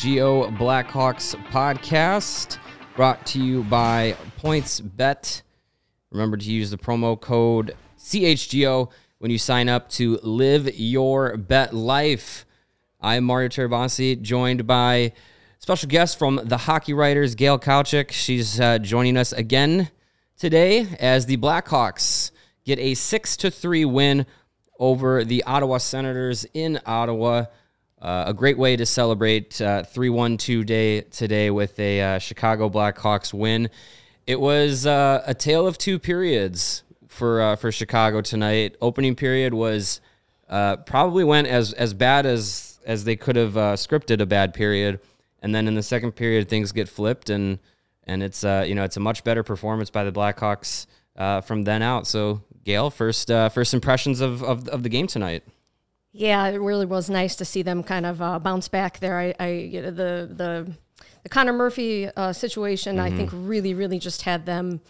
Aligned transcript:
CHGO 0.00 0.56
Blackhawks 0.56 1.34
podcast 1.50 2.56
brought 2.96 3.26
to 3.26 3.38
you 3.38 3.64
by 3.64 4.16
Points 4.38 4.80
Bet. 4.80 5.42
Remember 6.10 6.38
to 6.38 6.50
use 6.50 6.70
the 6.70 6.78
promo 6.78 7.20
code 7.20 7.76
CHGO 7.98 8.90
when 9.18 9.30
you 9.30 9.36
sign 9.36 9.68
up 9.68 9.90
to 9.90 10.18
live 10.22 10.74
your 10.74 11.36
bet 11.36 11.74
life. 11.74 12.46
I'm 12.98 13.24
Mario 13.24 13.50
Tirabassi, 13.50 14.22
joined 14.22 14.66
by 14.66 15.12
special 15.58 15.90
guest 15.90 16.18
from 16.18 16.40
the 16.44 16.56
Hockey 16.56 16.94
Writers, 16.94 17.34
Gail 17.34 17.58
Kauchak. 17.58 18.10
She's 18.10 18.58
uh, 18.58 18.78
joining 18.78 19.18
us 19.18 19.34
again 19.34 19.90
today 20.38 20.86
as 20.98 21.26
the 21.26 21.36
Blackhawks 21.36 22.30
get 22.64 22.78
a 22.78 22.94
6 22.94 23.36
to 23.36 23.50
3 23.50 23.84
win 23.84 24.24
over 24.78 25.24
the 25.24 25.44
Ottawa 25.44 25.76
Senators 25.76 26.46
in 26.54 26.80
Ottawa. 26.86 27.44
Uh, 28.00 28.24
a 28.28 28.34
great 28.34 28.56
way 28.56 28.76
to 28.76 28.86
celebrate 28.86 29.60
uh, 29.60 29.82
3-1-2 29.82 30.64
day 30.64 31.02
today 31.02 31.50
with 31.50 31.78
a 31.78 32.00
uh, 32.00 32.18
Chicago 32.18 32.70
Blackhawks 32.70 33.34
win. 33.34 33.68
It 34.26 34.40
was 34.40 34.86
uh, 34.86 35.22
a 35.26 35.34
tale 35.34 35.66
of 35.66 35.76
two 35.76 35.98
periods 35.98 36.82
for 37.08 37.42
uh, 37.42 37.56
for 37.56 37.70
Chicago 37.70 38.22
tonight. 38.22 38.76
Opening 38.80 39.16
period 39.16 39.52
was 39.52 40.00
uh, 40.48 40.76
probably 40.76 41.24
went 41.24 41.46
as 41.48 41.74
as 41.74 41.92
bad 41.92 42.24
as 42.24 42.78
as 42.86 43.04
they 43.04 43.16
could 43.16 43.36
have 43.36 43.52
scripted 43.52 44.20
a 44.20 44.26
bad 44.26 44.54
period, 44.54 45.00
and 45.42 45.54
then 45.54 45.68
in 45.68 45.74
the 45.74 45.82
second 45.82 46.12
period 46.12 46.48
things 46.48 46.72
get 46.72 46.88
flipped 46.88 47.28
and 47.28 47.58
and 48.04 48.22
it's 48.22 48.44
you 48.44 48.74
know 48.74 48.84
it's 48.84 48.96
a 48.96 49.00
much 49.00 49.24
better 49.24 49.42
performance 49.42 49.90
by 49.90 50.04
the 50.04 50.12
Blackhawks 50.12 50.86
from 51.44 51.64
then 51.64 51.82
out. 51.82 52.06
So 52.06 52.42
Gail, 52.64 52.88
first 52.88 53.28
first 53.28 53.74
impressions 53.74 54.20
of, 54.20 54.42
of 54.42 54.68
of 54.68 54.84
the 54.84 54.88
game 54.88 55.06
tonight. 55.06 55.42
Yeah, 56.12 56.46
it 56.48 56.58
really 56.60 56.86
was 56.86 57.08
nice 57.08 57.36
to 57.36 57.44
see 57.44 57.62
them 57.62 57.82
kind 57.82 58.04
of 58.04 58.20
uh, 58.20 58.38
bounce 58.38 58.68
back 58.68 58.98
there. 58.98 59.18
I, 59.18 59.34
I 59.38 59.48
you 59.50 59.82
know, 59.82 59.90
the 59.90 60.28
the 60.34 60.72
the 61.22 61.28
Connor 61.28 61.52
Murphy 61.52 62.08
uh, 62.16 62.32
situation, 62.32 62.98
I 62.98 63.10
think, 63.10 63.30
really, 63.32 63.74
really 63.74 63.98
just 63.98 64.22
had 64.22 64.46
them 64.46 64.80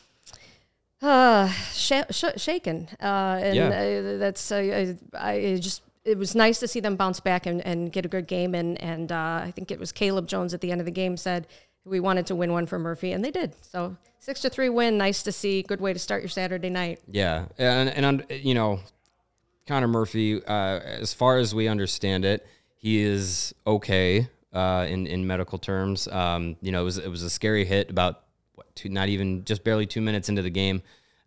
uh, 1.02 1.48
sh- 1.72 1.92
sh- 2.10 2.24
shaken. 2.40 2.88
Uh, 3.02 3.38
and 3.42 3.56
Yeah. 3.56 3.68
uh, 3.68 4.18
that's 4.18 4.50
uh, 4.52 4.94
I, 5.14 5.32
I 5.32 5.56
just 5.60 5.82
it 6.04 6.16
was 6.16 6.34
nice 6.34 6.58
to 6.60 6.68
see 6.68 6.80
them 6.80 6.96
bounce 6.96 7.20
back 7.20 7.46
and, 7.46 7.60
and 7.66 7.92
get 7.92 8.04
a 8.04 8.08
good 8.08 8.26
game. 8.26 8.54
And 8.54 8.80
and 8.80 9.12
uh, 9.12 9.40
I 9.44 9.52
think 9.54 9.70
it 9.70 9.78
was 9.78 9.92
Caleb 9.92 10.26
Jones 10.26 10.54
at 10.54 10.60
the 10.60 10.70
end 10.72 10.80
of 10.80 10.84
the 10.86 10.90
game 10.92 11.16
said 11.16 11.46
we 11.84 12.00
wanted 12.00 12.26
to 12.26 12.34
win 12.34 12.52
one 12.52 12.66
for 12.66 12.78
Murphy, 12.78 13.12
and 13.12 13.24
they 13.24 13.30
did. 13.30 13.54
So 13.62 13.96
six 14.18 14.40
to 14.42 14.50
three 14.50 14.68
win, 14.68 14.96
nice 14.98 15.22
to 15.24 15.32
see. 15.32 15.62
Good 15.62 15.80
way 15.80 15.92
to 15.92 15.98
start 15.98 16.22
your 16.22 16.28
Saturday 16.28 16.70
night. 16.70 17.00
Yeah, 17.10 17.46
and 17.58 17.88
and 17.90 18.24
you 18.30 18.54
know, 18.54 18.80
Connor 19.66 19.88
Murphy, 19.88 20.44
uh, 20.44 20.80
as 20.80 21.14
far 21.14 21.38
as 21.38 21.54
we 21.54 21.68
understand 21.68 22.24
it, 22.24 22.46
he 22.76 23.00
is 23.00 23.54
okay 23.66 24.28
uh, 24.52 24.86
in 24.88 25.06
in 25.06 25.26
medical 25.26 25.58
terms. 25.58 26.08
Um, 26.08 26.56
you 26.60 26.72
know, 26.72 26.80
it 26.80 26.84
was 26.84 26.98
it 26.98 27.08
was 27.08 27.22
a 27.22 27.30
scary 27.30 27.64
hit 27.64 27.90
about 27.90 28.24
what, 28.54 28.74
two, 28.74 28.88
not 28.88 29.08
even 29.08 29.44
just 29.44 29.64
barely 29.64 29.86
two 29.86 30.00
minutes 30.00 30.28
into 30.28 30.42
the 30.42 30.50
game. 30.50 30.82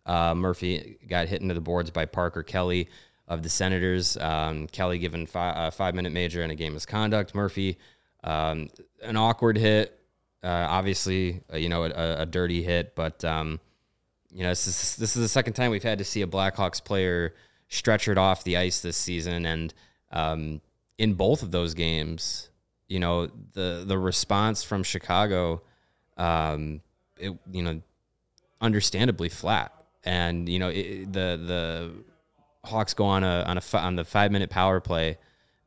Uh, 0.06 0.34
Murphy 0.34 0.98
got 1.08 1.28
hit 1.28 1.40
into 1.40 1.54
the 1.54 1.60
boards 1.60 1.90
by 1.90 2.04
Parker 2.04 2.42
Kelly 2.42 2.88
of 3.28 3.42
the 3.42 3.48
Senators. 3.48 4.16
Um, 4.18 4.66
Kelly 4.66 4.98
given 4.98 5.26
fi- 5.26 5.68
a 5.68 5.70
five 5.70 5.94
minute 5.94 6.12
major 6.12 6.42
and 6.42 6.52
a 6.52 6.54
game 6.54 6.74
misconduct. 6.74 7.34
Murphy, 7.34 7.78
um, 8.22 8.68
an 9.02 9.16
awkward 9.16 9.56
hit. 9.56 9.98
Uh, 10.42 10.66
obviously, 10.68 11.40
uh, 11.52 11.56
you 11.56 11.70
know, 11.70 11.84
a, 11.84 12.22
a 12.22 12.26
dirty 12.26 12.62
hit, 12.62 12.94
but 12.94 13.24
um, 13.24 13.58
you 14.30 14.42
know, 14.42 14.50
this 14.50 14.66
is 14.66 14.96
this 14.96 15.16
is 15.16 15.22
the 15.22 15.28
second 15.28 15.54
time 15.54 15.70
we've 15.70 15.82
had 15.82 15.98
to 15.98 16.04
see 16.04 16.20
a 16.20 16.26
Blackhawks 16.26 16.84
player 16.84 17.34
stretchered 17.74 18.16
off 18.16 18.44
the 18.44 18.56
ice 18.56 18.80
this 18.80 18.96
season, 18.96 19.44
and 19.44 19.74
um, 20.12 20.60
in 20.98 21.14
both 21.14 21.42
of 21.42 21.50
those 21.50 21.74
games, 21.74 22.50
you 22.88 23.00
know, 23.00 23.26
the 23.52 23.84
the 23.86 23.98
response 23.98 24.62
from 24.62 24.82
Chicago, 24.82 25.62
um, 26.16 26.80
it 27.18 27.32
you 27.50 27.62
know, 27.62 27.80
understandably 28.60 29.28
flat, 29.28 29.72
and 30.04 30.48
you 30.48 30.58
know, 30.58 30.68
it, 30.68 31.12
the 31.12 31.40
the 31.44 31.92
Hawks 32.64 32.94
go 32.94 33.04
on 33.04 33.24
a 33.24 33.42
on 33.46 33.58
a 33.58 33.62
on 33.78 33.96
the 33.96 34.04
five 34.04 34.30
minute 34.30 34.50
power 34.50 34.80
play 34.80 35.18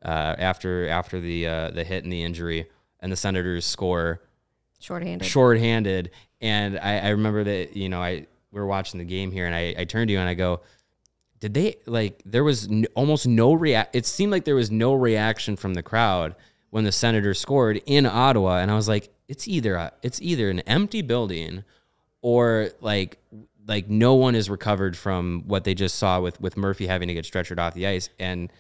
uh, 0.04 0.36
after 0.38 0.88
after 0.88 1.20
the 1.20 1.48
uh, 1.48 1.72
the 1.72 1.84
hit 1.84 2.04
and 2.04 2.14
the 2.14 2.24
injury, 2.24 2.68
and 3.02 3.12
the 3.12 3.18
Senators 3.18 3.66
score 3.66 4.22
Shorthanded. 4.80 5.28
shorthanded. 5.28 6.12
And 6.40 6.78
I, 6.80 7.00
I 7.00 7.10
remember 7.10 7.44
that, 7.44 7.76
you 7.76 7.90
know, 7.90 8.02
I 8.02 8.28
we 8.52 8.60
were 8.60 8.68
watching 8.68 9.00
the 9.00 9.06
game 9.06 9.32
here 9.32 9.46
and 9.46 9.56
I, 9.56 9.76
I 9.78 9.86
turned 9.86 10.08
to 10.10 10.14
you 10.14 10.20
and 10.20 10.30
I 10.30 10.34
go, 10.34 10.62
did 11.40 11.54
they 11.54 11.76
like 11.86 12.22
there 12.26 12.44
was 12.44 12.68
n- 12.68 12.86
almost 12.96 13.28
no 13.28 13.54
react 13.54 13.96
it 13.96 14.06
seemed 14.06 14.32
like 14.32 14.46
there 14.46 14.56
was 14.56 14.72
no 14.72 14.94
reaction 14.94 15.56
from 15.56 15.74
the 15.74 15.84
crowd 15.84 16.36
when 16.70 16.84
the 16.84 16.92
Senators 16.92 17.40
scored 17.40 17.82
in 17.86 18.06
Ottawa 18.06 18.58
and 18.58 18.72
I 18.72 18.76
was 18.76 18.88
like 18.88 19.10
it's 19.28 19.48
either 19.48 19.76
a, 19.76 19.92
it's 20.04 20.22
either 20.22 20.50
an 20.50 20.62
empty 20.62 21.02
building 21.02 21.64
or 22.22 22.70
like 22.82 23.18
like 23.68 23.90
no 23.90 24.14
one 24.16 24.36
is 24.36 24.50
recovered 24.50 24.96
from 24.96 25.44
what 25.48 25.64
they 25.64 25.74
just 25.74 25.96
saw 25.96 26.20
with 26.22 26.40
with 26.42 26.58
Murphy 26.58 26.88
having 26.88 27.08
to 27.08 27.14
get 27.14 27.26
stretchered 27.26 27.60
off 27.60 27.74
the 27.74 27.88
ice 27.88 28.10
and 28.20 28.52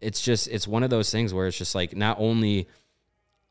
it's 0.00 0.20
just 0.20 0.48
it's 0.48 0.68
one 0.68 0.82
of 0.82 0.90
those 0.90 1.10
things 1.10 1.32
where 1.32 1.46
it's 1.46 1.58
just 1.58 1.74
like 1.74 1.96
not 1.96 2.18
only 2.18 2.68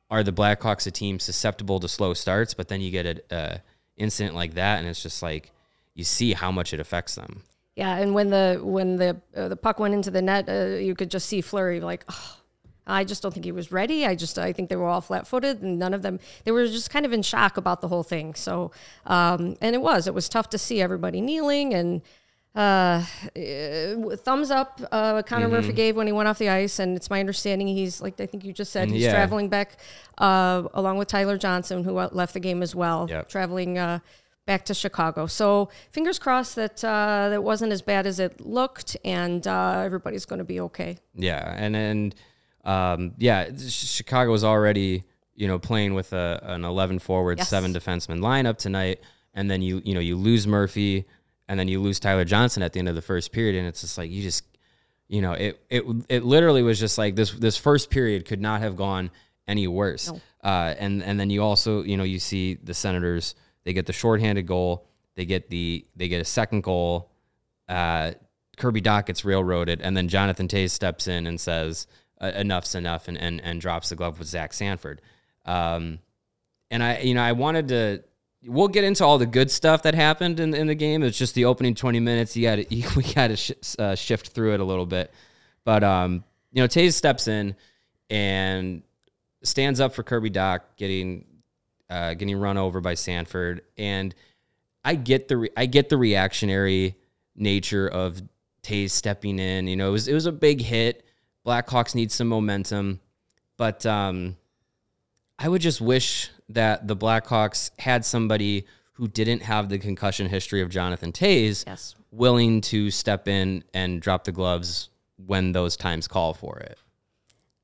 are 0.09 0.23
the 0.23 0.33
Blackhawks 0.33 0.87
a 0.87 0.91
team 0.91 1.19
susceptible 1.19 1.79
to 1.79 1.87
slow 1.87 2.13
starts, 2.13 2.53
but 2.53 2.67
then 2.67 2.81
you 2.81 2.91
get 2.91 3.25
an 3.31 3.61
incident 3.97 4.35
like 4.35 4.53
that, 4.53 4.79
and 4.79 4.87
it's 4.87 5.01
just 5.01 5.23
like 5.23 5.51
you 5.93 6.03
see 6.03 6.33
how 6.33 6.51
much 6.51 6.73
it 6.73 6.79
affects 6.79 7.15
them. 7.15 7.43
Yeah, 7.75 7.97
and 7.97 8.13
when 8.13 8.29
the 8.29 8.59
when 8.63 8.95
the 8.95 9.19
uh, 9.35 9.49
the 9.49 9.55
puck 9.57 9.79
went 9.79 9.93
into 9.93 10.09
the 10.11 10.21
net, 10.21 10.47
uh, 10.47 10.77
you 10.77 10.95
could 10.95 11.11
just 11.11 11.27
see 11.27 11.41
Fleury 11.41 11.81
like, 11.81 12.05
oh, 12.09 12.37
I 12.87 13.03
just 13.03 13.21
don't 13.21 13.33
think 13.33 13.43
he 13.45 13.51
was 13.51 13.71
ready. 13.71 14.05
I 14.05 14.15
just 14.15 14.39
I 14.39 14.53
think 14.53 14.69
they 14.69 14.77
were 14.77 14.87
all 14.87 15.01
flat 15.01 15.27
footed, 15.27 15.61
and 15.61 15.77
none 15.77 15.93
of 15.93 16.01
them 16.01 16.19
they 16.45 16.51
were 16.51 16.65
just 16.67 16.89
kind 16.89 17.05
of 17.05 17.11
in 17.11 17.21
shock 17.21 17.57
about 17.57 17.81
the 17.81 17.89
whole 17.89 18.03
thing. 18.03 18.33
So, 18.33 18.71
um, 19.05 19.57
and 19.59 19.75
it 19.75 19.81
was 19.81 20.07
it 20.07 20.13
was 20.13 20.29
tough 20.29 20.49
to 20.49 20.57
see 20.57 20.81
everybody 20.81 21.21
kneeling 21.21 21.73
and. 21.73 22.01
Uh, 22.57 23.03
uh, 23.35 24.15
thumbs 24.15 24.49
up. 24.49 24.79
Uh, 24.89 25.21
Connor 25.23 25.49
Murphy 25.49 25.73
gave 25.73 25.97
when 25.97 26.07
he 26.07 26.13
went 26.13 26.29
off 26.29 26.37
the 26.37 26.47
ice, 26.47 26.79
and 26.79 26.95
it's 26.95 27.09
my 27.09 27.19
understanding 27.19 27.67
he's 27.67 27.99
like 28.01 28.17
I 28.21 28.25
think 28.25 28.45
you 28.45 28.53
just 28.53 28.71
said 28.71 28.89
he's 28.89 29.03
Yeah. 29.03 29.11
traveling 29.11 29.49
back, 29.49 29.77
uh, 30.19 30.63
along 30.73 30.97
with 30.97 31.09
Tyler 31.09 31.37
Johnson, 31.37 31.83
who 31.83 31.97
uh, 31.97 32.07
left 32.13 32.33
the 32.33 32.39
game 32.39 32.63
as 32.63 32.73
well. 32.73 33.07
Yep. 33.09 33.27
Traveling 33.27 33.77
uh, 33.77 33.99
back 34.45 34.65
to 34.65 34.73
Chicago. 34.73 35.25
So 35.27 35.69
fingers 35.91 36.19
crossed 36.19 36.55
that 36.55 36.83
uh, 36.83 37.29
that 37.29 37.43
wasn't 37.43 37.71
as 37.71 37.81
bad 37.81 38.05
as 38.05 38.19
it 38.19 38.41
looked, 38.41 38.97
and 39.03 39.45
uh, 39.47 39.81
everybody's 39.85 40.25
going 40.25 40.39
to 40.39 40.45
be 40.45 40.59
okay. 40.61 40.97
Yeah, 41.15 41.53
and 41.57 41.75
and 41.75 42.15
um, 42.63 43.13
yeah, 43.17 43.49
Chicago 43.67 44.31
was 44.31 44.43
already 44.43 45.03
you 45.35 45.47
know 45.47 45.59
playing 45.59 45.93
with 45.93 46.13
a 46.13 46.39
an 46.43 46.63
eleven 46.65 46.99
forward, 46.99 47.39
Yes. 47.39 47.49
seven 47.49 47.73
defenseman 47.73 48.19
lineup 48.19 48.57
tonight, 48.57 49.01
and 49.33 49.49
then 49.49 49.61
you 49.61 49.81
you 49.83 49.93
know 49.93 49.99
you 49.99 50.15
lose 50.15 50.47
Murphy, 50.47 51.05
and 51.47 51.59
then 51.59 51.67
you 51.67 51.81
lose 51.81 51.99
Tyler 51.99 52.25
Johnson 52.25 52.63
at 52.63 52.73
the 52.73 52.79
end 52.79 52.89
of 52.89 52.95
the 52.95 53.01
first 53.01 53.31
period, 53.31 53.55
and 53.57 53.67
it's 53.67 53.81
just 53.81 53.97
like 53.97 54.09
you 54.11 54.21
just 54.21 54.43
you 55.07 55.21
know 55.21 55.33
it 55.33 55.59
it 55.69 55.83
it 56.09 56.23
literally 56.23 56.61
was 56.63 56.79
just 56.79 56.97
like 56.97 57.15
this 57.15 57.31
this 57.31 57.57
first 57.57 57.89
period 57.89 58.25
could 58.25 58.41
not 58.41 58.61
have 58.61 58.75
gone 58.75 59.09
any 59.47 59.67
worse. 59.67 60.11
Uh, 60.43 60.75
and 60.77 61.03
and 61.03 61.19
then 61.19 61.29
you 61.31 61.41
also 61.43 61.81
you 61.83 61.97
know 61.97 62.03
you 62.03 62.19
see 62.19 62.55
the 62.63 62.73
Senators 62.73 63.33
they 63.65 63.73
get 63.73 63.87
the 63.87 63.93
shorthanded 63.93 64.47
goal, 64.47 64.87
they 65.15 65.25
get 65.25 65.49
the 65.49 65.85
they 65.95 66.07
get 66.07 66.21
a 66.21 66.25
second 66.25 66.63
goal. 66.63 67.11
Uh, 67.67 68.11
Kirby 68.57 68.81
Dach 68.81 69.05
gets 69.07 69.25
railroaded, 69.25 69.81
and 69.81 69.97
then 69.97 70.07
Jonathan 70.07 70.47
Toews 70.47 70.71
steps 70.71 71.07
in 71.07 71.27
and 71.27 71.39
says 71.39 71.87
"Uh, 72.21 72.31
enough's 72.35 72.75
enough, 72.75 73.07
and, 73.07 73.17
and 73.17 73.41
and 73.41 73.59
drops 73.59 73.89
the 73.89 73.95
glove 73.95 74.19
with 74.19 74.27
Zach 74.27 74.53
Sanford. 74.53 75.01
Um, 75.45 75.99
and 76.71 76.83
I 76.83 76.99
you 76.99 77.13
know 77.13 77.23
I 77.23 77.33
wanted 77.33 77.67
to. 77.69 78.03
We'll 78.47 78.67
get 78.67 78.83
into 78.83 79.03
all 79.03 79.17
the 79.17 79.25
good 79.25 79.49
stuff 79.49 79.81
that 79.83 79.95
happened 79.95 80.39
in, 80.39 80.53
in 80.53 80.67
the 80.67 80.75
game. 80.75 81.01
It's 81.01 81.17
just 81.17 81.33
the 81.33 81.45
opening 81.45 81.73
twenty 81.73 81.99
minutes. 81.99 82.37
You 82.37 82.43
got 82.43 82.55
to 82.57 82.65
we 82.95 83.03
got 83.13 83.27
to 83.27 83.35
sh- 83.35 83.51
uh, 83.79 83.95
shift 83.95 84.29
through 84.29 84.53
it 84.53 84.59
a 84.59 84.63
little 84.63 84.85
bit, 84.85 85.11
but 85.63 85.83
um, 85.83 86.23
you 86.51 86.61
know 86.61 86.67
Toews 86.67 86.93
steps 86.93 87.27
in 87.27 87.55
and 88.09 88.83
stands 89.43 89.79
up 89.79 89.93
for 89.93 90.03
Kirby 90.03 90.29
Dach 90.29 90.61
getting 90.77 91.25
uh, 91.89 92.13
getting 92.15 92.37
run 92.37 92.57
over 92.57 92.81
by 92.81 92.93
Sanford, 92.95 93.61
and 93.77 94.13
I 94.83 94.95
get 94.95 95.27
the 95.27 95.37
re- 95.37 95.49
I 95.57 95.65
get 95.65 95.89
the 95.89 95.97
reactionary 95.97 96.95
nature 97.35 97.87
of 97.87 98.21
Toews 98.63 98.91
stepping 98.91 99.39
in. 99.39 99.67
You 99.67 99.75
know, 99.75 99.89
it 99.89 99.91
was 99.91 100.07
it 100.07 100.13
was 100.13 100.25
a 100.25 100.31
big 100.31 100.61
hit. 100.61 101.03
Blackhawks 101.45 101.93
need 101.95 102.11
some 102.11 102.27
momentum, 102.27 102.99
but 103.57 103.85
um, 103.85 104.35
I 105.37 105.47
would 105.49 105.61
just 105.61 105.79
wish 105.81 106.29
that 106.49 106.87
the 106.87 106.95
Blackhawks 106.95 107.69
had 107.79 108.03
somebody 108.05 108.65
who 108.93 109.07
didn't 109.07 109.41
have 109.41 109.69
the 109.69 109.77
concussion 109.77 110.27
history 110.27 110.61
of 110.61 110.69
Jonathan 110.69 111.11
Toews, 111.11 111.65
Yes. 111.67 111.95
willing 112.11 112.61
to 112.61 112.89
step 112.89 113.27
in 113.27 113.63
and 113.73 114.01
drop 114.01 114.23
the 114.23 114.31
gloves 114.31 114.89
when 115.17 115.51
those 115.51 115.75
times 115.75 116.07
call 116.07 116.33
for 116.33 116.57
it. 116.59 116.77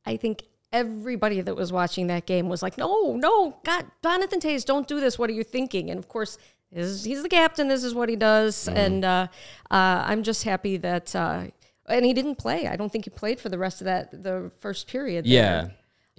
I 0.06 0.18
think 0.18 0.44
everybody 0.74 1.42
that 1.42 1.56
was 1.56 1.72
watching 1.72 2.08
that 2.08 2.26
game 2.26 2.50
was 2.50 2.62
like, 2.64 2.78
"No, 2.78 3.16
no, 3.16 3.58
God, 3.64 3.86
Jonathan 4.04 4.40
Toews, 4.40 4.66
don't 4.66 4.88
do 4.88 5.00
this. 5.00 5.18
What 5.20 5.30
are 5.30 5.34
you 5.34 5.44
thinking?" 5.44 5.90
And 5.90 5.98
of 6.00 6.08
course, 6.08 6.38
is 6.72 7.04
he's 7.04 7.22
the 7.24 7.30
captain. 7.30 7.68
This 7.68 7.84
is 7.84 7.94
what 7.94 8.10
he 8.10 8.16
does, 8.16 8.66
Mm-hmm. 8.68 8.78
and 8.78 9.06
uh, 9.06 9.28
uh, 9.70 10.04
I'm 10.08 10.24
just 10.24 10.44
happy 10.44 10.78
that. 10.78 11.16
Uh, 11.16 11.48
and 11.88 12.06
he 12.06 12.14
didn't 12.14 12.36
play. 12.36 12.68
I 12.68 12.76
don't 12.78 12.90
think 12.92 13.06
he 13.06 13.10
played 13.10 13.40
for 13.40 13.50
the 13.50 13.58
rest 13.58 13.82
of 13.82 13.86
that 13.86 14.24
the 14.24 14.52
first 14.60 14.88
period. 14.88 15.26
there. 15.26 15.32
Yeah. 15.34 15.68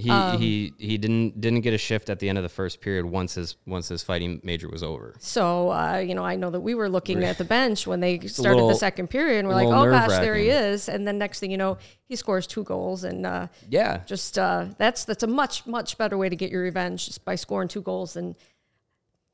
He 0.02 0.10
Um, 0.10 0.38
he 0.38 0.72
he 0.78 0.98
didn't 0.98 1.40
didn't 1.40 1.60
get 1.60 1.74
a 1.74 1.78
shift 1.78 2.10
at 2.10 2.18
the 2.18 2.28
end 2.28 2.36
of 2.38 2.42
the 2.44 2.48
first 2.60 2.80
period 2.80 3.04
once 3.06 3.34
his 3.34 3.56
once 3.66 3.88
his 3.88 4.02
fighting 4.02 4.40
major 4.42 4.68
was 4.68 4.82
over. 4.82 5.14
So 5.20 5.70
uh, 5.70 5.98
you 5.98 6.14
know, 6.14 6.24
I 6.24 6.36
know 6.36 6.50
that 6.50 6.60
we 6.60 6.74
were 6.74 6.88
looking 6.88 7.22
at 7.24 7.38
the 7.38 7.44
bench 7.58 7.86
when 7.86 8.00
they 8.00 8.18
started 8.26 8.54
little- 8.56 8.68
the 8.68 8.74
second 8.74 9.08
period, 9.08 9.38
and 9.40 9.48
we're 9.48 9.54
like, 9.54 9.68
"Oh 9.68 9.84
gosh, 9.90 10.10
there 10.24 10.34
he 10.34 10.48
is!" 10.48 10.88
And 10.88 11.06
then 11.06 11.18
next 11.18 11.38
thing 11.40 11.50
you 11.50 11.56
know, 11.58 11.78
he 12.08 12.16
scores 12.16 12.46
two 12.46 12.64
goals, 12.64 13.04
and 13.04 13.24
uh, 13.24 13.46
Yeah. 13.68 13.98
just 14.06 14.38
uh, 14.38 14.66
that's 14.78 15.04
that's 15.04 15.22
a 15.22 15.28
much 15.28 15.66
much 15.66 15.96
better 15.98 16.16
way 16.18 16.28
to 16.28 16.36
get 16.36 16.50
your 16.50 16.62
revenge 16.62 17.06
just 17.06 17.24
by 17.24 17.34
scoring 17.36 17.68
two 17.68 17.82
goals 17.82 18.14
than 18.14 18.34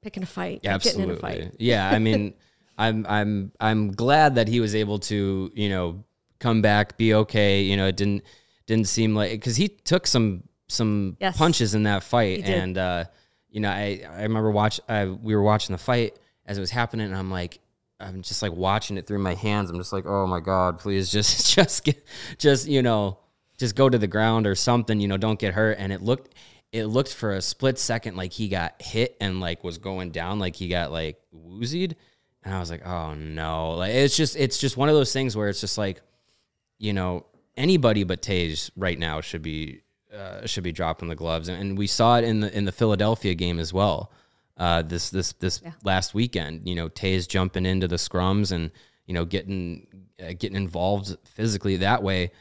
picking 0.02 0.22
a 0.22 0.26
fight, 0.26 0.60
in 0.62 0.70
a 0.70 0.74
Absolutely. 0.74 1.16
fight. 1.16 1.52
Yeah, 1.58 1.88
I 1.90 1.98
mean, 1.98 2.34
I'm 2.78 3.06
I'm 3.08 3.52
I'm 3.60 3.92
glad 3.92 4.34
that 4.36 4.48
he 4.48 4.60
was 4.60 4.74
able 4.74 4.98
to 5.10 5.50
you 5.54 5.68
know 5.68 6.04
come 6.40 6.62
back, 6.62 6.96
be 6.96 7.14
okay. 7.14 7.62
You 7.62 7.76
know, 7.76 7.86
it 7.86 7.96
didn't 7.96 8.22
didn't 8.66 8.86
seem 8.88 9.14
like 9.14 9.30
because 9.32 9.56
he 9.56 9.68
took 9.68 10.06
some 10.06 10.42
some 10.68 11.16
Yes. 11.20 11.36
punches 11.36 11.74
in 11.74 11.84
that 11.84 12.02
fight, 12.02 12.44
and 12.44 12.76
uh, 12.78 13.04
you 13.50 13.60
know, 13.60 13.70
I 13.70 14.02
I 14.10 14.22
remember 14.22 14.50
watch 14.50 14.80
I, 14.88 15.06
we 15.06 15.34
were 15.34 15.42
watching 15.42 15.72
the 15.72 15.78
fight 15.78 16.18
as 16.46 16.58
it 16.58 16.60
was 16.60 16.70
happening, 16.70 17.06
and 17.06 17.16
I'm 17.16 17.30
like. 17.30 17.60
I'm 18.00 18.22
just 18.22 18.42
like 18.42 18.52
watching 18.52 18.96
it 18.96 19.08
through 19.08 19.18
my 19.18 19.34
hands. 19.34 19.70
I'm 19.70 19.76
just 19.76 19.92
like, 19.92 20.06
oh 20.06 20.24
my 20.24 20.38
god, 20.38 20.78
please 20.78 21.10
just 21.16 21.52
just 21.52 21.82
get 21.82 22.00
just 22.38 22.68
you 22.68 22.80
know 22.80 23.18
just 23.58 23.74
go 23.74 23.88
to 23.88 23.98
the 23.98 24.06
ground 24.06 24.46
or 24.46 24.54
something. 24.54 25.00
You 25.00 25.08
know, 25.08 25.16
don't 25.16 25.36
get 25.36 25.52
hurt. 25.52 25.78
And 25.80 25.92
it 25.92 26.00
looked 26.00 26.32
it 26.70 26.84
looked 26.84 27.12
for 27.12 27.32
a 27.32 27.42
split 27.42 27.76
second 27.76 28.16
like 28.16 28.32
he 28.32 28.48
got 28.48 28.80
hit 28.80 29.16
and 29.20 29.40
like 29.40 29.64
was 29.64 29.78
going 29.78 30.12
down, 30.12 30.38
like 30.38 30.54
he 30.54 30.68
got 30.68 30.92
like 30.92 31.18
woozied. 31.34 31.94
And 32.44 32.54
I 32.54 32.60
was 32.60 32.70
like, 32.70 32.86
oh 32.86 33.14
no. 33.14 33.72
Like 33.72 33.94
it's 33.94 34.16
just 34.16 34.36
it's 34.36 34.58
just 34.58 34.76
one 34.76 34.88
of 34.88 34.94
those 34.94 35.12
things 35.12 35.36
where 35.36 35.48
it's 35.48 35.60
just 35.60 35.76
like, 35.76 36.00
you 36.78 36.92
know, 36.92 37.26
anybody 37.56 38.04
but 38.04 38.22
Toews 38.22 38.70
right 38.76 38.96
now 38.96 39.20
should 39.20 39.42
be 39.42 39.80
uh, 40.18 40.46
should 40.46 40.64
be 40.64 40.72
dropping 40.72 41.08
the 41.08 41.14
gloves. 41.14 41.48
And, 41.48 41.60
and 41.60 41.78
we 41.78 41.86
saw 41.86 42.18
it 42.18 42.24
in 42.24 42.40
the 42.40 42.56
in 42.56 42.64
the 42.64 42.72
Philadelphia 42.72 43.34
game 43.34 43.58
as 43.58 43.72
well. 43.72 44.12
Uh, 44.56 44.82
this 44.82 45.10
this 45.10 45.32
this 45.34 45.62
last 45.84 46.14
weekend, 46.14 46.68
you 46.68 46.74
know, 46.74 46.88
Toews 46.88 47.28
jumping 47.28 47.64
into 47.64 47.86
the 47.86 47.96
scrums 47.96 48.50
and 48.50 48.70
you 49.06 49.14
know 49.14 49.24
getting 49.24 49.86
uh, 50.20 50.32
getting 50.38 50.56
involved 50.56 51.16
physically 51.24 51.76
that 51.76 52.02
way. 52.02 52.32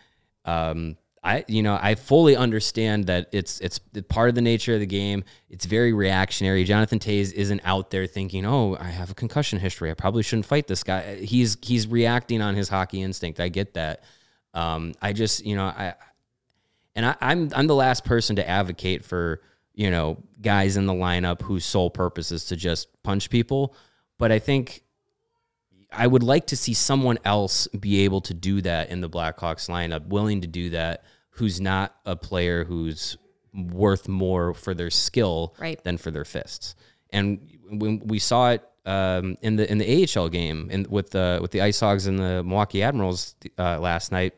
Um, 0.46 0.98
I 1.24 1.44
you 1.48 1.62
know 1.62 1.78
I 1.80 1.96
fully 1.96 2.36
understand 2.36 3.06
that 3.08 3.30
it's 3.32 3.60
it's 3.60 3.80
part 4.08 4.30
of 4.30 4.36
the 4.36 4.42
nature 4.42 4.74
of 4.74 4.80
the 4.80 4.86
game. 4.86 5.24
It's 5.50 5.66
very 5.66 5.94
reactionary. 5.94 6.64
Jonathan 6.64 7.00
Toews 7.00 7.34
isn't 7.34 7.62
out 7.64 7.92
there 7.92 8.08
thinking, 8.08 8.46
"Oh, 8.46 8.78
I 8.80 8.86
have 8.86 9.12
a 9.12 9.14
concussion 9.14 9.60
history. 9.60 9.92
I 9.92 9.94
probably 9.94 10.24
shouldn't 10.24 10.46
fight 10.46 10.68
this 10.68 10.84
guy." 10.84 11.18
He's 11.18 11.58
he's 11.62 11.86
reacting 11.86 12.42
on 12.42 12.56
his 12.56 12.70
hockey 12.70 13.02
instinct. 13.02 13.40
I 13.40 13.50
get 13.50 13.74
that. 13.74 14.04
Um, 14.54 14.94
I 15.02 15.14
just 15.14 15.46
you 15.46 15.56
know 15.56 15.66
I 15.66 15.96
and 16.98 17.06
I, 17.06 17.16
I'm 17.22 17.50
I'm 17.56 17.68
the 17.68 17.76
last 17.76 18.04
person 18.04 18.36
to 18.36 18.48
advocate 18.50 19.06
for 19.06 19.42
you 19.74 19.90
know 19.90 20.18
guys 20.42 20.76
in 20.76 20.86
the 20.88 20.94
lineup 20.94 21.42
whose 21.44 21.64
sole 21.64 21.90
purpose 21.90 22.32
is 22.32 22.46
to 22.46 22.56
just 22.58 22.90
punch 23.04 23.30
people. 23.30 23.74
But 24.18 24.32
I 24.32 24.40
think 24.40 24.84
I 25.92 26.08
would 26.08 26.24
like 26.24 26.48
to 26.48 26.58
see 26.58 26.74
someone 26.74 27.18
else 27.24 27.68
be 27.68 28.02
able 28.02 28.20
to 28.22 28.34
do 28.34 28.62
that 28.62 28.90
in 28.90 29.00
the 29.00 29.10
Blackhawks 29.10 29.70
lineup, 29.70 30.08
willing 30.08 30.42
to 30.42 30.48
do 30.48 30.72
that, 30.72 31.04
who's 31.30 31.62
not 31.62 31.96
a 32.06 32.16
player 32.16 32.66
who's 32.66 33.16
worth 33.54 34.08
more 34.08 34.54
for 34.54 34.74
their 34.74 34.90
skill 34.90 35.56
Right. 35.60 35.82
than 35.84 35.98
for 35.98 36.12
their 36.12 36.26
fists. 36.26 36.76
And 37.12 37.40
when 37.70 38.00
we 38.06 38.20
saw 38.20 38.52
it 38.52 38.68
um, 38.86 39.38
in 39.42 39.56
the 39.56 39.70
in 39.72 39.78
the 39.78 39.88
AHL 40.16 40.30
game 40.30 40.70
in, 40.72 40.88
with 40.90 41.12
the 41.12 41.40
with 41.42 41.52
the 41.52 41.62
Ice 41.62 41.80
Hogs 41.80 42.08
and 42.08 42.18
the 42.20 42.44
Milwaukee 42.44 42.82
Admirals 42.84 43.36
uh, 43.58 43.80
last 43.80 44.12
night, 44.12 44.34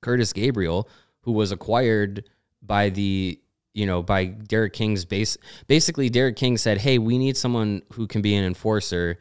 Curtis 0.00 0.32
Gabriel, 0.32 0.88
who 1.24 1.32
was 1.32 1.52
acquired 1.52 2.28
by 2.62 2.90
the 2.90 3.38
you 3.72 3.86
know 3.86 4.02
by 4.02 4.26
Derek 4.26 4.72
King's 4.72 5.04
base. 5.04 5.36
Basically, 5.66 6.08
Derek 6.08 6.36
King 6.36 6.56
said, 6.56 6.78
"Hey, 6.78 6.98
we 6.98 7.18
need 7.18 7.36
someone 7.36 7.82
who 7.92 8.06
can 8.06 8.22
be 8.22 8.34
an 8.34 8.44
enforcer." 8.44 9.18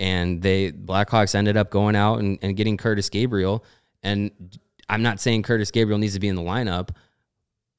And 0.00 0.42
they 0.42 0.70
Blackhawks 0.72 1.34
ended 1.34 1.56
up 1.56 1.70
going 1.70 1.96
out 1.96 2.20
and, 2.20 2.38
and 2.40 2.56
getting 2.56 2.76
Curtis 2.76 3.08
Gabriel. 3.08 3.64
And 4.02 4.30
I'm 4.88 5.02
not 5.02 5.20
saying 5.20 5.42
Curtis 5.42 5.70
Gabriel 5.70 5.98
needs 5.98 6.14
to 6.14 6.20
be 6.20 6.28
in 6.28 6.36
the 6.36 6.42
lineup, 6.42 6.90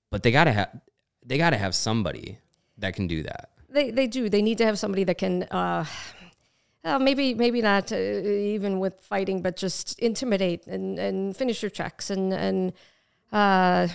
but 0.09 0.23
they 0.23 0.31
gotta 0.31 0.51
have 0.51 0.81
they 1.25 1.37
gotta 1.37 1.57
have 1.57 1.73
somebody 1.75 2.39
that 2.77 2.95
can 2.95 3.07
do 3.07 3.23
that. 3.23 3.51
They 3.69 3.91
they 3.91 4.07
do. 4.07 4.29
They 4.29 4.41
need 4.41 4.57
to 4.59 4.65
have 4.65 4.79
somebody 4.79 5.03
that 5.05 5.17
can. 5.17 5.43
Uh, 5.43 5.85
uh, 6.83 6.97
maybe 6.97 7.33
maybe 7.33 7.61
not 7.61 7.91
uh, 7.91 7.95
even 7.95 8.79
with 8.79 8.99
fighting, 9.01 9.41
but 9.41 9.57
just 9.57 9.99
intimidate 9.99 10.65
and, 10.65 10.97
and 10.97 11.35
finish 11.35 11.61
your 11.61 11.69
checks 11.69 12.09
and 12.09 12.33
and 12.33 12.73
uh, 13.31 13.87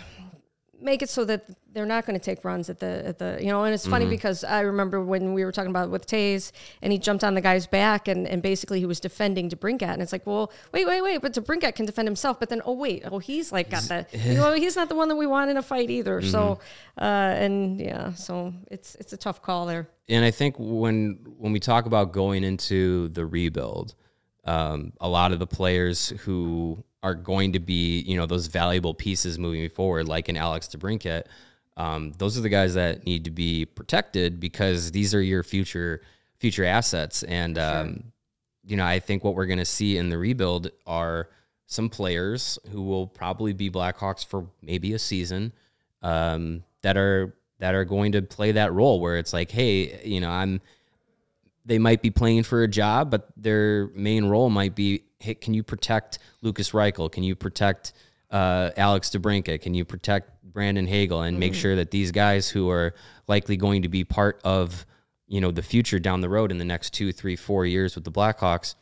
make 0.80 1.02
it 1.02 1.08
so 1.08 1.24
that 1.24 1.44
they're 1.72 1.86
not 1.86 2.06
going 2.06 2.18
to 2.18 2.24
take 2.24 2.44
runs 2.44 2.70
at 2.70 2.78
the 2.78 3.06
at 3.06 3.18
the 3.18 3.38
you 3.40 3.48
know. 3.48 3.64
And 3.64 3.74
it's 3.74 3.86
funny 3.86 4.06
because 4.06 4.44
I 4.44 4.60
remember 4.60 5.00
when 5.00 5.34
we 5.34 5.44
were 5.44 5.50
talking 5.50 5.70
about 5.70 5.90
with 5.90 6.06
Toews 6.06 6.52
and 6.82 6.92
he 6.92 6.98
jumped 6.98 7.24
on 7.24 7.34
the 7.34 7.40
guy's 7.40 7.66
back 7.66 8.06
and, 8.06 8.28
and 8.28 8.40
basically 8.40 8.78
he 8.78 8.86
was 8.86 9.00
defending 9.00 9.50
DeBrincat 9.50 9.92
and 9.92 10.02
it's 10.02 10.12
like, 10.12 10.26
well, 10.26 10.52
wait, 10.72 10.86
wait, 10.86 11.02
wait, 11.02 11.20
but 11.20 11.32
DeBrincat 11.32 11.74
can 11.74 11.84
defend 11.84 12.06
himself, 12.06 12.38
but 12.38 12.48
then 12.48 12.62
oh 12.64 12.74
wait, 12.74 13.02
oh 13.10 13.18
he's 13.18 13.50
like 13.50 13.70
got 13.70 13.82
the 13.84 14.06
you 14.12 14.34
know 14.34 14.52
he's 14.54 14.76
not 14.76 14.88
the 14.88 14.94
one 14.94 15.08
that 15.08 15.16
we 15.16 15.26
want 15.26 15.50
in 15.50 15.56
a 15.56 15.62
fight 15.62 15.90
either. 15.90 16.22
So 16.22 16.60
uh, 17.00 17.04
and 17.04 17.80
yeah, 17.80 18.14
so 18.14 18.54
it's 18.70 18.94
it's 18.96 19.12
a 19.12 19.16
tough 19.16 19.42
call 19.42 19.66
there. 19.66 19.88
and 20.08 20.24
I 20.24 20.30
think 20.30 20.56
when 20.58 21.18
when 21.38 21.52
we 21.52 21.60
talk 21.60 21.86
about 21.86 22.12
going 22.12 22.44
into 22.44 23.08
the 23.08 23.26
rebuild, 23.26 23.94
um, 24.44 24.92
a 25.00 25.08
lot 25.08 25.32
of 25.32 25.40
the 25.40 25.46
players 25.46 26.10
who 26.20 26.84
are 27.04 27.14
going 27.14 27.52
to 27.52 27.60
be, 27.60 28.00
you 28.00 28.16
know, 28.16 28.24
those 28.24 28.46
valuable 28.46 28.94
pieces 28.94 29.38
moving 29.38 29.68
forward, 29.68 30.08
like 30.08 30.30
an 30.30 30.38
Alex 30.38 30.66
DeBrincat, 30.68 31.24
um, 31.76 32.12
those 32.16 32.38
are 32.38 32.40
the 32.40 32.48
guys 32.48 32.74
that 32.74 33.04
need 33.04 33.24
to 33.24 33.30
be 33.30 33.66
protected 33.66 34.40
because 34.40 34.90
these 34.90 35.14
are 35.14 35.20
your 35.20 35.42
future 35.42 36.00
future 36.38 36.64
assets. 36.64 37.22
And 37.24 37.58
um, 37.58 38.04
you 38.64 38.76
know, 38.76 38.86
I 38.86 39.00
think 39.00 39.22
what 39.22 39.34
we're 39.34 39.46
going 39.46 39.58
to 39.58 39.66
see 39.66 39.98
in 39.98 40.08
the 40.08 40.16
rebuild 40.16 40.70
are 40.86 41.28
some 41.66 41.90
players 41.90 42.58
who 42.70 42.82
will 42.82 43.06
probably 43.06 43.52
be 43.52 43.70
Blackhawks 43.70 44.24
for 44.24 44.46
maybe 44.62 44.94
a 44.94 44.98
season 44.98 45.52
um, 46.02 46.64
that 46.80 46.96
are 46.96 47.34
that 47.58 47.74
are 47.74 47.84
going 47.84 48.12
to 48.12 48.22
play 48.22 48.52
that 48.52 48.72
role 48.72 48.98
where 48.98 49.18
it's 49.18 49.32
like, 49.34 49.50
hey, 49.50 50.00
you 50.04 50.20
know, 50.20 50.30
I'm 50.30 50.62
they 51.66 51.78
might 51.78 52.02
be 52.02 52.10
playing 52.10 52.44
for 52.44 52.62
a 52.62 52.68
job, 52.68 53.10
but 53.10 53.28
their 53.36 53.88
main 53.88 54.26
role 54.26 54.50
might 54.50 54.74
be, 54.74 55.02
hey, 55.24 55.34
can 55.34 55.54
you 55.54 55.62
protect 55.62 56.18
Lukas 56.42 56.70
Reichel? 56.70 57.10
Can 57.10 57.22
you 57.22 57.34
protect 57.34 57.92
uh, 58.30 58.70
Alex 58.76 59.10
DeBrincat? 59.10 59.62
Can 59.62 59.74
you 59.74 59.84
protect 59.84 60.30
Brandon 60.42 60.86
Hagel 60.86 61.22
and 61.22 61.38
make 61.38 61.54
sure 61.54 61.76
that 61.76 61.90
these 61.90 62.12
guys 62.12 62.48
who 62.48 62.70
are 62.70 62.94
likely 63.26 63.56
going 63.56 63.82
to 63.82 63.88
be 63.88 64.04
part 64.04 64.40
of 64.44 64.86
you 65.26 65.40
know 65.40 65.50
the 65.50 65.62
future 65.62 65.98
down 65.98 66.20
the 66.20 66.28
road 66.28 66.50
in 66.50 66.58
the 66.58 66.64
next 66.64 66.90
two, 66.90 67.12
three, 67.12 67.36
four 67.36 67.64
years 67.66 67.94
with 67.94 68.04
the 68.04 68.12
Blackhawks, 68.12 68.74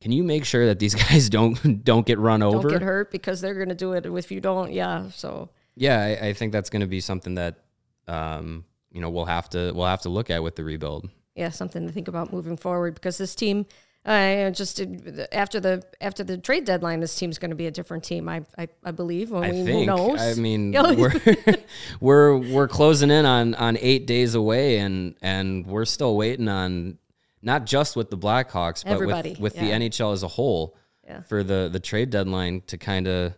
can 0.00 0.12
you 0.12 0.22
make 0.22 0.44
sure 0.44 0.66
that 0.66 0.78
these 0.78 0.94
guys 1.08 1.30
don't 1.30 1.84
don't 1.84 2.06
get 2.06 2.18
run 2.18 2.42
over? 2.42 2.68
Don't 2.68 2.78
get 2.78 2.82
hurt 2.82 3.10
because 3.10 3.40
they're 3.40 3.54
going 3.54 3.68
to 3.68 3.74
do 3.74 3.92
it 3.92 4.04
if 4.04 4.30
you 4.30 4.40
don't. 4.40 4.72
Yeah. 4.72 5.08
So 5.10 5.50
Yeah, 5.76 6.00
I, 6.00 6.28
I 6.28 6.32
think 6.34 6.52
that's 6.52 6.70
going 6.70 6.80
to 6.80 6.86
be 6.86 7.00
something 7.00 7.36
that 7.36 7.60
um, 8.08 8.64
you 8.90 9.00
know 9.00 9.10
we'll 9.10 9.24
have 9.24 9.48
to 9.50 9.72
we'll 9.74 9.86
have 9.86 10.02
to 10.02 10.08
look 10.08 10.30
at 10.30 10.42
with 10.42 10.56
the 10.56 10.64
rebuild. 10.64 11.08
yeah, 11.34 11.50
something 11.50 11.86
to 11.86 11.92
think 11.92 12.08
about 12.08 12.32
moving 12.32 12.56
forward 12.56 12.94
because 12.94 13.18
this 13.18 13.34
team, 13.34 13.66
uh, 14.04 14.50
just 14.50 14.80
uh, 14.80 14.84
after 15.32 15.60
the 15.60 15.82
after 16.00 16.22
the 16.22 16.36
trade 16.36 16.64
deadline, 16.64 17.00
this 17.00 17.14
team's 17.16 17.38
going 17.38 17.50
to 17.50 17.56
be 17.56 17.66
a 17.66 17.70
different 17.70 18.04
team. 18.04 18.28
I 18.28 18.42
I, 18.58 18.68
I 18.84 18.90
believe. 18.90 19.32
I 19.32 19.38
I 19.38 19.50
mean, 19.50 19.64
think. 19.64 19.78
who 19.80 19.86
knows? 19.86 20.20
I 20.20 20.34
mean, 20.34 20.72
we're 20.98 21.12
we're 22.00 22.36
we're 22.36 22.68
closing 22.68 23.10
in 23.10 23.24
on 23.24 23.54
on 23.54 23.78
eight 23.80 24.06
days 24.06 24.34
away, 24.34 24.78
and 24.78 25.14
and 25.22 25.66
we're 25.66 25.86
still 25.86 26.16
waiting 26.16 26.48
on 26.48 26.98
not 27.40 27.66
just 27.66 27.96
with 27.96 28.10
the 28.10 28.18
Blackhawks, 28.18 28.84
but 28.84 28.92
Everybody, 28.92 29.30
with 29.30 29.40
with 29.40 29.56
yeah. 29.56 29.78
the 29.78 29.88
NHL 29.88 30.12
as 30.12 30.22
a 30.22 30.28
whole 30.28 30.76
Yeah. 31.06 31.22
for 31.22 31.42
the 31.42 31.70
the 31.72 31.80
trade 31.80 32.10
deadline 32.10 32.62
to 32.66 32.76
kind 32.76 33.08
of 33.08 33.34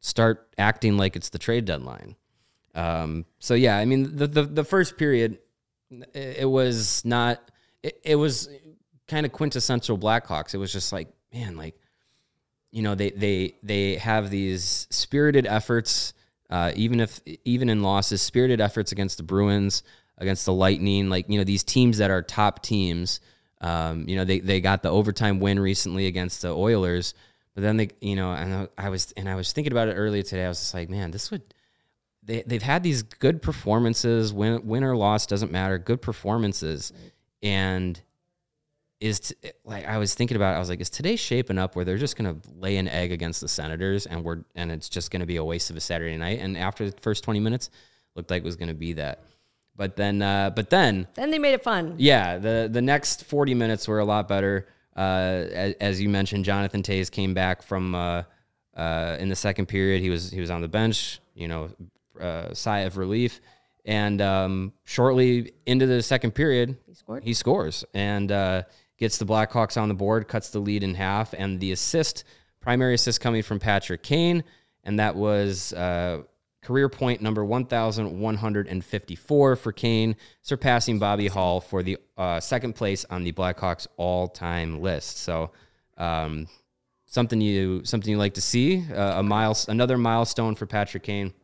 start 0.00 0.48
acting 0.58 0.98
like 0.98 1.16
it's 1.16 1.30
the 1.30 1.38
trade 1.38 1.64
deadline. 1.64 2.16
Um, 2.74 3.24
so 3.38 3.54
yeah, 3.54 3.78
I 3.78 3.86
mean 3.86 4.16
the 4.16 4.26
the, 4.26 4.42
the 4.42 4.64
first 4.64 4.98
period, 4.98 5.38
it, 5.90 6.36
it 6.40 6.50
was 6.50 7.02
not. 7.04 7.40
It, 7.82 8.00
it 8.04 8.16
was 8.16 8.48
kind 9.08 9.26
of 9.26 9.32
quintessential 9.32 9.98
Blackhawks. 9.98 10.54
It 10.54 10.58
was 10.58 10.72
just 10.72 10.92
like 10.92 11.08
man, 11.32 11.56
like 11.56 11.74
you 12.70 12.82
know 12.82 12.94
they 12.94 13.10
they 13.10 13.56
they 13.62 13.96
have 13.96 14.30
these 14.30 14.86
spirited 14.90 15.46
efforts 15.46 16.14
uh, 16.50 16.72
even 16.74 17.00
if 17.00 17.20
even 17.44 17.68
in 17.68 17.82
losses 17.82 18.20
spirited 18.20 18.60
efforts 18.60 18.92
against 18.92 19.16
the 19.16 19.22
bruins 19.22 19.82
against 20.18 20.44
the 20.44 20.52
lightning 20.52 21.08
like 21.08 21.28
you 21.28 21.38
know 21.38 21.44
these 21.44 21.64
teams 21.64 21.98
that 21.98 22.10
are 22.10 22.22
top 22.22 22.62
teams 22.62 23.20
um, 23.60 24.08
you 24.08 24.16
know 24.16 24.24
they, 24.24 24.40
they 24.40 24.60
got 24.60 24.82
the 24.82 24.88
overtime 24.88 25.38
win 25.38 25.58
recently 25.58 26.06
against 26.06 26.42
the 26.42 26.48
oilers 26.48 27.14
but 27.54 27.62
then 27.62 27.76
they 27.76 27.88
you 28.00 28.16
know 28.16 28.32
and 28.32 28.68
I 28.78 28.88
was 28.88 29.12
and 29.16 29.28
I 29.28 29.34
was 29.34 29.52
thinking 29.52 29.72
about 29.72 29.88
it 29.88 29.94
earlier 29.94 30.22
today. 30.22 30.44
I 30.44 30.48
was 30.48 30.58
just 30.58 30.74
like 30.74 30.88
man 30.88 31.10
this 31.10 31.30
would 31.30 31.42
they, 32.22 32.42
they've 32.46 32.62
had 32.62 32.82
these 32.82 33.02
good 33.02 33.42
performances 33.42 34.32
win, 34.32 34.66
win 34.66 34.84
or 34.84 34.96
loss 34.96 35.26
doesn't 35.26 35.50
matter 35.50 35.76
good 35.78 36.00
performances. 36.00 36.92
And 37.42 38.00
is 39.02 39.20
t- 39.20 39.34
like 39.64 39.86
I 39.86 39.98
was 39.98 40.14
thinking 40.14 40.36
about 40.36 40.52
it, 40.52 40.56
I 40.56 40.58
was 40.60 40.68
like, 40.68 40.80
is 40.80 40.88
today 40.88 41.16
shaping 41.16 41.58
up 41.58 41.74
where 41.74 41.84
they're 41.84 41.98
just 41.98 42.16
gonna 42.16 42.36
lay 42.56 42.76
an 42.76 42.88
egg 42.88 43.10
against 43.10 43.40
the 43.40 43.48
Senators 43.48 44.06
and 44.06 44.24
we're 44.24 44.44
and 44.54 44.70
it's 44.70 44.88
just 44.88 45.10
gonna 45.10 45.26
be 45.26 45.36
a 45.36 45.44
waste 45.44 45.70
of 45.70 45.76
a 45.76 45.80
Saturday 45.80 46.16
night? 46.16 46.38
And 46.40 46.56
after 46.56 46.88
the 46.88 46.96
first 47.00 47.24
twenty 47.24 47.40
minutes, 47.40 47.70
looked 48.14 48.30
like 48.30 48.42
it 48.42 48.44
was 48.44 48.56
gonna 48.56 48.74
be 48.74 48.92
that. 48.94 49.24
But 49.74 49.96
then 49.96 50.22
uh, 50.22 50.50
but 50.50 50.70
then 50.70 51.08
then 51.14 51.30
they 51.30 51.38
made 51.38 51.54
it 51.54 51.64
fun. 51.64 51.96
yeah, 51.98 52.38
the 52.38 52.68
the 52.70 52.82
next 52.82 53.24
forty 53.24 53.54
minutes 53.54 53.88
were 53.88 53.98
a 53.98 54.04
lot 54.04 54.28
better. 54.28 54.68
Uh, 54.96 55.48
as, 55.52 55.74
as 55.80 56.00
you 56.00 56.08
mentioned, 56.08 56.44
Jonathan 56.44 56.82
Toews 56.82 57.10
came 57.10 57.34
back 57.34 57.62
from 57.62 57.94
uh, 57.94 58.22
uh, 58.76 59.16
in 59.18 59.28
the 59.28 59.36
second 59.36 59.66
period. 59.66 60.00
He 60.00 60.10
was 60.10 60.30
he 60.30 60.40
was 60.40 60.50
on 60.50 60.60
the 60.60 60.68
bench. 60.68 61.20
You 61.34 61.48
know, 61.48 61.70
uh, 62.20 62.54
sigh 62.54 62.80
of 62.80 62.98
relief. 62.98 63.40
And 63.84 64.20
um, 64.22 64.72
shortly 64.84 65.54
into 65.66 65.86
the 65.86 66.02
second 66.02 66.32
period, 66.32 66.76
he 66.86 66.94
scored. 66.94 67.24
He 67.24 67.34
scores 67.34 67.84
and 67.92 68.30
uh, 68.30 68.62
gets 69.02 69.18
the 69.18 69.26
Blackhawks 69.26 69.80
on 69.80 69.88
the 69.88 69.94
board, 69.94 70.28
cuts 70.28 70.50
the 70.50 70.60
lead 70.60 70.84
in 70.84 70.94
half, 70.94 71.34
and 71.36 71.58
the 71.58 71.72
assist, 71.72 72.22
primary 72.60 72.94
assist 72.94 73.20
coming 73.20 73.42
from 73.42 73.58
Patrick 73.58 74.04
Kane, 74.04 74.44
and 74.84 75.00
that 75.00 75.16
was 75.16 75.72
uh, 75.72 76.22
career 76.62 76.88
point 76.88 77.20
number 77.20 77.44
1,154 77.44 79.56
for 79.56 79.72
Kane, 79.72 80.14
surpassing 80.42 81.00
Bobby 81.00 81.26
Hull 81.26 81.60
for 81.60 81.82
the 81.82 81.98
uh, 82.16 82.38
second 82.38 82.74
place 82.74 83.04
on 83.10 83.24
the 83.24 83.32
Blackhawks 83.32 83.88
all-time 83.96 84.80
list. 84.80 85.18
So, 85.18 85.50
um, 85.98 86.46
something 87.06 87.40
you 87.40 87.84
something 87.84 88.08
you 88.08 88.18
like 88.18 88.34
to 88.34 88.40
see, 88.40 88.84
uh, 88.88 89.18
a 89.18 89.22
miles 89.24 89.66
another 89.66 89.98
milestone 89.98 90.54
for 90.54 90.66
Patrick 90.66 91.02
Kane. 91.02 91.34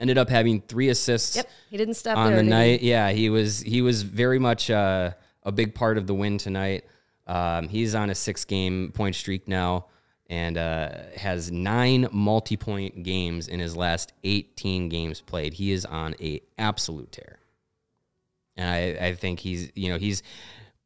Ended 0.00 0.16
up 0.18 0.30
having 0.30 0.62
three 0.62 0.88
assists 0.90 1.36
Yep, 1.36 1.48
he 1.70 1.76
didn't 1.76 1.94
stop 1.94 2.16
on 2.18 2.28
there. 2.28 2.36
the 2.36 2.42
did 2.42 2.52
he? 2.52 2.58
night. 2.58 2.82
Yeah, 2.82 3.10
he 3.12 3.28
was 3.30 3.60
he 3.60 3.82
was 3.82 4.02
very 4.02 4.38
much 4.38 4.70
uh, 4.70 5.12
a 5.46 5.52
big 5.52 5.74
part 5.74 5.96
of 5.96 6.06
the 6.06 6.14
win 6.14 6.36
tonight. 6.36 6.84
Um, 7.26 7.68
he's 7.68 7.94
on 7.94 8.10
a 8.10 8.14
six 8.14 8.44
game 8.44 8.92
point 8.92 9.14
streak 9.14 9.48
now 9.48 9.86
and 10.28 10.58
uh, 10.58 10.90
has 11.16 11.50
nine 11.50 12.08
multi 12.12 12.56
point 12.56 13.02
games 13.02 13.48
in 13.48 13.60
his 13.60 13.76
last 13.76 14.12
18 14.24 14.88
games 14.88 15.20
played. 15.20 15.54
He 15.54 15.72
is 15.72 15.84
on 15.86 16.14
a 16.20 16.42
absolute 16.58 17.12
tear. 17.12 17.38
And 18.56 18.68
I, 18.68 19.06
I 19.08 19.14
think 19.14 19.40
he's, 19.40 19.70
you 19.74 19.90
know, 19.90 19.98
he's, 19.98 20.22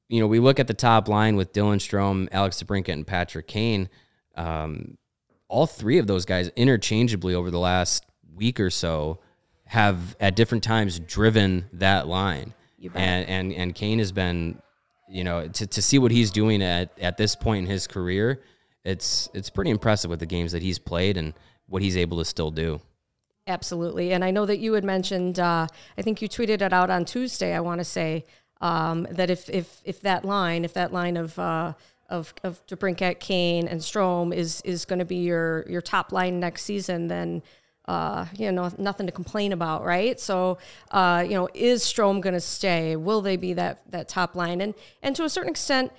you 0.09 0.21
know, 0.21 0.26
we 0.26 0.40
look 0.40 0.61
at 0.61 0.67
the 0.67 0.75
top 0.75 1.09
line 1.09 1.37
with 1.37 1.52
Dylan 1.52 1.76
Strome, 1.76 2.29
Alex 2.33 2.62
DeBrincat, 2.62 2.93
and 2.93 3.07
Patrick 3.07 3.47
Kane. 3.47 3.88
Um, 4.35 4.99
all 5.49 5.67
three 5.67 5.99
of 5.99 6.07
those 6.07 6.25
guys 6.25 6.50
interchangeably 6.57 7.35
over 7.35 7.50
the 7.50 7.59
last 7.59 8.05
week 8.35 8.61
or 8.61 8.71
so 8.71 9.21
have 9.67 10.17
at 10.21 10.37
different 10.37 10.64
times 10.64 10.99
driven 10.99 11.67
that 11.73 12.09
line. 12.09 12.55
You 12.81 12.91
bet. 12.91 13.03
And 13.03 13.29
and 13.29 13.53
and 13.53 13.75
Kane 13.75 14.01
has 14.01 14.11
been, 14.11 14.61
you 15.09 15.23
know, 15.23 15.47
to, 15.47 15.67
to 15.67 15.83
see 15.83 15.99
what 15.99 16.11
he's 16.11 16.33
doing 16.33 16.63
at, 16.63 16.91
at 16.99 17.17
this 17.17 17.37
point 17.37 17.67
in 17.67 17.71
his 17.71 17.87
career, 17.87 18.43
it's 18.85 19.29
it's 19.35 19.51
pretty 19.51 19.71
impressive 19.71 20.11
with 20.11 20.19
the 20.19 20.27
games 20.27 20.51
that 20.53 20.63
he's 20.63 20.79
played 20.81 21.17
and 21.17 21.35
what 21.69 21.83
he's 21.83 21.97
able 21.97 22.19
to 22.19 22.25
still 22.25 22.51
do. 22.51 22.81
Absolutely. 23.47 24.13
And 24.13 24.25
I 24.25 24.31
know 24.31 24.47
that 24.47 24.59
you 24.59 24.73
had 24.75 24.85
mentioned, 24.85 25.39
uh, 25.39 25.67
I 25.99 26.03
think 26.03 26.23
you 26.23 26.29
tweeted 26.29 26.63
it 26.63 26.73
out 26.73 26.91
on 26.91 27.05
Tuesday, 27.05 27.55
I 27.55 27.61
want 27.61 27.81
to 27.81 27.85
say, 27.85 28.25
um, 28.61 29.07
that 29.11 29.29
if, 29.31 29.49
if, 29.51 29.81
if 29.85 30.01
that 30.03 30.25
line, 30.25 30.65
if 30.65 30.73
that 30.75 30.93
line 30.93 31.17
of, 31.17 31.39
uh, 31.39 31.73
of, 32.09 32.33
of 32.45 32.65
DeBrincat, 32.67 33.19
Kane, 33.19 33.67
and 33.67 33.81
Strome 33.81 34.33
is, 34.35 34.61
is 34.65 34.85
going 34.85 35.01
to 35.01 35.05
be 35.05 35.17
your, 35.17 35.65
your 35.69 35.81
top 35.81 36.13
line 36.13 36.39
next 36.39 36.63
season, 36.63 37.09
then, 37.09 37.43
uh, 37.91 38.25
you 38.39 38.53
know, 38.53 38.71
nothing 38.79 39.07
to 39.07 39.13
complain 39.13 39.53
about, 39.53 39.85
right? 39.85 40.21
So, 40.21 40.59
uh, 40.93 41.25
you 41.27 41.35
know, 41.35 41.49
is 41.55 41.83
Strome 41.83 42.21
going 42.21 42.35
to 42.35 42.41
stay? 42.41 42.95
Will 42.95 43.21
they 43.21 43.37
be 43.37 43.53
that, 43.55 43.83
that 43.91 44.09
top 44.09 44.37
line? 44.37 44.61
And, 44.61 44.75
and 45.03 45.17
to 45.17 45.25
a 45.25 45.29
certain 45.29 45.51
extent, 45.51 45.91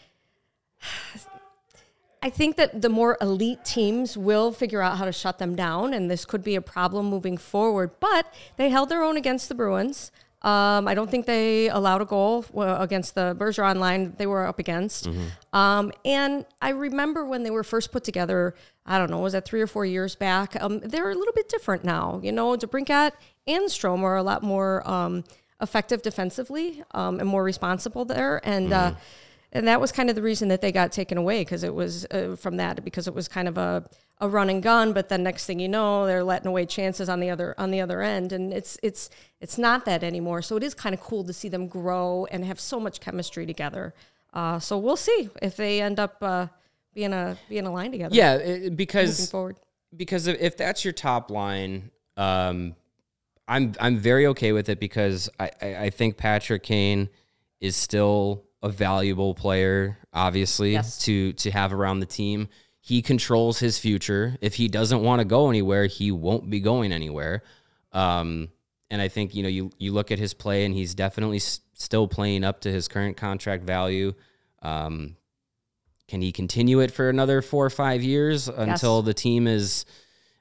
I 2.23 2.29
think 2.29 2.55
that 2.55 2.81
the 2.81 2.87
more 2.87 3.17
elite 3.19 3.65
teams 3.65 4.15
will 4.15 4.53
figure 4.53 4.81
out 4.81 4.99
how 4.99 5.05
to 5.05 5.11
shut 5.11 5.37
them 5.37 5.53
down, 5.55 5.93
and 5.93 6.09
this 6.09 6.23
could 6.23 6.43
be 6.43 6.55
a 6.55 6.61
problem 6.61 7.07
moving 7.07 7.35
forward. 7.35 7.91
But 7.99 8.31
they 8.55 8.69
held 8.69 8.87
their 8.89 9.03
own 9.03 9.17
against 9.17 9.49
the 9.49 9.55
Bruins. 9.55 10.11
Um, 10.43 10.87
I 10.87 10.95
don't 10.95 11.09
think 11.09 11.27
they 11.27 11.69
allowed 11.69 12.01
a 12.01 12.05
goal 12.05 12.45
uh, 12.55 12.77
against 12.79 13.13
the 13.13 13.35
Bergeron 13.37 13.77
line 13.77 14.13
they 14.17 14.25
were 14.25 14.45
up 14.47 14.57
against. 14.57 15.07
Um, 15.53 15.91
and 16.03 16.45
I 16.61 16.69
remember 16.69 17.25
when 17.25 17.43
they 17.43 17.51
were 17.51 17.63
first 17.63 17.91
put 17.91 18.03
together, 18.03 18.55
I 18.85 18.97
don't 18.97 19.11
know, 19.11 19.19
was 19.19 19.33
that 19.33 19.45
three 19.45 19.61
or 19.61 19.67
four 19.67 19.85
years 19.85 20.15
back? 20.15 20.55
Um, 20.59 20.79
they're 20.79 21.11
a 21.11 21.15
little 21.15 21.33
bit 21.33 21.47
different 21.47 21.83
now. 21.83 22.19
You 22.23 22.31
know, 22.31 22.55
DeBrincat 22.57 23.11
and 23.45 23.65
Strome 23.69 24.01
are 24.01 24.17
a 24.17 24.23
lot 24.23 24.41
more 24.41 24.81
um, 24.89 25.23
effective 25.61 26.01
defensively 26.01 26.83
um, 26.95 27.19
and 27.19 27.29
more 27.29 27.43
responsible 27.43 28.03
there. 28.05 28.41
And 28.43 28.73
uh, 28.73 28.93
and 29.53 29.67
that 29.67 29.81
was 29.81 29.91
kind 29.91 30.09
of 30.09 30.15
the 30.15 30.21
reason 30.21 30.47
that 30.49 30.61
they 30.61 30.71
got 30.71 30.91
taken 30.91 31.17
away 31.17 31.41
because 31.41 31.63
it 31.63 31.73
was 31.73 32.05
uh, 32.11 32.35
from 32.39 32.57
that 32.57 32.83
because 32.85 33.07
it 33.07 33.13
was 33.13 33.27
kind 33.27 33.47
of 33.47 33.57
a, 33.57 33.83
a 34.19 34.29
run 34.29 34.49
and 34.49 34.63
gun 34.63 34.93
but 34.93 35.09
then 35.09 35.23
next 35.23 35.45
thing 35.45 35.59
you 35.59 35.67
know 35.67 36.05
they're 36.05 36.23
letting 36.23 36.47
away 36.47 36.65
chances 36.65 37.09
on 37.09 37.19
the 37.19 37.29
other 37.29 37.53
on 37.57 37.71
the 37.71 37.81
other 37.81 38.01
end. 38.01 38.31
And 38.31 38.53
it's 38.53 38.77
it's 38.83 39.09
it's 39.39 39.57
not 39.57 39.85
that 39.85 40.03
anymore. 40.03 40.41
So 40.41 40.55
it 40.57 40.63
is 40.63 40.73
kind 40.73 40.93
of 40.93 41.01
cool 41.01 41.23
to 41.25 41.33
see 41.33 41.49
them 41.49 41.67
grow 41.67 42.25
and 42.31 42.45
have 42.45 42.59
so 42.59 42.79
much 42.79 42.99
chemistry 42.99 43.45
together. 43.45 43.93
Uh, 44.33 44.59
so 44.59 44.77
we'll 44.77 44.95
see 44.95 45.29
if 45.41 45.57
they 45.57 45.81
end 45.81 45.99
up 45.99 46.17
uh, 46.21 46.47
being 46.93 47.11
a 47.13 47.37
being 47.49 47.65
a 47.65 47.71
line 47.71 47.91
together. 47.91 48.15
Yeah, 48.15 48.35
it- 48.35 48.75
because 48.77 49.29
because 49.97 50.27
if, 50.27 50.39
if 50.39 50.55
that's 50.55 50.85
your 50.85 50.93
top 50.93 51.29
line, 51.29 51.91
um, 52.15 52.75
I'm 53.47 53.73
I'm 53.79 53.97
very 53.97 54.27
okay 54.27 54.53
with 54.53 54.69
it 54.69 54.79
because 54.79 55.29
I, 55.39 55.51
I, 55.61 55.75
I 55.75 55.89
think 55.89 56.15
Patrick 56.15 56.63
Kane 56.63 57.09
is 57.59 57.75
still 57.75 58.43
a 58.63 58.69
valuable 58.69 59.33
player, 59.33 59.97
obviously, 60.13 60.73
Yes. 60.73 60.97
to 61.05 61.33
to 61.33 61.51
have 61.51 61.73
around 61.73 61.99
the 61.99 62.05
team. 62.05 62.47
He 62.79 63.01
controls 63.01 63.59
his 63.59 63.77
future. 63.77 64.37
If 64.41 64.55
he 64.55 64.67
doesn't 64.67 65.01
want 65.03 65.19
to 65.19 65.25
go 65.25 65.49
anywhere, 65.49 65.85
he 65.85 66.11
won't 66.11 66.49
be 66.49 66.59
going 66.59 66.91
anywhere. 66.91 67.43
Um, 67.91 68.49
and 68.89 69.01
I 69.01 69.07
think 69.07 69.35
you 69.35 69.43
know 69.43 69.49
you 69.49 69.71
you 69.77 69.91
look 69.93 70.11
at 70.11 70.19
his 70.19 70.33
play, 70.33 70.65
and 70.65 70.73
he's 70.75 70.93
definitely 70.95 71.37
s- 71.37 71.61
still 71.73 72.07
playing 72.07 72.43
up 72.43 72.61
to 72.61 72.71
his 72.71 72.87
current 72.87 73.17
contract 73.17 73.63
value. 73.63 74.13
Um, 74.61 75.15
can 76.07 76.21
he 76.21 76.31
continue 76.31 76.81
it 76.81 76.91
for 76.91 77.09
another 77.09 77.41
four 77.41 77.65
or 77.65 77.69
five 77.69 78.03
years 78.03 78.47
until 78.49 79.01
the 79.01 79.13
team 79.13 79.47
is 79.47 79.85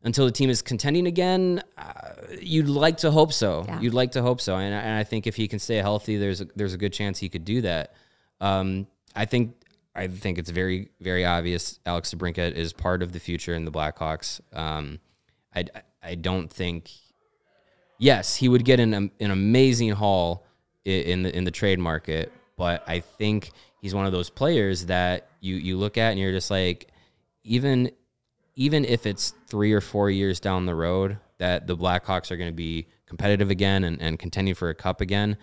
until 0.03 0.25
the 0.25 0.33
team 0.33 0.51
is 0.51 0.63
contending 0.63 1.07
again? 1.07 1.63
Uh, 1.79 1.93
you'd 2.41 2.69
like 2.69 2.97
to 2.99 3.11
hope 3.11 3.33
so. 3.33 3.65
Yeah. 3.69 3.81
You'd 3.81 3.95
like 3.95 4.13
to 4.13 4.23
hope 4.23 4.41
so, 4.41 4.57
and, 4.57 4.75
I- 4.75 4.79
and 4.81 4.99
I 4.99 5.05
think 5.05 5.27
if 5.27 5.37
he 5.37 5.47
can 5.47 5.59
stay 5.59 5.77
healthy, 5.77 6.17
there's 6.17 6.41
a, 6.41 6.47
there's 6.57 6.75
a 6.75 6.79
good 6.79 6.93
chance 6.93 7.19
he 7.19 7.29
could 7.29 7.45
do 7.45 7.61
that. 7.63 7.95
Um, 8.41 8.87
I 9.15 9.25
think 9.25 9.55
I 9.95 10.07
think 10.09 10.39
it's 10.39 10.51
very 10.51 10.91
very 11.01 11.25
obvious. 11.25 11.79
Alex 11.87 12.15
DeBrincat 12.15 12.53
is 12.53 12.73
part 12.73 13.03
of 13.03 13.13
the 13.13 13.21
future 13.21 13.55
in 13.55 13.65
the 13.65 13.73
Blackhawks. 13.73 14.41
Um, 14.57 15.01
I 15.55 15.65
I 16.03 16.15
don't 16.15 16.51
think. 16.51 16.91
Yes, 17.99 18.37
he 18.37 18.49
would 18.49 18.65
get 18.65 18.81
an 18.81 18.95
an 18.95 19.31
amazing 19.31 19.91
haul 19.91 20.47
in 20.85 21.23
the 21.23 21.37
in 21.37 21.45
the 21.45 21.51
trade 21.51 21.79
market, 21.79 22.33
but 22.57 22.83
I 22.87 23.01
think 23.01 23.51
he's 23.81 23.95
one 23.95 24.07
of 24.07 24.13
those 24.13 24.31
players 24.31 24.87
that 24.87 25.29
you 25.41 25.57
you 25.57 25.77
look 25.77 25.99
at 25.99 26.11
and 26.11 26.19
you're 26.19 26.33
just 26.33 26.51
like, 26.51 26.89
even 27.45 27.91
even 28.57 28.85
if 28.85 29.07
it's 29.07 29.35
three 29.47 29.73
or 29.73 29.81
four 29.81 30.11
years 30.11 30.41
down 30.41 30.67
the 30.67 30.75
road 30.75 31.19
that 31.39 31.67
the 31.67 31.77
Blackhawks 31.77 32.31
are 32.31 32.37
going 32.37 32.51
to 32.51 32.57
be 32.57 32.87
competitive 33.07 33.51
again 33.51 33.85
and, 33.85 34.01
and 34.03 34.19
contending 34.19 34.55
for 34.55 34.69
a 34.69 34.75
cup 34.75 35.01
again, 35.01 35.37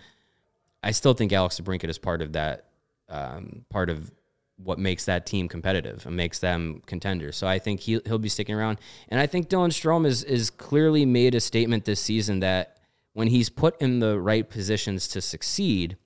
I 0.82 0.92
still 0.92 1.14
think 1.14 1.32
Alex 1.32 1.60
DeBrincat 1.60 1.88
is 1.88 1.98
part 1.98 2.22
of 2.22 2.34
that, 2.34 2.66
um, 3.08 3.64
part 3.70 3.90
of 3.90 4.10
what 4.56 4.78
makes 4.78 5.04
that 5.04 5.24
team 5.24 5.48
competitive 5.48 6.04
and 6.04 6.16
makes 6.16 6.40
them 6.40 6.82
contenders. 6.86 7.36
So 7.36 7.46
I 7.46 7.58
think 7.58 7.80
he'll, 7.80 8.00
he'll 8.04 8.18
be 8.18 8.28
sticking 8.28 8.54
around. 8.54 8.78
And 9.08 9.20
I 9.20 9.26
think 9.26 9.48
Dylan 9.48 9.68
Strome 9.68 10.06
is, 10.06 10.24
is 10.24 10.50
clearly 10.50 11.06
made 11.06 11.34
a 11.34 11.40
statement 11.40 11.84
this 11.84 12.00
season 12.00 12.40
that 12.40 12.78
when 13.12 13.28
he's 13.28 13.50
put 13.50 13.80
in 13.80 14.00
the 14.00 14.18
right 14.18 14.48
positions 14.48 15.08
to 15.08 15.20
succeed, 15.20 15.96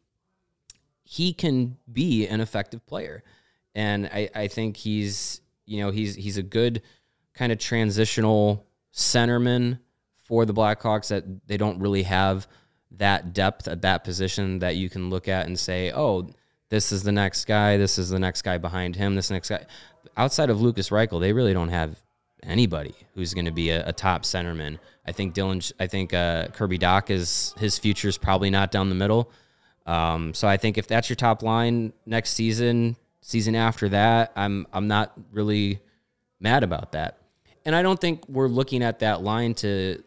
he 1.03 1.33
can 1.33 1.77
be 1.91 2.27
an 2.27 2.41
effective 2.41 2.85
player. 2.87 3.23
And 3.75 4.07
I, 4.07 4.29
I 4.35 4.49
think 4.49 4.77
he's, 4.77 5.41
you 5.65 5.83
know, 5.83 5.91
he's, 5.91 6.15
he's 6.15 6.37
a 6.37 6.43
good 6.43 6.83
kind 7.35 7.53
of 7.53 7.59
transitional 7.59 8.67
centerman 8.93 9.79
for 10.17 10.45
the 10.45 10.55
Blackhawks 10.55 11.09
that 11.09 11.47
they 11.47 11.57
don't 11.57 11.81
really 11.81 12.03
have 12.03 12.47
that 12.93 13.33
depth 13.33 13.67
at 13.67 13.83
that 13.83 14.05
position 14.05 14.59
that 14.59 14.77
you 14.77 14.91
can 14.91 15.09
look 15.09 15.27
at 15.27 15.47
and 15.47 15.59
say, 15.59 15.91
oh, 15.93 16.29
this 16.73 16.91
is 16.91 17.03
the 17.03 17.13
next 17.13 17.45
guy, 17.45 17.77
this 17.77 17.99
is 17.99 18.09
the 18.09 18.19
next 18.19 18.41
guy 18.41 18.57
behind 18.57 18.97
him, 18.97 19.15
this 19.15 19.31
next 19.31 19.51
guy. 19.51 19.67
Outside 20.17 20.49
of 20.49 20.63
Lukas 20.63 20.89
Reichel, 20.89 21.21
they 21.21 21.35
really 21.35 21.53
don't 21.53 21.69
have 21.69 22.01
anybody 22.43 22.95
who's 23.15 23.35
going 23.35 23.45
to 23.45 23.53
be 23.53 23.69
a, 23.69 23.89
a, 23.89 23.93
top 23.93 24.23
centerman. 24.23 24.79
I 25.07 25.13
think 25.13 25.35
Dylan, 25.35 25.71
I 25.79 25.87
think 25.87 26.15
uh, 26.15 26.47
Kirby 26.47 26.79
Dach 26.79 27.11
is 27.11 27.55
his 27.59 27.79
future 27.79 28.09
is 28.09 28.17
probably 28.17 28.49
not 28.49 28.71
down 28.71 28.89
the 28.89 28.95
middle. 28.95 29.31
Um, 29.85 30.33
so 30.33 30.49
I 30.49 30.57
think 30.57 30.79
if 30.79 30.87
that's 30.87 31.11
your 31.11 31.17
top 31.17 31.43
line 31.43 31.93
next 32.07 32.31
season, 32.31 32.97
season 33.21 33.55
after 33.55 33.91
that, 33.91 34.33
I'm 34.35 34.67
I'm 34.73 34.89
not 34.89 35.13
really 35.31 35.79
mad 36.41 36.65
about 36.65 36.93
that. 36.93 37.19
And 37.67 37.77
I 37.77 37.83
don't 37.83 38.01
think 38.01 38.27
we're 38.31 38.49
looking 38.49 38.83
at 38.83 39.01
that 39.01 39.23
line 39.23 39.53
to 39.57 40.03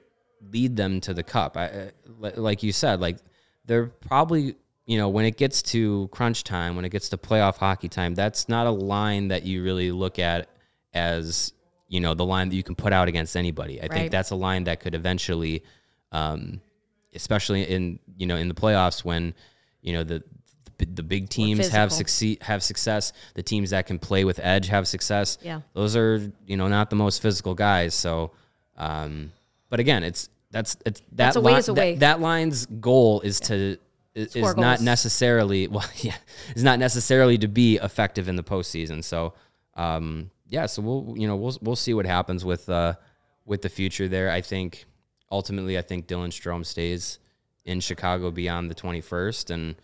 lead 0.51 0.75
them 0.75 0.99
to 1.01 1.13
the 1.13 1.21
cup. 1.21 1.57
I, 1.57 1.91
like 2.17 2.63
you 2.63 2.71
said, 2.71 3.01
like 3.01 3.17
they're 3.65 3.85
probably 3.85 4.55
you 4.85 4.97
know, 4.97 5.09
when 5.09 5.25
it 5.25 5.37
gets 5.37 5.61
to 5.63 6.07
crunch 6.11 6.43
time, 6.43 6.75
when 6.75 6.85
it 6.85 6.89
gets 6.89 7.09
to 7.09 7.17
playoff 7.17 7.57
hockey 7.57 7.89
time, 7.89 8.13
that's 8.13 8.47
not 8.47 8.67
a 8.67 8.71
line 8.71 9.29
that 9.29 9.43
you 9.43 9.63
really 9.63 9.91
look 9.91 10.19
at 10.19 10.47
as, 10.93 11.53
you 11.87 11.99
know, 11.99 12.13
the 12.13 12.25
line 12.25 12.49
that 12.49 12.55
you 12.55 12.63
can 12.63 12.75
put 12.75 12.93
out 12.93 13.07
against 13.07 13.35
anybody. 13.35 13.79
I 13.79 13.83
right. 13.83 13.91
think 13.91 14.11
that's 14.11 14.29
a 14.29 14.35
line 14.35 14.65
that 14.65 14.79
could 14.79 14.93
eventually, 14.93 15.63
um, 16.11 16.61
especially 17.15 17.63
in, 17.63 17.99
you 18.15 18.27
know, 18.27 18.35
in 18.35 18.47
the 18.47 18.53
playoffs 18.53 19.03
when, 19.03 19.33
you 19.81 19.93
know, 19.93 20.03
the, 20.03 20.23
the 20.77 21.03
big 21.03 21.29
teams 21.29 21.69
have 21.69 21.91
succeed 21.91 22.43
have 22.43 22.61
success. 22.61 23.13
The 23.33 23.43
teams 23.43 23.69
that 23.69 23.85
can 23.85 23.97
play 23.97 24.25
with 24.25 24.39
edge 24.43 24.67
have 24.67 24.87
success. 24.89 25.37
Yeah, 25.41 25.61
those 25.73 25.95
are 25.95 26.31
you 26.45 26.57
know 26.57 26.67
not 26.67 26.89
the 26.89 26.97
most 26.97 27.21
physical 27.21 27.55
guys. 27.55 27.93
So, 27.93 28.31
um, 28.77 29.31
but 29.69 29.79
again, 29.79 30.03
it's 30.03 30.29
that's 30.51 30.75
it's 30.85 30.99
that 30.99 31.33
that's 31.33 31.37
line, 31.37 31.61
that, 31.75 31.99
that, 31.99 32.19
line's 32.19 32.65
goal 32.65 33.21
is 33.21 33.39
yeah. 33.41 33.47
to 33.47 33.77
is, 34.15 34.35
is 34.35 34.55
not 34.55 34.81
necessarily 34.81 35.67
well, 35.69 35.87
yeah, 35.97 36.15
is 36.55 36.63
not 36.63 36.79
necessarily 36.79 37.37
to 37.37 37.47
be 37.47 37.77
effective 37.77 38.27
in 38.27 38.35
the 38.35 38.43
postseason. 38.43 39.03
So, 39.03 39.33
um, 39.75 40.31
yeah, 40.47 40.65
so 40.65 40.81
we'll 40.81 41.13
you 41.17 41.27
know 41.27 41.35
we'll 41.35 41.57
we'll 41.61 41.75
see 41.75 41.93
what 41.93 42.05
happens 42.05 42.43
with 42.43 42.69
uh, 42.69 42.95
with 43.45 43.61
the 43.61 43.69
future 43.69 44.07
there. 44.07 44.31
I 44.31 44.41
think 44.41 44.85
ultimately, 45.31 45.77
I 45.77 45.81
think 45.81 46.07
Dylan 46.07 46.29
Strome 46.29 46.65
stays 46.65 47.19
in 47.65 47.79
Chicago 47.81 48.31
beyond 48.31 48.71
the 48.71 48.75
twenty 48.75 49.01
first, 49.01 49.49
and 49.51 49.75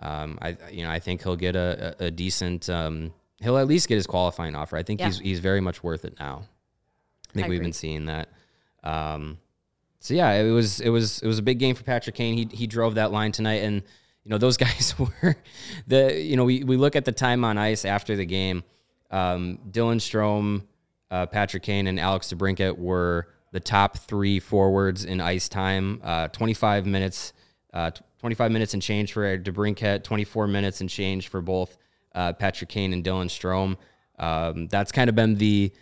um, 0.00 0.38
I 0.42 0.56
you 0.70 0.84
know 0.84 0.90
I 0.90 0.98
think 1.00 1.22
he'll 1.22 1.36
get 1.36 1.56
a, 1.56 1.96
a, 1.98 2.06
a 2.06 2.10
decent. 2.10 2.68
Um, 2.68 3.12
he'll 3.40 3.58
at 3.58 3.66
least 3.66 3.88
get 3.88 3.96
his 3.96 4.06
qualifying 4.06 4.54
offer. 4.54 4.76
I 4.76 4.82
think 4.82 5.00
yeah. 5.00 5.06
he's 5.06 5.18
he's 5.18 5.40
very 5.40 5.60
much 5.60 5.82
worth 5.82 6.04
it 6.04 6.16
now. 6.20 6.42
I 7.30 7.32
think 7.32 7.46
I 7.46 7.48
we've 7.48 7.56
agree. 7.56 7.66
been 7.66 7.72
seeing 7.72 8.06
that. 8.06 8.28
Um, 8.82 9.38
so 10.00 10.14
yeah, 10.14 10.32
it 10.32 10.50
was 10.50 10.80
it 10.80 10.88
was 10.88 11.22
it 11.22 11.26
was 11.26 11.38
a 11.38 11.42
big 11.42 11.58
game 11.58 11.74
for 11.74 11.84
Patrick 11.84 12.16
Kane. 12.16 12.34
He 12.34 12.56
he 12.56 12.66
drove 12.66 12.94
that 12.94 13.12
line 13.12 13.32
tonight, 13.32 13.62
and 13.62 13.76
you 14.24 14.30
know 14.30 14.38
those 14.38 14.56
guys 14.56 14.94
were 14.98 15.36
the 15.86 16.20
you 16.20 16.36
know 16.36 16.44
we 16.44 16.64
we 16.64 16.76
look 16.76 16.96
at 16.96 17.04
the 17.04 17.12
time 17.12 17.44
on 17.44 17.58
ice 17.58 17.84
after 17.84 18.16
the 18.16 18.24
game. 18.24 18.64
Um, 19.10 19.58
Dylan 19.70 19.96
Strome, 19.96 20.62
uh, 21.10 21.26
Patrick 21.26 21.62
Kane, 21.62 21.86
and 21.86 22.00
Alex 22.00 22.32
DeBrincat 22.32 22.78
were 22.78 23.28
the 23.52 23.60
top 23.60 23.98
three 23.98 24.40
forwards 24.40 25.04
in 25.04 25.20
ice 25.20 25.48
time. 25.48 26.00
Uh, 26.02 26.28
25 26.28 26.86
minutes, 26.86 27.32
uh, 27.74 27.90
25 28.20 28.52
minutes 28.52 28.72
and 28.74 28.82
change 28.82 29.12
for 29.12 29.36
DeBrincat, 29.36 30.04
24 30.04 30.46
minutes 30.46 30.80
and 30.80 30.88
change 30.88 31.28
for 31.28 31.40
both 31.42 31.76
uh, 32.14 32.32
Patrick 32.32 32.70
Kane 32.70 32.92
and 32.92 33.04
Dylan 33.04 33.26
Strome. 33.26 33.76
Um, 34.18 34.68
that's 34.68 34.92
kind 34.92 35.10
of 35.10 35.16
been 35.16 35.36
the 35.36 35.72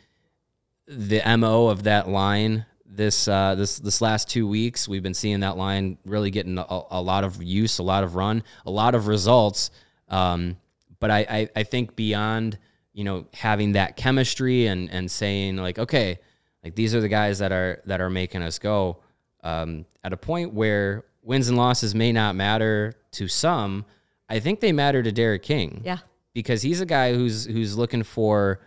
the 0.87 1.21
mo 1.37 1.69
of 1.69 1.83
that 1.83 2.09
line 2.09 2.65
this 2.89 3.29
uh, 3.29 3.55
this 3.55 3.79
this 3.79 4.01
last 4.01 4.29
two 4.29 4.49
weeks. 4.49 4.89
We've 4.89 5.03
been 5.03 5.15
seeing 5.15 5.41
that 5.41 5.57
line 5.57 5.99
really 6.05 6.31
getting 6.31 6.59
a, 6.59 6.67
a 6.91 7.03
lot 7.03 7.25
of 7.25 7.43
use, 7.43 7.79
a 7.79 7.83
lot 7.83 8.03
of 8.03 8.15
run, 8.15 8.43
a 8.65 8.71
lot 8.71 8.95
of 8.95 9.07
results. 9.07 9.71
Um, 10.09 10.57
but 11.01 11.11
I, 11.11 11.19
I, 11.29 11.49
I 11.57 11.63
think 11.63 11.95
beyond 11.95 12.59
you 12.93 13.05
know 13.05 13.27
having 13.35 13.73
that 13.73 13.97
chemistry 13.97 14.67
and 14.67 14.91
and 14.91 15.11
saying 15.11 15.57
like 15.57 15.79
okay, 15.79 16.19
like 16.65 16.75
these 16.75 16.95
are 16.95 17.01
the 17.01 17.09
guys 17.09 17.39
that 17.41 17.53
are 17.53 17.83
that 17.87 18.01
are 18.01 18.11
making 18.11 18.43
us 18.43 18.59
go. 18.59 18.99
Um, 19.45 19.85
at 20.03 20.13
a 20.13 20.17
point 20.17 20.53
where 20.53 21.05
wins 21.23 21.49
and 21.49 21.57
losses 21.57 21.95
may 21.95 22.11
not 22.11 22.35
matter 22.35 22.95
to 23.13 23.29
some, 23.29 23.85
I 24.29 24.41
think 24.41 24.61
they 24.61 24.73
matter 24.73 25.03
to 25.03 25.13
Derek 25.13 25.43
King. 25.43 25.83
Yeah, 25.85 25.99
because 26.33 26.63
he's 26.63 26.81
a 26.81 26.87
guy 26.87 27.15
who's 27.15 27.45
who's 27.45 27.77
looking 27.77 28.03
for 28.03 28.61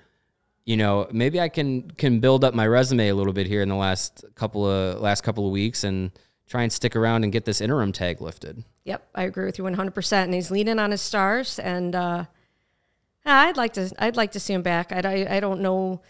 you 0.65 0.78
know, 0.78 1.08
maybe 1.12 1.39
I 1.39 1.50
can 1.50 1.89
can 1.91 2.19
build 2.19 2.43
up 2.43 2.54
my 2.54 2.67
resume 2.67 3.10
a 3.10 3.15
little 3.15 3.34
bit 3.34 3.47
here 3.47 3.62
in 3.62 3.69
the 3.69 3.76
last 3.76 4.24
couple 4.36 4.65
of 4.65 5.00
last 5.00 5.21
couple 5.21 5.45
of 5.45 5.52
weeks 5.52 5.84
and 5.84 6.12
try 6.47 6.63
and 6.63 6.71
stick 6.71 6.95
around 6.95 7.24
and 7.24 7.32
get 7.32 7.45
this 7.45 7.62
interim 7.62 7.91
tag 7.91 8.21
lifted. 8.21 8.63
Yep, 8.84 9.08
I 9.15 9.24
agree 9.24 9.45
with 9.45 9.58
you 9.58 9.63
100%. 9.63 10.24
And 10.24 10.34
he's 10.34 10.52
leaning 10.52 10.80
on 10.80 10.91
his 10.91 11.02
stars, 11.02 11.60
and 11.60 11.95
uh, 11.95 12.26
I'd 13.26 13.58
like 13.58 13.74
to 13.74 13.91
I'd 14.00 14.17
like 14.17 14.32
to 14.34 14.39
see 14.39 14.54
him 14.54 14.62
back. 14.62 14.91
I, 14.91 15.00
I, 15.00 15.38
I 15.38 15.39
don't 15.39 15.62
know 15.62 16.02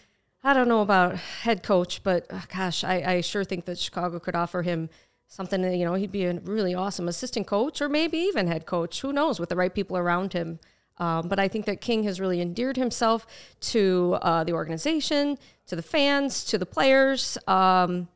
I 0.44 0.54
don't 0.54 0.68
know 0.68 0.80
about 0.80 1.16
head 1.16 1.62
coach, 1.62 2.02
but 2.02 2.26
uh, 2.30 2.40
gosh, 2.52 2.82
I, 2.82 3.02
I 3.06 3.20
sure 3.20 3.44
think 3.44 3.64
that 3.66 3.78
Chicago 3.78 4.18
could 4.18 4.34
offer 4.34 4.62
him 4.62 4.90
something. 5.28 5.62
You 5.62 5.84
know, 5.84 5.94
he'd 5.94 6.12
be 6.12 6.24
a 6.24 6.34
really 6.40 6.74
awesome 6.74 7.08
assistant 7.08 7.46
coach, 7.46 7.80
or 7.80 7.88
maybe 7.88 8.18
even 8.18 8.48
head 8.48 8.66
coach. 8.66 9.00
Who 9.00 9.12
knows? 9.12 9.38
With 9.38 9.48
the 9.48 9.56
right 9.56 9.72
people 9.72 9.96
around 9.96 10.32
him. 10.32 10.58
Um, 11.02 11.26
but 11.26 11.40
I 11.40 11.48
think 11.48 11.66
that 11.66 11.80
King 11.80 12.04
has 12.04 12.20
really 12.20 12.40
endeared 12.40 12.76
himself 12.76 13.26
to 13.72 14.18
uh, 14.22 14.44
the 14.44 14.52
organization, 14.52 15.36
to 15.66 15.74
the 15.74 15.82
fans, 15.82 16.44
to 16.44 16.58
the 16.58 16.66
players. 16.66 17.36
Um, 17.48 18.06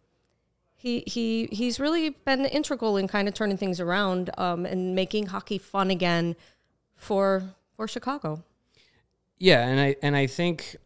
he 0.77 1.03
he 1.05 1.49
he's 1.51 1.81
really 1.81 2.11
been 2.11 2.44
integral 2.44 2.96
in 2.96 3.09
kind 3.09 3.27
of 3.27 3.35
turning 3.35 3.57
things 3.57 3.81
around 3.81 4.31
um, 4.38 4.64
and 4.64 4.94
making 4.94 5.27
hockey 5.27 5.59
fun 5.59 5.90
again 5.90 6.37
for 6.94 7.42
for 7.75 7.88
Chicago. 7.88 8.44
Yeah, 9.37 9.66
and 9.66 9.81
I 9.81 9.96
and 10.01 10.14
I 10.14 10.29
think 10.29 10.77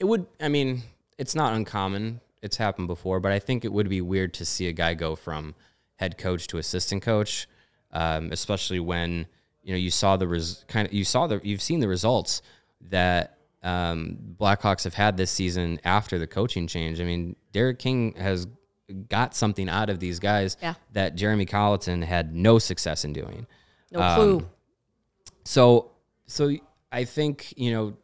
it 0.00 0.06
would. 0.06 0.26
I 0.40 0.48
mean, 0.48 0.82
it's 1.18 1.36
not 1.36 1.52
uncommon. 1.52 2.20
It's 2.42 2.56
happened 2.56 2.88
before, 2.88 3.20
but 3.20 3.30
I 3.30 3.38
think 3.38 3.64
it 3.64 3.72
would 3.72 3.88
be 3.88 4.00
weird 4.00 4.34
to 4.34 4.44
see 4.44 4.66
a 4.66 4.72
guy 4.72 4.94
go 4.94 5.14
from 5.14 5.54
head 5.96 6.18
coach 6.18 6.48
to 6.48 6.58
assistant 6.58 7.02
coach, 7.02 7.48
um, 7.92 8.32
especially 8.32 8.80
when 8.80 9.26
you 9.62 9.72
know 9.72 9.78
you 9.78 9.90
saw 9.90 10.16
the 10.16 10.28
res- 10.28 10.64
kind 10.68 10.86
of 10.86 10.94
you 10.94 11.04
saw 11.04 11.26
the 11.26 11.40
you've 11.42 11.62
seen 11.62 11.80
the 11.80 11.88
results 11.88 12.42
that 12.90 13.38
um, 13.62 14.18
Blackhawks 14.38 14.84
have 14.84 14.94
had 14.94 15.16
this 15.16 15.30
season 15.30 15.80
after 15.84 16.18
the 16.18 16.26
coaching 16.26 16.66
change. 16.66 17.00
I 17.00 17.04
mean, 17.04 17.36
Derek 17.52 17.78
King 17.78 18.14
has 18.14 18.46
got 19.08 19.34
something 19.34 19.68
out 19.68 19.90
of 19.90 20.00
these 20.00 20.18
guys 20.18 20.56
yeah. 20.62 20.74
that 20.92 21.14
Jeremy 21.14 21.44
Colliton 21.44 22.02
had 22.02 22.34
no 22.34 22.58
success 22.58 23.04
in 23.04 23.12
doing. 23.12 23.46
No 23.90 24.00
um, 24.00 24.14
clue. 24.14 24.48
So, 25.44 25.90
so 26.26 26.54
I 26.92 27.04
think 27.04 27.52
you 27.56 27.72
know 27.72 27.96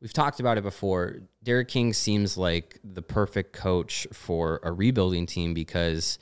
we've 0.00 0.12
talked 0.12 0.40
about 0.40 0.58
it 0.58 0.62
before. 0.62 1.16
Derek 1.42 1.68
King 1.68 1.92
seems 1.92 2.36
like 2.36 2.78
the 2.84 3.02
perfect 3.02 3.52
coach 3.52 4.06
for 4.12 4.60
a 4.62 4.72
rebuilding 4.72 5.26
team 5.26 5.54
because 5.54 6.18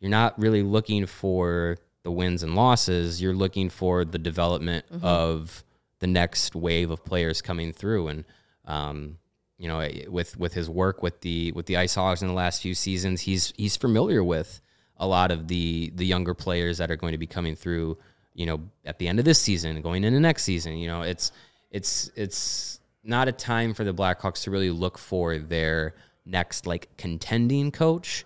you're 0.00 0.10
not 0.10 0.38
really 0.38 0.62
looking 0.62 1.06
for 1.06 1.78
the 2.06 2.12
wins 2.12 2.44
and 2.44 2.54
losses, 2.54 3.20
you're 3.20 3.34
looking 3.34 3.68
for 3.68 4.04
the 4.04 4.18
development 4.18 4.84
mm-hmm. 4.86 5.04
of 5.04 5.64
the 5.98 6.06
next 6.06 6.54
wave 6.54 6.92
of 6.92 7.04
players 7.04 7.42
coming 7.42 7.72
through. 7.72 8.06
And 8.06 8.24
um, 8.64 9.18
you 9.58 9.66
know, 9.66 9.84
with 10.08 10.38
with 10.38 10.54
his 10.54 10.70
work 10.70 11.02
with 11.02 11.20
the 11.22 11.50
with 11.50 11.66
the 11.66 11.78
Ice 11.78 11.96
Hogs 11.96 12.22
in 12.22 12.28
the 12.28 12.34
last 12.34 12.62
few 12.62 12.76
seasons, 12.76 13.22
he's 13.22 13.52
he's 13.56 13.76
familiar 13.76 14.22
with 14.22 14.60
a 14.98 15.06
lot 15.06 15.32
of 15.32 15.48
the 15.48 15.90
the 15.96 16.06
younger 16.06 16.32
players 16.32 16.78
that 16.78 16.92
are 16.92 16.96
going 16.96 17.10
to 17.10 17.18
be 17.18 17.26
coming 17.26 17.56
through. 17.56 17.98
you 18.34 18.46
know, 18.46 18.60
at 18.84 19.00
the 19.00 19.08
end 19.08 19.18
of 19.18 19.24
this 19.24 19.40
season, 19.40 19.80
going 19.80 20.04
into 20.04 20.20
next 20.20 20.44
season. 20.44 20.76
You 20.76 20.86
know, 20.86 21.02
it's 21.02 21.32
it's 21.72 22.08
it's 22.14 22.78
not 23.02 23.26
a 23.26 23.32
time 23.32 23.74
for 23.74 23.82
the 23.82 23.92
Blackhawks 23.92 24.44
to 24.44 24.52
really 24.52 24.70
look 24.70 24.96
for 24.96 25.38
their 25.38 25.96
next 26.24 26.68
like 26.68 26.96
contending 26.96 27.72
coach. 27.72 28.24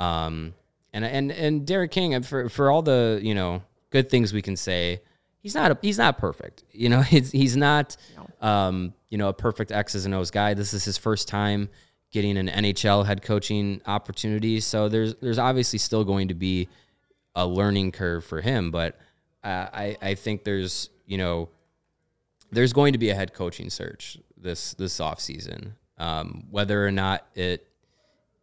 Um, 0.00 0.54
and 0.92 1.04
and 1.04 1.30
and 1.30 1.66
Derek 1.66 1.90
King 1.90 2.20
for 2.22 2.48
for 2.48 2.70
all 2.70 2.82
the 2.82 3.20
you 3.22 3.34
know 3.34 3.62
good 3.90 4.08
things 4.08 4.32
we 4.32 4.42
can 4.42 4.56
say, 4.56 5.00
he's 5.40 5.54
not 5.54 5.72
a, 5.72 5.78
he's 5.82 5.98
not 5.98 6.18
perfect. 6.18 6.64
You 6.72 6.88
know, 6.88 7.00
he's 7.02 7.30
he's 7.30 7.56
not 7.56 7.96
um, 8.40 8.94
you 9.08 9.18
know 9.18 9.28
a 9.28 9.32
perfect 9.32 9.72
X's 9.72 10.04
and 10.04 10.14
O's 10.14 10.30
guy. 10.30 10.54
This 10.54 10.74
is 10.74 10.84
his 10.84 10.98
first 10.98 11.28
time 11.28 11.68
getting 12.12 12.36
an 12.36 12.48
NHL 12.48 13.06
head 13.06 13.22
coaching 13.22 13.80
opportunity, 13.86 14.60
so 14.60 14.88
there's 14.88 15.14
there's 15.16 15.38
obviously 15.38 15.78
still 15.78 16.04
going 16.04 16.28
to 16.28 16.34
be 16.34 16.68
a 17.34 17.46
learning 17.46 17.92
curve 17.92 18.24
for 18.24 18.40
him. 18.40 18.70
But 18.70 18.98
uh, 19.44 19.66
I 19.72 19.96
I 20.02 20.14
think 20.14 20.44
there's 20.44 20.90
you 21.06 21.18
know 21.18 21.48
there's 22.52 22.72
going 22.72 22.92
to 22.92 22.98
be 22.98 23.10
a 23.10 23.14
head 23.14 23.32
coaching 23.32 23.70
search 23.70 24.18
this 24.36 24.74
this 24.74 25.00
off 25.00 25.20
season. 25.20 25.74
Um, 25.98 26.44
whether 26.50 26.86
or 26.86 26.90
not 26.90 27.26
it 27.34 27.66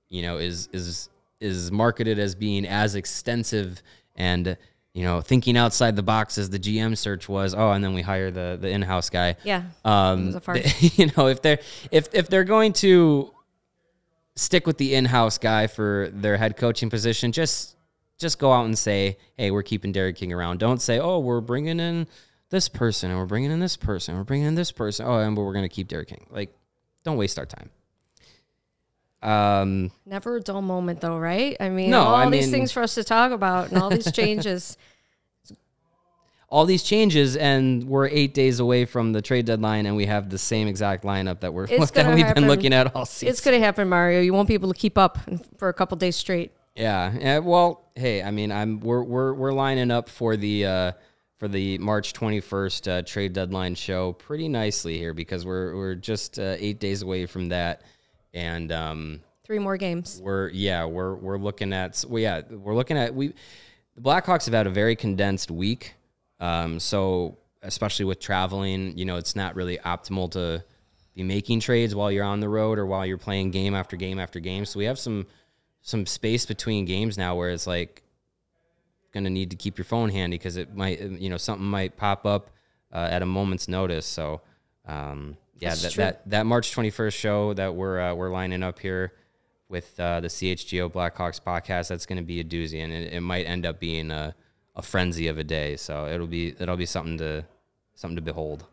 you 0.10 0.22
know 0.22 0.38
is 0.38 0.70
is 0.72 1.10
is 1.40 1.72
marketed 1.72 2.20
as 2.20 2.36
being 2.36 2.66
as 2.66 2.96
extensive 2.96 3.82
and 4.16 4.58
you 4.94 5.04
know 5.04 5.22
thinking 5.22 5.58
outside 5.58 5.96
the 5.96 6.04
box 6.04 6.38
as 6.38 6.50
the 6.50 6.60
GM 6.60 6.98
search 6.98 7.30
was. 7.30 7.54
Oh, 7.54 7.72
and 7.72 7.84
then 7.84 7.94
we 7.94 8.02
hire 8.02 8.32
the 8.32 8.58
the 8.60 8.70
in 8.70 8.82
house 8.82 9.10
guy. 9.10 9.36
Yeah. 9.44 9.64
Um, 9.86 10.40
farce. 10.40 10.98
you 10.98 11.12
know 11.16 11.28
if 11.28 11.42
they're 11.42 11.60
if 11.92 12.10
if 12.14 12.30
they're 12.30 12.44
going 12.44 12.74
to 12.74 13.34
stick 14.36 14.68
with 14.68 14.78
the 14.78 14.96
in 14.96 15.06
house 15.06 15.38
guy 15.38 15.68
for 15.68 16.10
their 16.14 16.38
head 16.38 16.58
coaching 16.58 16.90
position, 16.90 17.32
just 17.32 17.76
just 18.18 18.40
go 18.40 18.52
out 18.52 18.66
and 18.66 18.78
say, 18.78 19.18
hey, 19.36 19.52
we're 19.52 19.64
keeping 19.64 19.92
Derek 19.92 20.16
King 20.16 20.34
around. 20.34 20.60
Don't 20.60 20.82
say, 20.82 21.00
oh, 21.00 21.20
we're 21.20 21.42
bringing 21.42 21.80
in 21.80 22.08
this 22.50 22.68
person 22.68 23.12
and 23.12 23.20
we're 23.20 23.26
bringing 23.26 23.52
in 23.52 23.60
this 23.60 23.78
person, 23.78 24.16
we're 24.16 24.24
bringing 24.24 24.48
in 24.48 24.56
this 24.56 24.72
person. 24.72 25.06
Oh, 25.08 25.20
and 25.20 25.36
but 25.36 25.44
we're 25.44 25.54
going 25.54 25.66
to 25.66 25.70
keep 25.70 25.88
Derek 25.88 26.08
King. 26.08 26.26
Like, 26.30 26.56
don't 27.04 27.18
waste 27.18 27.38
our 27.38 27.46
time. 27.46 27.70
Um, 29.22 29.92
Never 30.06 30.36
a 30.38 30.42
dull 30.42 30.62
moment, 30.62 31.02
though, 31.02 31.18
right? 31.18 31.58
I 31.60 31.70
mean, 31.70 31.90
No, 31.90 32.02
all 32.02 32.16
I 32.16 32.30
these 32.30 32.44
mean- 32.46 32.52
things 32.52 32.72
for 32.72 32.84
us 32.84 32.96
to 32.96 33.04
talk 33.04 33.32
about 33.32 33.70
and 33.72 33.82
all 33.82 33.90
these 33.90 34.12
changes. 34.14 34.78
all 36.50 36.66
these 36.66 36.84
changes, 36.84 37.36
and 37.36 37.84
we're 37.86 38.08
eight 38.08 38.34
days 38.34 38.60
away 38.62 38.86
from 38.86 39.12
the 39.12 39.22
trade 39.22 39.46
deadline, 39.46 39.86
and 39.86 39.96
we 39.98 40.06
have 40.06 40.30
the 40.30 40.38
same 40.38 40.68
exact 40.68 41.04
lineup 41.04 41.42
that 41.42 41.54
we're 41.54 41.66
it's 41.70 41.92
that 41.92 42.14
we've 42.16 42.26
happen. 42.26 42.44
been 42.44 42.48
looking 42.50 42.72
at 42.74 42.96
all 42.96 43.06
season. 43.06 43.30
it's 43.30 43.42
going 43.42 43.60
to 43.60 43.66
happen, 43.66 43.90
Mario. 43.90 44.22
You 44.22 44.34
won't 44.34 44.48
be 44.48 44.54
able 44.54 44.72
to 44.72 44.80
keep 44.80 44.98
up 44.98 45.18
for 45.58 45.68
a 45.70 45.74
couple 45.74 45.98
days 45.98 46.16
straight. 46.16 46.52
Yeah. 46.76 47.12
yeah. 47.20 47.40
Well, 47.40 47.84
hey, 47.96 48.22
I 48.24 48.32
mean, 48.32 48.52
I'm 48.52 48.80
we're 48.80 49.04
we're 49.04 49.34
we're 49.34 49.52
lining 49.52 49.90
up 49.92 50.08
for 50.10 50.38
the 50.38 50.66
uh, 50.66 50.92
for 51.38 51.48
the 51.48 51.80
March 51.80 52.14
21st 52.14 52.88
uh, 52.88 53.02
trade 53.02 53.34
deadline 53.34 53.74
show 53.76 54.14
pretty 54.14 54.48
nicely 54.48 54.98
here 54.98 55.14
because 55.14 55.44
we're 55.46 55.76
we're 55.76 55.96
just 55.96 56.38
uh, 56.40 56.56
eight 56.60 56.80
days 56.80 57.02
away 57.02 57.26
from 57.26 57.50
that, 57.50 57.82
and 58.34 58.72
um, 58.72 59.22
Three 59.46 59.60
more 59.60 59.78
games. 59.78 60.20
we're 60.22 60.50
yeah 60.50 60.86
we're 60.86 61.16
we're 61.16 61.38
looking 61.38 61.72
at 61.74 62.04
well, 62.08 62.22
yeah 62.22 62.42
we're 62.50 62.76
looking 62.76 62.98
at 62.98 63.16
we 63.16 63.34
the 63.96 64.02
Blackhawks 64.02 64.46
have 64.46 64.54
had 64.54 64.68
a 64.68 64.70
very 64.70 64.96
condensed 64.96 65.50
week, 65.50 65.96
um, 66.40 66.80
so 66.80 67.38
especially 67.64 68.06
with 68.06 68.20
traveling, 68.20 68.96
you 68.96 69.06
know, 69.06 69.16
it's 69.16 69.36
not 69.36 69.56
really 69.56 69.78
optimal 69.80 70.30
to 70.32 70.64
be 71.16 71.24
making 71.24 71.60
trades 71.60 71.96
while 71.96 72.12
you're 72.12 72.24
on 72.24 72.40
the 72.40 72.48
road 72.48 72.78
or 72.78 72.86
while 72.86 73.06
you're 73.06 73.18
playing 73.18 73.50
game 73.50 73.74
after 73.74 73.96
game 73.96 74.20
after 74.20 74.40
game. 74.40 74.66
So 74.66 74.78
we 74.78 74.86
have 74.86 75.00
some 75.00 75.26
some 75.82 76.06
space 76.06 76.46
between 76.46 76.86
games 76.86 77.18
now 77.18 77.36
where 77.36 77.50
it's 77.50 77.66
like 77.66 78.04
going 79.14 79.24
to 79.24 79.30
need 79.30 79.50
to 79.50 79.56
keep 79.56 79.78
your 79.78 79.86
phone 79.86 80.10
handy 80.10 80.38
because 80.38 80.58
it 80.58 80.76
might 80.76 81.02
you 81.02 81.30
know 81.30 81.38
something 81.38 81.66
might 81.66 81.98
pop 81.98 82.26
up 82.26 82.52
uh, 82.94 83.08
at 83.10 83.22
a 83.22 83.26
moment's 83.26 83.68
notice. 83.68 84.06
So 84.06 84.42
um, 84.86 85.38
yeah, 85.60 85.76
that, 85.76 85.94
that 85.94 86.30
that 86.30 86.46
March 86.46 86.76
21st 86.76 87.14
show 87.14 87.54
that 87.54 87.76
we're 87.76 88.00
uh, 88.00 88.14
we're 88.14 88.30
lining 88.30 88.64
up 88.64 88.80
here 88.80 89.14
with 89.70 90.00
uh, 90.00 90.22
the 90.22 90.28
CHGO 90.28 90.90
Blackhawks 90.90 91.42
podcast, 91.42 91.90
that's 91.90 92.06
going 92.06 92.18
to 92.18 92.24
be 92.24 92.40
a 92.40 92.44
doozy, 92.44 92.84
and 92.84 92.92
it, 92.92 93.14
it 93.14 93.22
might 93.22 93.44
end 93.44 93.66
up 93.66 93.80
being 93.80 94.12
a, 94.12 94.34
a 94.76 94.82
frenzy 94.82 95.28
of 95.28 95.38
a 95.38 95.44
day. 95.44 95.76
So 95.76 96.08
it'll 96.08 96.28
be 96.28 96.56
it'll 96.60 96.78
be 96.78 96.86
something 96.86 97.18
to 97.18 97.46
something 97.96 98.16
to 98.16 98.22
behold. 98.22 98.66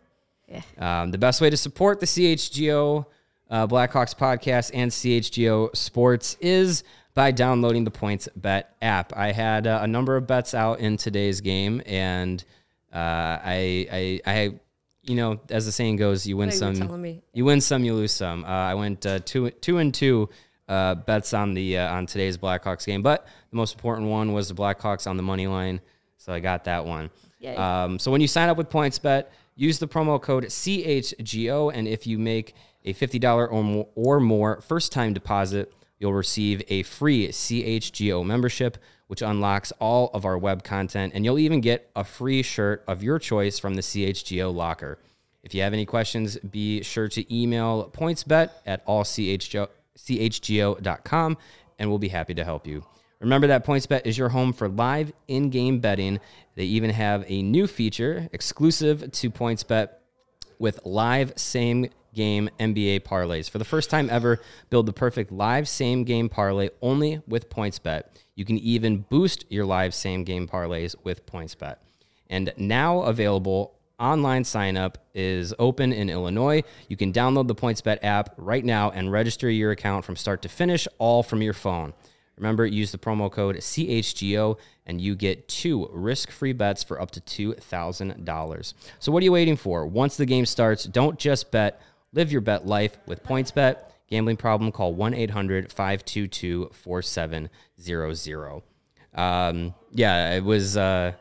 Yeah. 0.49 0.62
Um, 0.79 1.11
the 1.11 1.18
best 1.18 1.40
way 1.40 1.51
to 1.51 1.57
support 1.57 2.01
the 2.01 2.07
CHGO 2.07 3.07
uh, 3.51 3.66
Blackhawks 3.66 4.14
podcast 4.14 4.70
and 4.75 4.90
CHGO 4.90 5.75
Sports 5.75 6.37
is 6.40 6.85
by 7.14 7.31
downloading 7.31 7.85
the 7.85 7.90
Points 7.90 8.29
Bet 8.37 8.75
app. 8.83 9.12
I 9.16 9.33
had 9.33 9.66
uh, 9.66 9.81
a 9.83 9.87
number 9.87 10.16
of 10.16 10.27
bets 10.27 10.55
out 10.55 10.81
in 10.81 10.97
today's 10.97 11.40
game, 11.40 11.81
and 11.87 12.44
uh, 12.92 12.97
I, 13.42 13.88
I, 13.90 14.20
I, 14.27 14.55
you 15.05 15.14
know, 15.14 15.40
as 15.51 15.67
the 15.67 15.73
saying 15.73 15.97
goes, 15.97 16.27
you 16.27 16.37
win 16.37 16.51
thought 16.51 16.55
you 16.55 16.77
some, 16.77 17.21
you 17.33 17.45
win 17.45 17.61
some, 17.61 17.85
you 17.85 17.95
lose 17.95 18.12
some. 18.12 18.45
Uh, 18.45 18.49
I 18.49 18.75
went 18.75 19.05
uh, 19.07 19.21
two, 19.21 19.51
two 19.51 19.79
and 19.79 19.93
two 19.93 20.29
uh, 20.69 20.95
bets 20.95 21.35
on 21.35 21.55
the 21.55 21.79
uh, 21.79 21.95
on 21.95 22.07
today's 22.07 22.38
Blackhawks 22.38 22.87
game, 22.87 23.03
but 23.03 23.27
the 23.51 23.57
most 23.57 23.75
important 23.75 24.09
one 24.09 24.33
was 24.33 24.49
the 24.49 24.55
Blackhawks 24.55 25.07
on 25.07 25.17
the 25.17 25.23
money 25.23 25.47
line, 25.47 25.81
so 26.17 26.33
I 26.33 26.40
got 26.40 26.64
that 26.64 26.85
one. 26.85 27.11
Um, 27.85 27.99
so 27.99 28.11
when 28.11 28.21
you 28.21 28.29
sign 28.29 28.49
up 28.49 28.57
with 28.57 28.71
PointsBet, 28.71 29.27
use 29.57 29.79
the 29.79 29.88
promo 29.88 30.21
code 30.21 30.45
CHGO, 30.45 31.71
and 31.75 31.87
if 31.87 32.07
you 32.07 32.19
make 32.19 32.55
a 32.85 32.95
$50 32.95 33.51
or 33.51 33.62
more, 33.62 33.88
or 33.95 34.21
more 34.21 34.61
first 34.61 34.93
time 34.93 35.12
deposit, 35.12 35.73
you'll 35.99 36.14
receive 36.14 36.62
a 36.69 36.83
free 36.83 37.29
CHGO 37.29 38.25
membership, 38.25 38.79
which 39.07 39.23
unlocks 39.23 39.73
all 39.81 40.11
of 40.14 40.25
our 40.25 40.38
web 40.38 40.64
content, 40.64 41.12
and 41.14 41.25
you'll 41.25 41.38
even 41.38 41.61
get 41.61 41.90
a 41.95 42.05
free 42.05 42.43
shirt 42.43 42.83
of 42.88 43.03
your 43.03 43.19
choice 43.19 43.59
from 43.59 43.75
the 43.75 43.83
CHGO 43.83 44.55
locker. 44.55 44.99
If 45.43 45.55
you 45.55 45.62
have 45.62 45.73
any 45.73 45.85
questions, 45.87 46.38
be 46.38 46.83
sure 46.83 47.09
to 47.09 47.35
email 47.35 47.90
pointsbet 47.95 48.51
at 48.64 48.87
allchgo.com, 48.87 49.29
and 51.79 51.90
we'll 51.90 51.99
be 51.99 52.09
happy 52.09 52.35
to 52.35 52.45
help 52.45 52.67
you. 52.67 52.85
Remember 53.21 53.47
that 53.47 53.64
PointsBet 53.64 54.03
is 54.05 54.19
your 54.19 54.29
home 54.29 54.53
for 54.53 54.69
live 54.69 55.12
in-game 55.29 55.81
betting. 55.81 56.21
They 56.57 56.64
even 56.64 56.90
have 56.90 57.25
a 57.27 57.43
new 57.43 57.67
feature 57.67 58.29
exclusive 58.33 59.11
to 59.12 59.31
PointsBet 59.31 59.88
with 60.59 60.81
live 60.85 61.33
same 61.37 61.88
game 62.12 62.51
NBA 62.61 63.01
parlays. 63.01 63.49
For 63.49 63.59
the 63.59 63.64
first 63.64 63.90
time 63.90 64.09
ever, 64.11 64.40
build 64.71 64.87
the 64.87 64.93
perfect 64.93 65.33
live 65.33 65.69
same 65.69 66.05
game 66.05 66.29
parlay 66.29 66.69
only 66.83 67.23
with 67.27 67.49
PointsBet. 67.51 68.03
You 68.35 68.44
can 68.44 68.59
even 68.59 68.99
boost 69.09 69.44
your 69.49 69.64
live 69.64 69.94
same 69.94 70.25
game 70.25 70.49
parlays 70.49 70.94
with 71.05 71.27
PointsBet. 71.27 71.77
And 72.29 72.53
now 72.57 73.01
available 73.01 73.75
online 73.99 74.44
sign 74.44 74.77
up 74.77 74.99
is 75.14 75.55
open 75.59 75.92
in 75.92 76.11
Illinois. 76.11 76.62
You 76.88 76.97
can 76.97 77.12
download 77.12 77.47
the 77.47 77.55
PointsBet 77.55 77.99
app 78.03 78.35
right 78.37 78.64
now 78.64 78.90
and 78.90 79.12
register 79.12 79.49
your 79.49 79.70
account 79.70 80.05
from 80.05 80.16
start 80.16 80.42
to 80.42 80.49
finish 80.49 80.88
all 80.99 81.23
from 81.23 81.42
your 81.42 81.53
phone. 81.53 81.94
Remember, 82.37 82.66
use 82.66 82.90
the 82.90 82.99
promo 82.99 83.31
code 83.31 83.57
CHGO 83.57 84.59
and 84.87 85.01
you 85.01 85.14
get 85.14 85.47
two 85.49 85.88
risk 85.92 86.31
free 86.31 86.53
bets 86.53 86.83
for 86.83 87.01
up 87.01 87.12
to 87.12 87.20
$2,000. 87.20 88.75
So, 88.99 89.12
what 89.12 89.23
are 89.23 89.25
you 89.25 89.33
waiting 89.33 89.57
for? 89.57 89.87
Once 89.87 90.16
the 90.16 90.27
game 90.27 90.44
starts, 90.44 90.85
don't 90.85 91.18
just 91.18 91.53
bet, 91.53 91.81
live 92.12 92.33
your 92.33 92.40
bet 92.40 92.66
life 92.66 92.97
with 93.07 93.23
PointsBet. 93.23 93.77
Gambling 94.09 94.37
problem, 94.37 94.71
call 94.73 94.95
1 94.95 95.14
800 95.14 95.73
522 95.73 96.71
4700. 96.73 98.62
Um, 99.14 99.75
Yeah, 99.93 100.35
it 100.35 100.45
was. 100.45 100.77
Uh, 100.77 101.12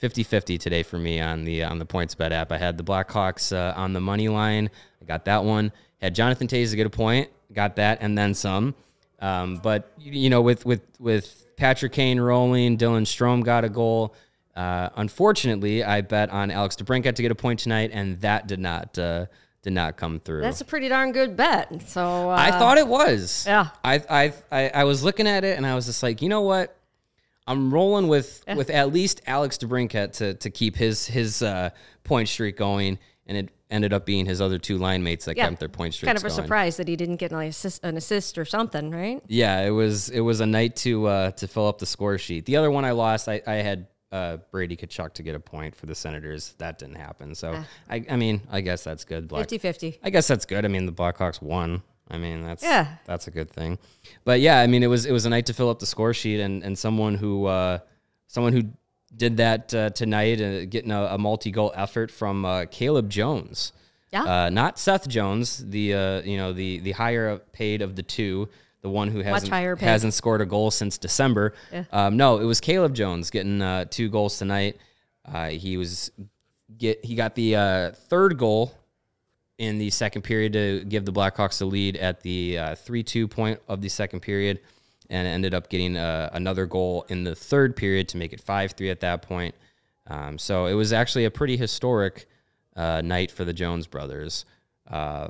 50-50 0.00 0.58
today 0.58 0.82
for 0.82 0.98
me 0.98 1.20
on 1.20 1.44
the 1.44 1.62
on 1.62 1.78
the 1.78 1.84
points 1.84 2.14
bet 2.14 2.32
app. 2.32 2.52
I 2.52 2.58
had 2.58 2.78
the 2.78 2.82
Blackhawks 2.84 3.54
uh, 3.54 3.74
on 3.78 3.92
the 3.92 4.00
money 4.00 4.28
line. 4.28 4.70
I 5.00 5.04
got 5.04 5.26
that 5.26 5.44
one. 5.44 5.72
Had 6.00 6.14
Jonathan 6.14 6.46
Toews 6.46 6.70
to 6.70 6.76
get 6.76 6.86
a 6.86 6.90
point. 6.90 7.28
Got 7.52 7.76
that 7.76 7.98
and 8.00 8.16
then 8.16 8.32
some. 8.32 8.74
Um, 9.20 9.56
but 9.56 9.92
you 9.98 10.30
know, 10.30 10.40
with 10.40 10.64
with 10.64 10.80
with 10.98 11.44
Patrick 11.56 11.92
Kane 11.92 12.18
rolling, 12.18 12.78
Dylan 12.78 13.02
Strome 13.02 13.44
got 13.44 13.64
a 13.64 13.68
goal. 13.68 14.14
Uh, 14.56 14.88
unfortunately, 14.96 15.84
I 15.84 16.00
bet 16.00 16.30
on 16.30 16.50
Alex 16.50 16.76
DeBrincat 16.76 17.14
to 17.16 17.22
get 17.22 17.30
a 17.30 17.34
point 17.34 17.60
tonight, 17.60 17.90
and 17.92 18.18
that 18.22 18.46
did 18.46 18.58
not 18.58 18.98
uh, 18.98 19.26
did 19.62 19.72
not 19.72 19.96
come 19.96 20.20
through. 20.20 20.42
That's 20.42 20.60
a 20.60 20.64
pretty 20.64 20.88
darn 20.88 21.12
good 21.12 21.36
bet. 21.36 21.82
So 21.88 22.30
uh, 22.30 22.36
I 22.36 22.50
thought 22.52 22.78
it 22.78 22.88
was. 22.88 23.44
yeah. 23.46 23.68
I, 23.84 24.02
I 24.08 24.32
I 24.50 24.68
I 24.70 24.84
was 24.84 25.02
looking 25.02 25.26
at 25.26 25.44
it 25.44 25.56
and 25.56 25.66
I 25.66 25.74
was 25.74 25.86
just 25.86 26.02
like, 26.02 26.22
you 26.22 26.28
know 26.28 26.42
what? 26.42 26.76
I'm 27.46 27.72
rolling 27.72 28.08
with 28.08 28.42
with 28.54 28.70
at 28.70 28.92
least 28.92 29.22
Alex 29.26 29.58
DeBrincat 29.58 30.12
to 30.14 30.34
to 30.34 30.50
keep 30.50 30.76
his 30.76 31.06
his 31.06 31.42
uh, 31.42 31.70
point 32.04 32.28
streak 32.28 32.56
going, 32.56 32.98
and 33.26 33.36
it 33.36 33.50
ended 33.70 33.92
up 33.92 34.04
being 34.04 34.26
his 34.26 34.40
other 34.40 34.58
two 34.58 34.78
line 34.78 35.02
mates 35.02 35.24
that 35.24 35.36
yeah, 35.36 35.48
kept 35.48 35.60
their 35.60 35.68
point 35.68 35.94
streak. 35.94 36.08
kind 36.08 36.18
of 36.18 36.24
a 36.24 36.28
going. 36.28 36.42
surprise 36.42 36.76
that 36.76 36.88
he 36.88 36.96
didn't 36.96 37.16
get 37.16 37.32
an 37.32 37.40
assist, 37.40 37.82
an 37.84 37.96
assist 37.96 38.38
or 38.38 38.44
something, 38.44 38.90
right? 38.90 39.22
Yeah, 39.26 39.62
it 39.62 39.70
was 39.70 40.10
it 40.10 40.20
was 40.20 40.40
a 40.40 40.46
night 40.46 40.76
to 40.76 41.06
uh, 41.06 41.30
to 41.32 41.48
fill 41.48 41.66
up 41.66 41.78
the 41.78 41.86
score 41.86 42.18
sheet. 42.18 42.46
The 42.46 42.56
other 42.56 42.70
one 42.70 42.84
I 42.84 42.92
lost, 42.92 43.28
I, 43.28 43.42
I 43.46 43.54
had 43.54 43.88
uh, 44.12 44.38
Brady 44.50 44.76
Tkachuk 44.76 45.12
to 45.14 45.22
get 45.22 45.34
a 45.34 45.40
point 45.40 45.74
for 45.76 45.86
the 45.86 45.94
Senators. 45.94 46.54
That 46.58 46.78
didn't 46.78 46.96
happen. 46.96 47.34
So 47.34 47.62
I 47.88 48.04
I 48.10 48.16
mean 48.16 48.40
I 48.50 48.60
guess 48.60 48.82
that's 48.84 49.04
good. 49.04 49.28
Black, 49.28 49.46
50-50. 49.48 49.98
I 50.02 50.10
guess 50.10 50.26
that's 50.26 50.46
good. 50.46 50.64
I 50.64 50.68
mean 50.68 50.86
the 50.86 50.92
Blackhawks 50.92 51.40
won. 51.40 51.82
I 52.10 52.18
mean 52.18 52.42
that's 52.42 52.62
Yeah. 52.62 52.96
that's 53.06 53.28
a 53.28 53.30
good 53.30 53.50
thing. 53.50 53.78
But 54.24 54.40
yeah, 54.40 54.58
I 54.60 54.66
mean 54.66 54.82
it 54.82 54.88
was 54.88 55.06
it 55.06 55.12
was 55.12 55.26
a 55.26 55.30
night 55.30 55.46
to 55.46 55.54
fill 55.54 55.70
up 55.70 55.78
the 55.78 55.86
score 55.86 56.12
sheet 56.14 56.40
and 56.40 56.62
and 56.64 56.76
someone 56.78 57.14
who 57.14 57.46
uh, 57.46 57.78
someone 58.26 58.52
who 58.52 58.62
did 59.16 59.38
that 59.38 59.74
uh, 59.74 59.90
tonight, 59.90 60.40
uh, 60.40 60.64
getting 60.66 60.92
a, 60.92 61.02
a 61.06 61.18
multi-goal 61.18 61.72
effort 61.74 62.12
from 62.12 62.44
uh, 62.44 62.64
Caleb 62.70 63.10
Jones. 63.10 63.72
Yeah. 64.12 64.22
Uh, 64.22 64.50
not 64.50 64.78
Seth 64.78 65.08
Jones, 65.08 65.64
the 65.68 65.94
uh, 65.94 66.22
you 66.22 66.36
know 66.36 66.52
the 66.52 66.78
the 66.80 66.92
higher 66.92 67.38
paid 67.52 67.80
of 67.82 67.94
the 67.96 68.02
two, 68.02 68.48
the 68.82 68.90
one 68.90 69.08
who 69.08 69.20
hasn't 69.20 69.52
hasn't 69.80 70.14
scored 70.14 70.40
a 70.40 70.46
goal 70.46 70.70
since 70.70 70.98
December. 70.98 71.54
Yeah. 71.72 71.84
Um, 71.92 72.16
no, 72.16 72.38
it 72.38 72.44
was 72.44 72.60
Caleb 72.60 72.94
Jones 72.94 73.30
getting 73.30 73.60
uh, 73.60 73.84
two 73.86 74.08
goals 74.08 74.38
tonight. 74.38 74.78
Uh, 75.24 75.48
he 75.48 75.76
was 75.76 76.10
get 76.78 77.04
he 77.04 77.14
got 77.14 77.34
the 77.34 77.56
uh, 77.56 77.90
third 77.92 78.38
goal 78.38 78.74
in 79.58 79.78
the 79.78 79.90
second 79.90 80.22
period 80.22 80.54
to 80.54 80.84
give 80.84 81.04
the 81.04 81.12
Blackhawks 81.12 81.58
the 81.58 81.66
lead 81.66 81.96
at 81.96 82.22
the 82.22 82.58
uh, 82.58 82.74
three 82.74 83.02
two 83.02 83.28
point 83.28 83.60
of 83.68 83.82
the 83.82 83.88
second 83.88 84.20
period, 84.20 84.60
and 85.10 85.28
ended 85.28 85.52
up 85.54 85.68
getting 85.68 85.96
uh, 85.96 86.30
another 86.32 86.66
goal 86.66 87.04
in 87.08 87.24
the 87.24 87.34
third 87.34 87.76
period 87.76 88.08
to 88.08 88.16
make 88.16 88.32
it 88.32 88.40
five 88.40 88.72
three 88.72 88.90
at 88.90 89.00
that 89.00 89.22
point. 89.22 89.54
Um, 90.06 90.38
so 90.38 90.66
it 90.66 90.74
was 90.74 90.92
actually 90.92 91.26
a 91.26 91.30
pretty 91.30 91.56
historic 91.56 92.26
uh, 92.74 93.02
night 93.04 93.30
for 93.30 93.44
the 93.44 93.52
Jones 93.52 93.86
brothers. 93.86 94.44
Uh, 94.88 95.28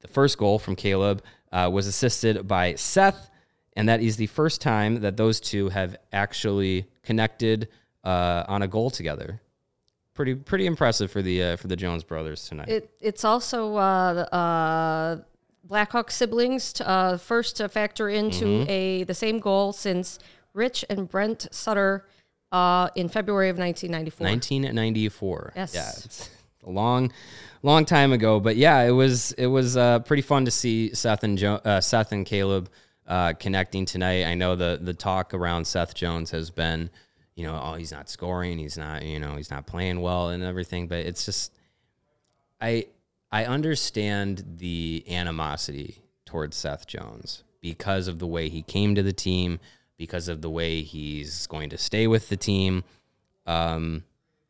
the 0.00 0.08
first 0.08 0.36
goal 0.36 0.58
from 0.58 0.76
Caleb 0.76 1.22
uh, 1.54 1.70
was 1.72 1.86
assisted 1.86 2.46
by 2.46 2.74
Seth, 2.74 3.30
and 3.76 3.88
that 3.88 4.02
is 4.02 4.16
the 4.18 4.26
first 4.26 4.60
time 4.60 5.00
that 5.00 5.16
those 5.16 5.40
two 5.40 5.70
have 5.70 5.96
actually 6.12 6.86
connected 7.02 7.68
uh, 8.02 8.44
on 8.48 8.60
a 8.62 8.68
goal 8.68 8.90
together. 8.90 9.40
Pretty 10.12 10.34
pretty 10.34 10.66
impressive 10.66 11.10
for 11.10 11.22
the 11.22 11.42
uh, 11.42 11.56
for 11.56 11.68
the 11.68 11.76
Jones 11.76 12.04
brothers 12.04 12.46
tonight. 12.48 12.68
It, 12.68 12.90
it's 13.00 13.24
also 13.24 13.74
uh, 13.76 14.14
the, 14.14 14.34
uh, 14.34 15.16
Blackhawk 15.64 16.10
siblings 16.10 16.80
uh, 16.80 17.16
first 17.16 17.56
to 17.56 17.68
factor 17.68 18.08
into 18.08 18.44
Mm-hmm. 18.44 18.70
a 18.70 19.04
the 19.04 19.14
same 19.14 19.38
goal 19.38 19.72
since 19.72 20.18
Rich 20.52 20.84
and 20.88 21.08
Brent 21.08 21.48
Sutter 21.50 22.06
uh, 22.52 22.90
in 22.94 23.08
February 23.08 23.48
of 23.48 23.58
1994. 23.58 24.24
1994. 24.24 25.52
Yes. 25.56 25.74
Yeah, 25.74 25.90
it's 26.04 26.30
a 26.64 26.70
long, 26.70 27.12
long 27.66 27.84
time 27.84 28.12
ago. 28.12 28.40
But 28.40 28.56
yeah, 28.56 28.82
it 28.82 28.90
was 28.90 29.32
it 29.32 29.46
was 29.46 29.76
uh, 29.76 30.00
pretty 30.00 30.22
fun 30.22 30.44
to 30.44 30.50
see 30.50 30.94
Seth 30.94 31.24
and 31.24 31.38
jo- 31.38 31.60
uh, 31.64 31.80
Seth 31.80 32.12
and 32.12 32.24
Caleb 32.26 32.70
uh, 33.06 33.32
connecting 33.34 33.84
tonight. 33.84 34.24
I 34.24 34.34
know 34.34 34.56
the 34.56 34.78
the 34.80 34.94
talk 34.94 35.34
around 35.34 35.66
Seth 35.66 35.94
Jones 35.94 36.30
has 36.30 36.50
been, 36.50 36.90
you 37.34 37.46
know, 37.46 37.60
oh 37.62 37.74
he's 37.74 37.92
not 37.92 38.08
scoring, 38.08 38.58
he's 38.58 38.78
not, 38.78 39.02
you 39.02 39.18
know, 39.18 39.36
he's 39.36 39.50
not 39.50 39.66
playing 39.66 40.00
well 40.00 40.28
and 40.28 40.42
everything. 40.42 40.88
But 40.88 40.98
it's 40.98 41.24
just, 41.24 41.52
I 42.60 42.86
I 43.32 43.46
understand 43.46 44.44
the 44.58 45.04
animosity 45.08 45.98
towards 46.24 46.56
Seth 46.56 46.86
Jones 46.86 47.44
because 47.60 48.08
of 48.08 48.18
the 48.18 48.26
way 48.26 48.48
he 48.48 48.62
came 48.62 48.94
to 48.94 49.02
the 49.02 49.12
team, 49.12 49.58
because 49.96 50.28
of 50.28 50.42
the 50.42 50.50
way 50.50 50.82
he's 50.82 51.46
going 51.46 51.70
to 51.70 51.78
stay 51.78 52.06
with 52.06 52.28
the 52.28 52.36
team. 52.36 52.84
Um, 53.46 54.04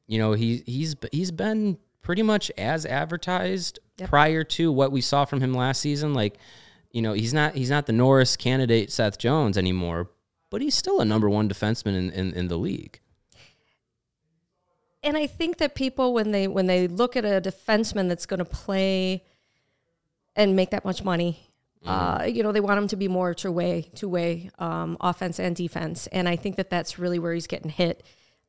you 0.06 0.18
know, 0.18 0.32
he 0.32 0.62
he's 0.66 0.96
he's 1.12 1.30
been 1.30 1.78
pretty 2.04 2.22
much 2.22 2.52
as 2.56 2.86
advertised 2.86 3.80
prior 4.04 4.44
to 4.44 4.70
what 4.70 4.92
we 4.92 5.00
saw 5.00 5.24
from 5.24 5.40
him 5.40 5.52
last 5.52 5.80
season. 5.80 6.14
Like, 6.14 6.38
you 6.92 7.02
know, 7.02 7.14
he's 7.14 7.34
not 7.34 7.56
he's 7.56 7.70
not 7.70 7.86
the 7.86 7.92
Norris 7.92 8.36
candidate 8.36 8.92
Seth 8.92 9.18
Jones 9.18 9.58
anymore, 9.58 10.10
but 10.50 10.62
he's 10.62 10.76
still 10.76 11.00
a 11.00 11.04
number 11.04 11.28
one 11.28 11.48
defenseman 11.48 11.96
in, 11.96 12.10
in, 12.10 12.32
in 12.34 12.48
the 12.48 12.56
league. 12.58 13.00
and 15.02 15.16
I 15.16 15.26
think 15.26 15.58
that 15.58 15.74
people 15.74 16.14
when 16.14 16.30
they 16.30 16.46
when 16.46 16.66
they 16.66 16.86
look 16.88 17.16
at 17.16 17.24
a 17.24 17.40
defenseman 17.40 18.08
that's 18.08 18.26
going 18.26 18.38
to 18.38 18.44
play 18.44 19.24
and 20.36 20.56
make 20.56 20.70
that 20.70 20.84
much 20.84 21.04
money, 21.04 21.50
uh, 21.86 22.24
you 22.26 22.42
know, 22.42 22.50
they 22.50 22.60
want 22.60 22.78
him 22.78 22.88
to 22.88 22.96
be 22.96 23.08
more 23.08 23.34
two 23.34 23.52
way 23.52 23.90
two 23.94 24.08
way 24.08 24.50
um, 24.58 24.96
offense 25.00 25.38
and 25.38 25.54
defense, 25.56 26.06
and 26.08 26.28
I 26.28 26.36
think 26.36 26.56
that 26.56 26.70
that's 26.70 26.98
really 26.98 27.18
where 27.18 27.34
he's 27.34 27.46
getting 27.46 27.70
hit. 27.70 28.02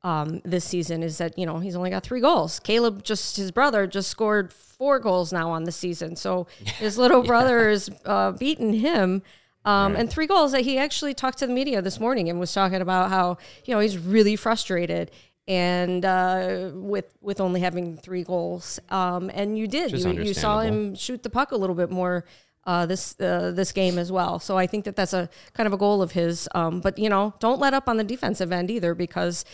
Um, 0.06 0.40
this 0.46 0.64
season 0.64 1.02
is 1.02 1.18
that 1.18 1.38
you 1.38 1.48
know 1.48 1.58
he's 1.58 1.76
only 1.76 1.90
got 1.90 2.04
three 2.04 2.22
goals. 2.22 2.60
Caleb 2.60 3.04
just 3.04 3.38
his 3.38 3.50
brother 3.52 3.88
just 3.88 4.08
scored 4.10 4.54
four 4.54 5.00
goals 5.00 5.34
now 5.34 5.50
on 5.50 5.64
the 5.64 5.72
season, 5.72 6.16
so 6.16 6.46
his 6.60 6.98
little 6.98 7.24
brother 7.24 7.70
is 7.70 7.90
uh, 8.06 8.32
beating 8.32 8.74
him. 8.74 9.24
Um, 9.66 9.96
And 9.96 10.08
three 10.08 10.28
goals 10.28 10.52
that 10.52 10.62
he 10.62 10.78
actually 10.78 11.16
talked 11.16 11.40
to 11.40 11.48
the 11.48 11.54
media 11.54 11.82
this 11.82 12.00
morning 12.00 12.30
and 12.30 12.40
was 12.40 12.54
talking 12.54 12.82
about 12.82 13.10
how 13.10 13.38
you 13.66 13.74
know 13.74 13.80
he's 13.80 13.98
really 13.98 14.36
frustrated 14.36 15.10
and 15.48 16.06
uh, 16.06 16.70
with 16.74 17.18
with 17.22 17.42
only 17.42 17.62
having 17.62 17.98
three 17.98 18.24
goals. 18.24 18.80
Um, 18.90 19.32
and 19.34 19.58
you 19.58 19.68
did 19.68 19.90
you, 20.04 20.12
you 20.28 20.34
saw 20.36 20.60
him 20.60 20.94
shoot 20.96 21.24
the 21.24 21.32
puck 21.32 21.52
a 21.52 21.58
little 21.58 21.76
bit 21.76 21.90
more 21.90 22.26
uh, 22.66 22.86
this 22.86 23.20
uh, 23.20 23.52
this 23.56 23.72
game 23.72 23.98
as 23.98 24.12
well. 24.12 24.40
So 24.40 24.56
I 24.56 24.68
think 24.68 24.86
that 24.86 24.96
that's 24.96 25.14
a 25.14 25.30
kind 25.54 25.66
of 25.66 25.74
a 25.74 25.78
goal 25.78 26.04
of 26.04 26.12
his. 26.12 26.48
Um, 26.54 26.80
but 26.80 27.00
you 27.00 27.10
know, 27.10 27.34
don't 27.40 27.60
let 27.60 27.74
up 27.74 27.90
on 27.90 27.98
the 27.98 28.04
defensive 28.04 28.52
end 28.52 28.70
either 28.70 28.94
because 28.94 29.46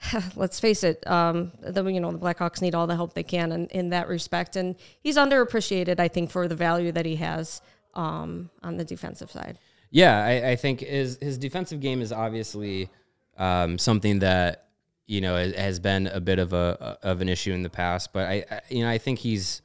let's 0.36 0.60
face 0.60 0.84
it, 0.84 1.04
um, 1.06 1.52
the 1.60 1.84
you 1.84 2.00
know 2.00 2.12
the 2.12 2.18
Blackhawks 2.18 2.62
need 2.62 2.74
all 2.74 2.86
the 2.86 2.96
help 2.96 3.14
they 3.14 3.22
can 3.22 3.52
in, 3.52 3.66
in 3.66 3.90
that 3.90 4.08
respect, 4.08 4.56
and 4.56 4.76
he's 5.00 5.16
underappreciated, 5.16 5.98
I 5.98 6.08
think, 6.08 6.30
for 6.30 6.46
the 6.46 6.54
value 6.54 6.92
that 6.92 7.04
he 7.04 7.16
has 7.16 7.60
um, 7.94 8.50
on 8.62 8.76
the 8.76 8.84
defensive 8.84 9.30
side. 9.30 9.58
Yeah, 9.90 10.24
I, 10.24 10.50
I 10.50 10.56
think 10.56 10.80
his 10.80 11.18
his 11.20 11.36
defensive 11.36 11.80
game 11.80 12.00
is 12.00 12.12
obviously 12.12 12.90
um, 13.38 13.78
something 13.78 14.20
that 14.20 14.68
you 15.06 15.20
know 15.20 15.34
has- 15.34 15.80
been 15.80 16.06
a 16.06 16.20
bit 16.20 16.38
of 16.38 16.52
a 16.52 16.98
of 17.02 17.20
an 17.20 17.28
issue 17.28 17.52
in 17.52 17.62
the 17.62 17.70
past. 17.70 18.12
But 18.12 18.28
I, 18.28 18.44
I 18.50 18.60
you 18.68 18.82
know 18.82 18.90
I 18.90 18.98
think 18.98 19.18
he's 19.18 19.62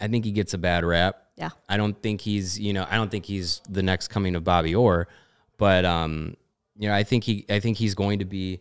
I 0.00 0.08
think 0.08 0.24
he 0.24 0.32
gets 0.32 0.52
a 0.52 0.58
bad 0.58 0.84
rap. 0.84 1.22
Yeah. 1.36 1.50
I 1.68 1.76
don't 1.76 2.00
think 2.02 2.20
he's 2.20 2.58
you 2.58 2.72
know 2.72 2.86
I 2.90 2.96
don't 2.96 3.10
think 3.10 3.24
he's 3.24 3.62
the 3.68 3.82
next 3.82 4.08
coming 4.08 4.34
of 4.34 4.44
Bobby 4.44 4.74
Orr, 4.74 5.08
but 5.56 5.84
um 5.84 6.36
you 6.76 6.88
know 6.88 6.94
I 6.94 7.04
think 7.04 7.24
he 7.24 7.46
I 7.48 7.60
think 7.60 7.78
he's 7.78 7.94
going 7.94 8.18
to 8.18 8.24
be 8.24 8.60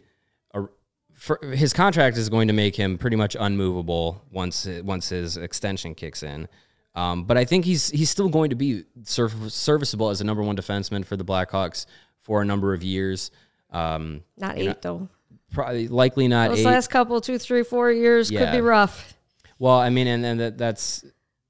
for, 1.15 1.39
his 1.43 1.73
contract 1.73 2.17
is 2.17 2.29
going 2.29 2.47
to 2.47 2.53
make 2.53 2.75
him 2.75 2.97
pretty 2.97 3.15
much 3.15 3.35
unmovable 3.39 4.21
once 4.31 4.67
once 4.83 5.09
his 5.09 5.37
extension 5.37 5.95
kicks 5.95 6.23
in. 6.23 6.47
Um, 6.93 7.23
but 7.23 7.37
I 7.37 7.45
think 7.45 7.65
he's 7.65 7.89
he's 7.89 8.09
still 8.09 8.29
going 8.29 8.51
to 8.51 8.55
be 8.55 8.83
serv- 9.03 9.51
serviceable 9.51 10.09
as 10.09 10.21
a 10.21 10.23
number 10.23 10.43
one 10.43 10.55
defenseman 10.55 11.05
for 11.05 11.17
the 11.17 11.25
Blackhawks 11.25 11.85
for 12.21 12.41
a 12.41 12.45
number 12.45 12.73
of 12.73 12.83
years. 12.83 13.31
Um, 13.71 14.23
Not 14.37 14.57
you 14.57 14.65
know, 14.65 14.71
eight 14.71 14.81
though. 14.81 15.09
probably 15.51 15.87
likely 15.87 16.27
not 16.27 16.49
Those 16.49 16.59
eight. 16.59 16.65
last 16.65 16.89
couple, 16.89 17.19
two, 17.19 17.37
three, 17.37 17.63
four 17.63 17.91
years 17.91 18.29
could 18.29 18.51
be 18.51 18.61
rough. 18.61 19.13
Well, 19.59 19.77
I 19.77 19.89
mean, 19.89 20.07
and 20.07 20.23
then 20.23 20.37
that, 20.37 20.57
that's 20.57 21.05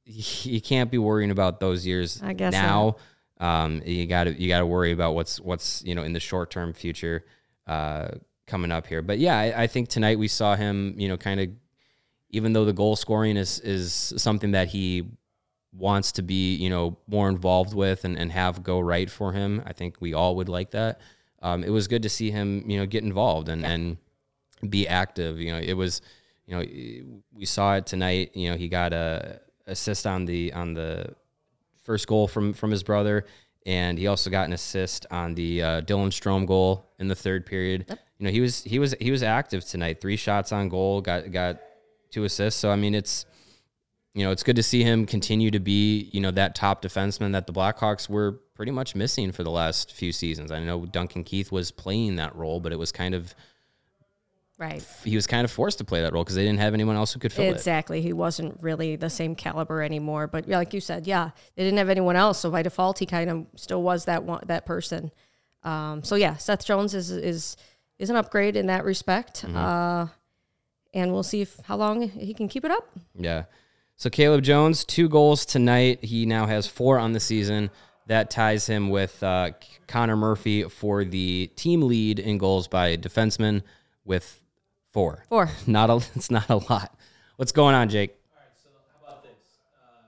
you 0.06 0.62
can't 0.62 0.92
be 0.92 0.98
worrying 0.98 1.32
about 1.32 1.60
those 1.60 1.86
years 1.86 2.22
I 2.24 2.34
guess 2.34 2.54
now. 2.54 2.98
Um, 3.40 3.82
you 3.86 4.06
got 4.08 4.26
to 4.26 4.34
you 4.34 4.48
got 4.48 4.60
to 4.60 4.66
worry 4.66 4.92
about 4.92 5.14
what's 5.14 5.40
what's 5.40 5.84
you 5.84 5.94
know 5.94 6.04
in 6.04 6.14
the 6.14 6.20
short 6.20 6.52
term 6.52 6.74
future 6.74 7.26
uh, 7.68 8.10
coming 8.48 8.72
up 8.72 8.88
here. 8.88 9.02
But 9.02 9.20
yeah, 9.20 9.38
I, 9.38 9.64
I 9.64 9.68
think 9.68 9.90
tonight 9.90 10.20
we 10.20 10.28
saw 10.28 10.56
him. 10.56 10.96
You 10.98 11.08
know, 11.08 11.18
kind 11.18 11.40
of 11.40 11.50
even 12.30 12.54
though 12.54 12.66
the 12.66 12.74
goal 12.74 12.96
scoring 12.96 13.38
is 13.38 13.60
is 13.60 14.14
something 14.18 14.52
that 14.52 14.70
he 14.70 15.08
wants 15.74 16.14
to 16.14 16.22
be 16.22 16.56
you 16.56 16.70
know 16.70 16.98
more 17.08 17.28
involved 17.28 17.74
with 17.74 18.06
and, 18.06 18.18
and 18.18 18.32
have 18.32 18.64
go 18.64 18.80
right 18.80 19.10
for 19.10 19.34
him. 19.34 19.62
I 19.66 19.74
think 19.74 19.98
we 20.00 20.14
all 20.14 20.36
would 20.38 20.50
like 20.50 20.72
that. 20.72 21.02
Um, 21.42 21.64
it 21.64 21.70
was 21.70 21.88
good 21.88 22.04
to 22.04 22.10
see 22.10 22.32
him 22.32 22.70
you 22.70 22.78
know 22.78 22.86
get 22.86 23.04
involved 23.04 23.50
and 23.50 23.66
and 23.66 23.98
be 24.70 24.88
active. 24.88 25.40
You 25.40 25.54
know, 25.54 25.60
it 25.60 25.74
was, 25.74 26.02
you 26.46 26.56
know, 26.56 27.22
we 27.34 27.46
saw 27.46 27.76
it 27.76 27.86
tonight. 27.86 28.32
You 28.34 28.52
know, 28.52 28.58
he 28.58 28.68
got 28.68 28.94
a 28.94 29.42
assist 29.68 30.06
on 30.06 30.26
the 30.26 30.54
on 30.54 30.74
the 30.74 31.16
first 31.84 32.08
goal 32.08 32.28
from 32.28 32.54
from 32.54 32.72
his 32.72 32.84
brother, 32.84 33.26
and 33.66 33.98
he 33.98 34.08
also 34.08 34.30
got 34.30 34.48
an 34.48 34.54
assist 34.54 35.06
on 35.12 35.36
the 35.36 35.62
uh, 35.62 35.82
Dylan 35.82 36.10
Strome 36.10 36.46
goal 36.46 36.86
in 37.00 37.08
the 37.08 37.16
third 37.16 37.46
period. 37.46 37.98
You 38.18 38.26
know, 38.26 38.32
he 38.32 38.42
was 38.42 38.64
he 38.64 38.80
was 38.80 38.96
he 39.00 39.12
was 39.12 39.24
active 39.24 39.66
tonight. 39.66 40.00
Three 40.02 40.16
shots 40.18 40.52
on 40.52 40.70
goal, 40.70 41.02
got 41.02 41.32
got 41.32 41.58
two 42.12 42.24
assists. 42.24 42.60
So 42.60 42.70
I 42.72 42.76
mean, 42.76 42.96
it's 42.96 43.26
you 44.14 44.24
know, 44.24 44.32
it's 44.32 44.44
good 44.44 44.56
to 44.56 44.64
see 44.64 44.82
him 44.84 45.06
continue 45.06 45.52
to 45.52 45.60
be, 45.60 46.10
you 46.14 46.22
know, 46.22 46.32
that 46.32 46.56
top 46.56 46.82
defenseman 46.82 47.34
that 47.34 47.48
the 47.48 47.54
Blackhawks 47.54 48.08
were 48.08 48.40
pretty 48.56 48.72
much 48.72 48.96
missing 48.96 49.34
for 49.34 49.44
the 49.44 49.52
last 49.52 49.92
few 49.92 50.14
seasons. 50.14 50.52
I 50.52 50.62
know 50.62 50.86
Duncan 50.86 51.26
Keith 51.26 51.52
was 51.52 51.72
playing 51.72 52.16
that 52.16 52.34
role, 52.34 52.62
but 52.62 52.72
it 52.72 52.80
was 52.80 52.94
kind 52.94 53.14
of 53.14 53.36
Right. 54.58 54.82
he 55.04 55.18
was 55.18 55.28
kind 55.28 55.44
of 55.44 55.52
forced 55.52 55.80
to 55.80 55.84
play 55.84 56.02
that 56.02 56.14
role 56.14 56.24
because 56.24 56.38
they 56.38 56.46
didn't 56.46 56.60
have 56.62 56.74
anyone 56.74 56.96
else 56.96 57.12
who 57.12 57.20
could 57.20 57.34
fill 57.34 57.44
it. 57.44 57.50
Exactly. 57.50 58.02
He 58.02 58.14
wasn't 58.14 58.58
really 58.62 58.96
the 58.96 59.10
same 59.10 59.36
caliber 59.36 59.82
anymore. 59.82 60.28
But 60.28 60.48
like 60.48 60.74
you 60.74 60.80
said, 60.80 61.06
yeah, 61.06 61.32
they 61.58 61.66
didn't 61.66 61.78
have 61.78 61.90
anyone 61.90 62.16
else. 62.16 62.40
So 62.40 62.50
by 62.50 62.62
default, 62.62 63.00
he 63.00 63.06
kind 63.06 63.30
of 63.30 63.48
still 63.58 63.84
was 63.84 64.06
that 64.06 64.24
one, 64.24 64.44
that 64.46 64.66
person. 64.66 65.12
Um, 65.64 66.06
so 66.06 66.16
yeah, 66.16 66.38
Seth 66.38 66.64
Jones 66.66 66.94
is 66.94 67.12
is 67.12 67.58
is 68.00 68.10
an 68.10 68.16
upgrade 68.16 68.56
in 68.56 68.68
that 68.68 68.86
respect. 68.86 69.44
Mm-hmm. 69.44 69.58
Uh, 69.58 70.08
and 70.94 71.12
we'll 71.12 71.24
see 71.24 71.42
if 71.42 71.60
how 71.66 71.76
long 71.76 72.02
he 72.10 72.34
can 72.34 72.48
keep 72.48 72.66
it 72.66 72.72
up. 72.72 72.90
Yeah. 73.16 73.44
So 73.98 74.10
Caleb 74.10 74.44
Jones, 74.44 74.84
two 74.84 75.08
goals 75.08 75.46
tonight. 75.46 76.04
He 76.04 76.26
now 76.26 76.48
has 76.48 76.68
four 76.68 76.98
on 77.00 77.14
the 77.14 77.20
season. 77.20 77.70
That 78.08 78.30
ties 78.30 78.68
him 78.68 78.90
with 78.90 79.22
uh, 79.24 79.52
Connor 79.88 80.16
Murphy 80.16 80.64
for 80.64 81.04
the 81.04 81.50
team 81.56 81.82
lead 81.82 82.20
in 82.20 82.38
goals 82.38 82.68
by 82.68 82.98
defensemen 82.98 83.64
with 84.04 84.42
four. 84.92 85.26
Four. 85.28 85.50
Not 85.68 85.90
a. 85.90 85.96
It's 86.16 86.30
not 86.30 86.50
a 86.50 86.58
lot. 86.58 86.96
What's 87.38 87.52
going 87.52 87.74
on, 87.76 87.90
Jake? 87.90 88.16
So 88.64 88.70
how 89.04 89.12
about 89.12 89.24
this? 89.24 89.60
Uh, 89.76 90.08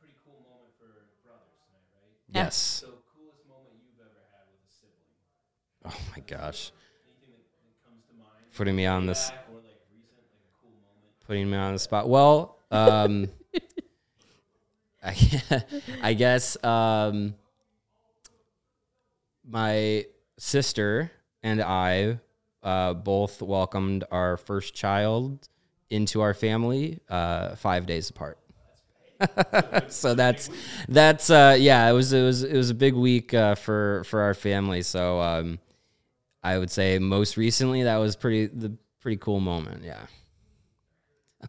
pretty 0.00 0.14
cool 0.24 0.40
moment 0.48 0.72
for 0.80 0.90
brothers 1.22 1.54
tonight, 1.62 1.86
right? 1.94 2.44
Yes. 2.46 2.56
So 2.56 2.86
coolest 3.14 3.44
moment 3.46 3.78
you've 3.84 4.00
ever 4.00 4.22
had 4.32 4.48
with 4.50 4.64
a 4.64 4.70
sibling? 4.72 5.14
Oh 5.86 5.98
my 6.16 6.22
gosh. 6.24 6.72
Anything 7.06 7.36
that, 7.36 7.46
that 7.62 7.76
comes 7.84 8.02
putting 8.56 8.74
me 8.74 8.86
on 8.86 9.06
this, 9.06 9.30
putting 11.26 11.48
me 11.48 11.56
on 11.56 11.74
the 11.74 11.78
spot. 11.78 12.08
Well, 12.08 12.58
um, 12.70 13.28
I, 15.04 15.62
I 16.02 16.14
guess 16.14 16.62
um, 16.64 17.34
my 19.46 20.06
sister 20.38 21.12
and 21.42 21.62
I 21.62 22.18
uh, 22.62 22.94
both 22.94 23.42
welcomed 23.42 24.04
our 24.10 24.36
first 24.36 24.74
child 24.74 25.48
into 25.90 26.20
our 26.22 26.34
family 26.34 27.00
uh, 27.08 27.54
five 27.56 27.86
days 27.86 28.10
apart. 28.10 28.38
so 29.88 30.14
that's 30.14 30.50
that's 30.88 31.30
uh, 31.30 31.56
yeah, 31.58 31.88
it 31.88 31.92
was 31.92 32.12
it 32.12 32.22
was 32.22 32.42
it 32.42 32.56
was 32.56 32.70
a 32.70 32.74
big 32.74 32.94
week 32.94 33.32
uh, 33.32 33.54
for 33.54 34.04
for 34.04 34.20
our 34.20 34.34
family. 34.34 34.82
So 34.82 35.20
um, 35.20 35.58
I 36.46 36.58
would 36.58 36.70
say 36.70 37.00
most 37.00 37.36
recently 37.36 37.82
that 37.82 37.96
was 37.96 38.14
pretty 38.14 38.46
the 38.46 38.76
pretty 39.00 39.16
cool 39.16 39.40
moment. 39.40 39.82
Yeah. 39.82 40.06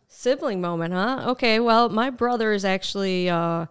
Sibling 0.07 0.59
moment, 0.59 0.91
huh? 0.91 1.25
Okay, 1.27 1.59
well, 1.59 1.89
my 1.89 2.09
brother 2.09 2.51
is 2.51 2.65
actually 2.65 3.29
uh, 3.29 3.67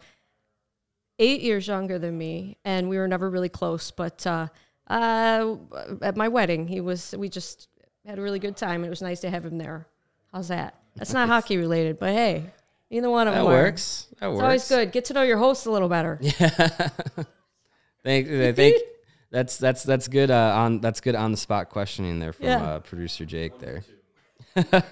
eight 1.18 1.40
years 1.40 1.66
younger 1.66 1.98
than 1.98 2.16
me, 2.16 2.58
and 2.64 2.88
we 2.88 2.96
were 2.96 3.08
never 3.08 3.28
really 3.28 3.48
close. 3.48 3.90
But 3.90 4.24
uh, 4.24 4.46
uh, 4.86 5.56
at 6.00 6.16
my 6.16 6.28
wedding, 6.28 6.68
he 6.68 6.80
was. 6.80 7.12
We 7.18 7.28
just 7.28 7.68
had 8.06 8.20
a 8.20 8.22
really 8.22 8.38
good 8.38 8.56
time. 8.56 8.84
It 8.84 8.88
was 8.88 9.02
nice 9.02 9.18
to 9.20 9.30
have 9.30 9.44
him 9.44 9.58
there. 9.58 9.88
How's 10.32 10.48
that? 10.48 10.76
That's 10.94 11.12
not 11.12 11.28
hockey 11.34 11.56
related, 11.56 11.98
but 11.98 12.10
hey, 12.10 12.44
either 12.90 13.10
one 13.10 13.26
of 13.26 13.34
them 13.34 13.46
works. 13.46 14.06
That 14.20 14.30
works. 14.30 14.36
It's 14.36 14.36
works. 14.36 14.44
always 14.44 14.68
good. 14.68 14.92
Get 14.92 15.06
to 15.06 15.14
know 15.14 15.22
your 15.22 15.38
host 15.38 15.66
a 15.66 15.72
little 15.72 15.88
better. 15.88 16.20
Yeah. 16.38 16.90
Thank, 18.04 18.28
I 18.30 18.52
think 18.52 18.80
that's 19.30 19.58
that's 19.58 19.82
that's 19.82 20.08
good 20.08 20.30
uh, 20.30 20.54
on 20.56 20.80
that's 20.80 21.00
good 21.00 21.14
on 21.14 21.30
the 21.30 21.36
spot 21.36 21.70
questioning 21.70 22.18
there 22.18 22.32
from 22.32 22.46
Yeah. 22.46 22.62
uh, 22.62 22.78
producer 22.80 23.24
Jake 23.24 23.58
there. 23.58 23.84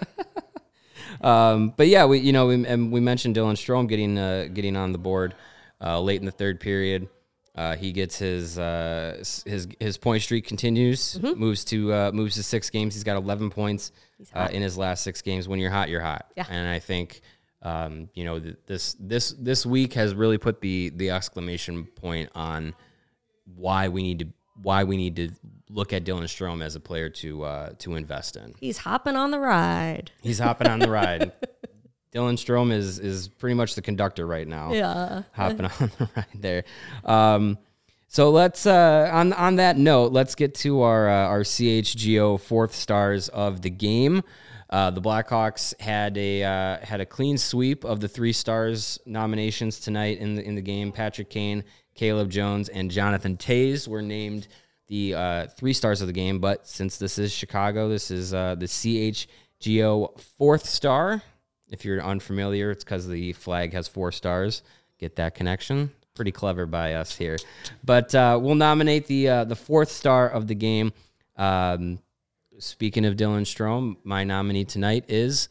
um, 1.21 1.73
but 1.75 1.87
yeah, 1.87 2.05
we 2.05 2.19
you 2.19 2.33
know 2.33 2.47
we, 2.47 2.65
and 2.65 2.91
we 2.91 2.99
mentioned 2.99 3.35
Dylan 3.35 3.53
Strome 3.55 3.87
getting 3.87 4.17
uh, 4.17 4.47
getting 4.53 4.75
on 4.75 4.91
the 4.91 4.97
board 4.97 5.35
uh, 5.81 5.99
late 5.99 6.19
in 6.19 6.25
the 6.25 6.31
third 6.31 6.59
period. 6.59 7.07
Uh, 7.55 7.75
he 7.75 7.91
gets 7.93 8.17
his 8.17 8.59
uh, 8.59 9.15
his 9.45 9.67
his 9.79 9.97
point 9.97 10.21
streak 10.21 10.45
continues, 10.45 11.15
Mm-hmm. 11.17 11.39
moves 11.39 11.63
to 11.65 11.93
uh, 11.93 12.11
moves 12.13 12.35
to 12.35 12.43
six 12.43 12.69
games. 12.69 12.93
He's 12.95 13.03
got 13.05 13.15
11 13.15 13.49
points 13.49 13.91
uh, 14.33 14.49
in 14.51 14.61
his 14.61 14.77
last 14.77 15.03
six 15.03 15.21
games. 15.21 15.47
When 15.47 15.59
you're 15.59 15.71
hot, 15.71 15.87
you're 15.89 16.01
hot. 16.01 16.25
Yeah. 16.35 16.45
And 16.49 16.67
I 16.67 16.79
think 16.79 17.21
um, 17.61 18.09
you 18.13 18.25
know 18.25 18.39
th- 18.39 18.57
this 18.67 18.95
this 18.99 19.31
this 19.39 19.65
week 19.65 19.93
has 19.93 20.13
really 20.13 20.37
put 20.37 20.59
the 20.59 20.89
the 20.95 21.11
exclamation 21.11 21.85
point 21.85 22.29
on 22.35 22.75
why 23.45 23.87
we 23.87 24.03
need 24.03 24.19
to 24.19 24.27
why 24.61 24.83
we 24.83 24.97
need 24.97 25.15
to 25.17 25.29
look 25.69 25.93
at 25.93 26.05
Dylan 26.05 26.23
Strome 26.23 26.63
as 26.63 26.75
a 26.75 26.79
player 26.79 27.09
to 27.09 27.43
uh, 27.43 27.69
to 27.79 27.95
invest 27.95 28.35
in. 28.35 28.55
He's 28.59 28.79
hopping 28.79 29.15
on 29.15 29.31
the 29.31 29.39
ride. 29.39 30.11
He's 30.21 30.39
hopping 30.39 30.67
on 30.67 30.79
the 30.79 30.89
ride. 30.89 31.31
Dylan 32.13 32.35
Strome 32.35 32.71
is 32.71 32.99
is 32.99 33.27
pretty 33.27 33.55
much 33.55 33.75
the 33.75 33.81
conductor 33.81 34.25
right 34.25 34.47
now. 34.47 34.71
Yeah. 34.71 35.23
hopping 35.33 35.65
on 35.79 35.91
the 35.97 36.09
ride 36.15 36.25
there. 36.33 36.63
Um, 37.03 37.57
so 38.07 38.29
let's 38.29 38.65
uh, 38.65 39.09
on 39.11 39.33
on 39.33 39.57
that 39.57 39.77
note, 39.77 40.13
let's 40.13 40.35
get 40.35 40.55
to 40.55 40.81
our 40.81 41.09
uh, 41.09 41.27
our 41.27 41.41
CHGO 41.41 42.39
fourth 42.39 42.73
stars 42.73 43.27
of 43.29 43.61
the 43.61 43.69
game. 43.69 44.23
Uh, 44.69 44.89
the 44.91 45.01
Blackhawks 45.01 45.79
had 45.81 46.17
a 46.17 46.43
uh, 46.43 46.77
had 46.85 47.01
a 47.01 47.05
clean 47.05 47.37
sweep 47.37 47.83
of 47.83 47.99
the 47.99 48.07
three 48.07 48.31
stars 48.31 48.99
nominations 49.05 49.79
tonight 49.79 50.19
in 50.19 50.35
the 50.35 50.43
in 50.43 50.55
the 50.55 50.61
game. 50.61 50.91
Patrick 50.93 51.29
Kane, 51.29 51.65
Caleb 51.95 52.29
Jones, 52.29 52.69
and 52.69 52.91
Jonathan 52.91 53.37
Toews 53.37 53.87
were 53.87 54.01
named 54.01 54.47
the 54.87 55.15
uh, 55.15 55.47
three 55.47 55.73
stars 55.73 56.01
of 56.01 56.07
the 56.07 56.13
game. 56.13 56.39
But 56.39 56.67
since 56.67 56.97
this 56.97 57.17
is 57.17 57.31
Chicago, 57.31 57.89
this 57.89 58.11
is 58.11 58.33
uh, 58.33 58.55
the 58.55 58.65
CHGO 58.65 60.19
fourth 60.37 60.65
star. 60.65 61.23
If 61.69 61.83
you're 61.83 62.01
unfamiliar, 62.01 62.69
it's 62.71 62.83
because 62.83 63.07
the 63.07 63.33
flag 63.33 63.73
has 63.73 63.87
four 63.87 64.11
stars. 64.11 64.61
Get 64.99 65.15
that 65.15 65.35
connection? 65.35 65.91
Pretty 66.13 66.31
clever 66.31 66.65
by 66.65 66.93
us 66.93 67.15
here. 67.15 67.37
But 67.83 68.13
uh, 68.13 68.39
we'll 68.41 68.55
nominate 68.55 69.07
the 69.07 69.29
uh, 69.29 69.43
the 69.45 69.55
fourth 69.55 69.89
star 69.89 70.29
of 70.29 70.47
the 70.47 70.55
game. 70.55 70.93
Um, 71.35 71.99
speaking 72.59 73.05
of 73.05 73.15
Dylan 73.15 73.41
Strome, 73.41 73.97
my 74.03 74.23
nominee 74.23 74.63
tonight 74.65 75.05
is 75.07 75.49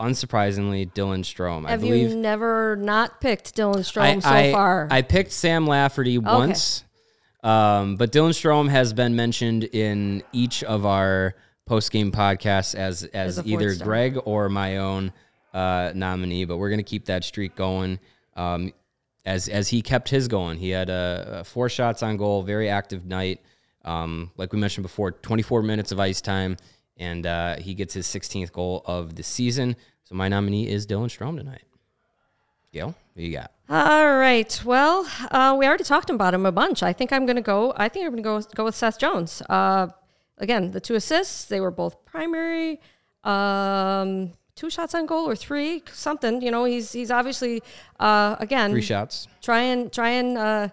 unsurprisingly 0.00 0.90
Dylan 0.92 1.20
Strome. 1.20 1.66
I 1.66 1.72
Have 1.72 1.80
believe 1.80 2.10
you 2.10 2.16
never 2.16 2.76
not 2.76 3.20
picked 3.20 3.56
Dylan 3.56 3.78
Strome 3.78 4.16
I, 4.16 4.20
so 4.20 4.28
I- 4.28 4.52
far? 4.52 4.88
I 4.90 5.02
picked 5.02 5.32
Sam 5.32 5.66
Lafferty 5.66 6.18
once, 6.18 6.84
um, 7.42 7.96
but 7.96 8.12
Dylan 8.12 8.30
Strome 8.30 8.68
has 8.70 8.92
been 8.92 9.16
mentioned 9.16 9.64
in 9.64 10.22
each 10.32 10.62
of 10.64 10.84
our 10.86 11.34
post 11.66 11.90
game 11.90 12.12
podcasts 12.12 12.74
as 12.74 13.04
as 13.04 13.38
As 13.38 13.46
either 13.46 13.74
star. 13.74 13.86
Greg 13.86 14.18
or 14.24 14.48
my 14.48 14.76
own 14.78 15.12
uh, 15.52 15.92
nominee. 15.94 16.44
But 16.44 16.58
we're 16.58 16.70
gonna 16.70 16.82
keep 16.82 17.06
that 17.06 17.24
streak 17.24 17.56
going. 17.56 17.98
Um, 18.36 18.72
as 19.24 19.48
as 19.48 19.68
he 19.68 19.82
kept 19.82 20.08
his 20.08 20.28
going, 20.28 20.58
he 20.58 20.70
had 20.70 20.90
uh, 20.90 21.42
four 21.42 21.68
shots 21.68 22.02
on 22.02 22.16
goal, 22.16 22.42
very 22.42 22.68
active 22.68 23.04
night. 23.06 23.40
Um, 23.84 24.32
like 24.36 24.52
we 24.52 24.58
mentioned 24.58 24.82
before, 24.82 25.12
24 25.12 25.62
minutes 25.62 25.92
of 25.92 26.00
ice 26.00 26.20
time, 26.20 26.56
and 26.96 27.26
uh, 27.26 27.56
he 27.56 27.74
gets 27.74 27.94
his 27.94 28.06
16th 28.06 28.52
goal 28.52 28.82
of 28.86 29.16
the 29.16 29.22
season. 29.22 29.76
So 30.04 30.14
my 30.14 30.28
nominee 30.28 30.68
is 30.68 30.86
Dylan 30.86 31.06
Strome 31.08 31.36
tonight. 31.36 31.62
Gail, 32.72 32.94
what 33.14 33.22
you 33.24 33.32
got? 33.32 33.52
All 33.68 34.16
right. 34.16 34.60
Well, 34.64 35.06
uh, 35.30 35.56
we 35.58 35.66
already 35.66 35.84
talked 35.84 36.10
about 36.10 36.34
him 36.34 36.46
a 36.46 36.52
bunch. 36.52 36.82
I 36.82 36.92
think 36.92 37.12
I'm 37.12 37.26
going 37.26 37.36
to 37.36 37.42
go. 37.42 37.72
I 37.76 37.88
think 37.88 38.04
I'm 38.06 38.12
going 38.12 38.22
to 38.22 38.46
go 38.46 38.54
go 38.54 38.64
with 38.64 38.74
Seth 38.74 38.98
Jones. 38.98 39.42
Uh, 39.48 39.88
again, 40.38 40.70
the 40.72 40.80
two 40.80 40.94
assists. 40.94 41.44
They 41.46 41.60
were 41.60 41.70
both 41.70 42.04
primary. 42.04 42.80
Um, 43.24 44.32
two 44.54 44.70
shots 44.70 44.94
on 44.94 45.06
goal 45.06 45.28
or 45.28 45.34
three, 45.34 45.82
something. 45.92 46.40
You 46.42 46.50
know, 46.50 46.64
he's 46.64 46.92
he's 46.92 47.10
obviously 47.10 47.62
uh, 47.98 48.36
again 48.38 48.70
Three 48.70 48.82
shots. 48.82 49.26
try 49.42 49.60
and 49.60 49.92
try 49.92 50.10
and 50.10 50.38
uh, 50.38 50.68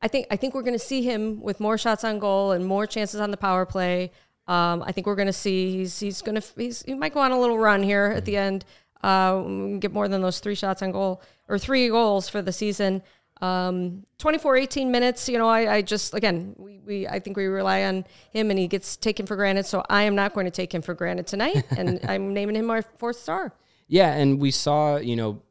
I 0.00 0.08
think 0.08 0.26
I 0.30 0.36
think 0.36 0.54
we're 0.54 0.62
going 0.62 0.78
to 0.78 0.84
see 0.84 1.02
him 1.02 1.40
with 1.42 1.60
more 1.60 1.76
shots 1.76 2.04
on 2.04 2.18
goal 2.18 2.52
and 2.52 2.64
more 2.64 2.86
chances 2.86 3.20
on 3.20 3.30
the 3.30 3.36
power 3.36 3.66
play. 3.66 4.12
Um, 4.48 4.82
I 4.82 4.92
think 4.92 5.06
we're 5.06 5.14
going 5.14 5.26
to 5.26 5.32
see 5.32 5.70
he's 5.70 6.00
he's 6.00 6.22
going 6.22 6.40
to 6.40 6.46
he's 6.56 6.82
he 6.82 6.94
might 6.94 7.12
go 7.12 7.20
on 7.20 7.32
a 7.32 7.38
little 7.38 7.58
run 7.58 7.82
here 7.82 8.12
at 8.16 8.24
the 8.24 8.36
end. 8.36 8.64
Uh, 9.02 9.42
get 9.78 9.92
more 9.92 10.08
than 10.08 10.22
those 10.22 10.40
three 10.40 10.54
shots 10.54 10.82
on 10.82 10.90
goal 10.90 11.22
or 11.48 11.58
three 11.58 11.88
goals 11.88 12.28
for 12.28 12.42
the 12.42 12.52
season. 12.52 13.02
Um, 13.40 14.04
24, 14.18 14.56
18 14.56 14.90
minutes. 14.90 15.28
You 15.28 15.38
know, 15.38 15.48
I, 15.48 15.74
I 15.76 15.82
just 15.82 16.14
again 16.14 16.54
we, 16.56 16.80
we 16.84 17.06
I 17.06 17.20
think 17.20 17.36
we 17.36 17.44
rely 17.44 17.84
on 17.84 18.06
him 18.32 18.50
and 18.50 18.58
he 18.58 18.66
gets 18.66 18.96
taken 18.96 19.26
for 19.26 19.36
granted. 19.36 19.66
So 19.66 19.84
I 19.88 20.04
am 20.04 20.14
not 20.14 20.32
going 20.32 20.46
to 20.46 20.50
take 20.50 20.74
him 20.74 20.82
for 20.82 20.94
granted 20.94 21.26
tonight, 21.26 21.64
and 21.76 22.00
I'm 22.08 22.32
naming 22.32 22.56
him 22.56 22.70
our 22.70 22.82
fourth 22.82 23.16
star. 23.16 23.52
Yeah, 23.86 24.12
and 24.12 24.40
we 24.40 24.50
saw, 24.50 24.96
you 24.96 25.16
know, 25.16 25.42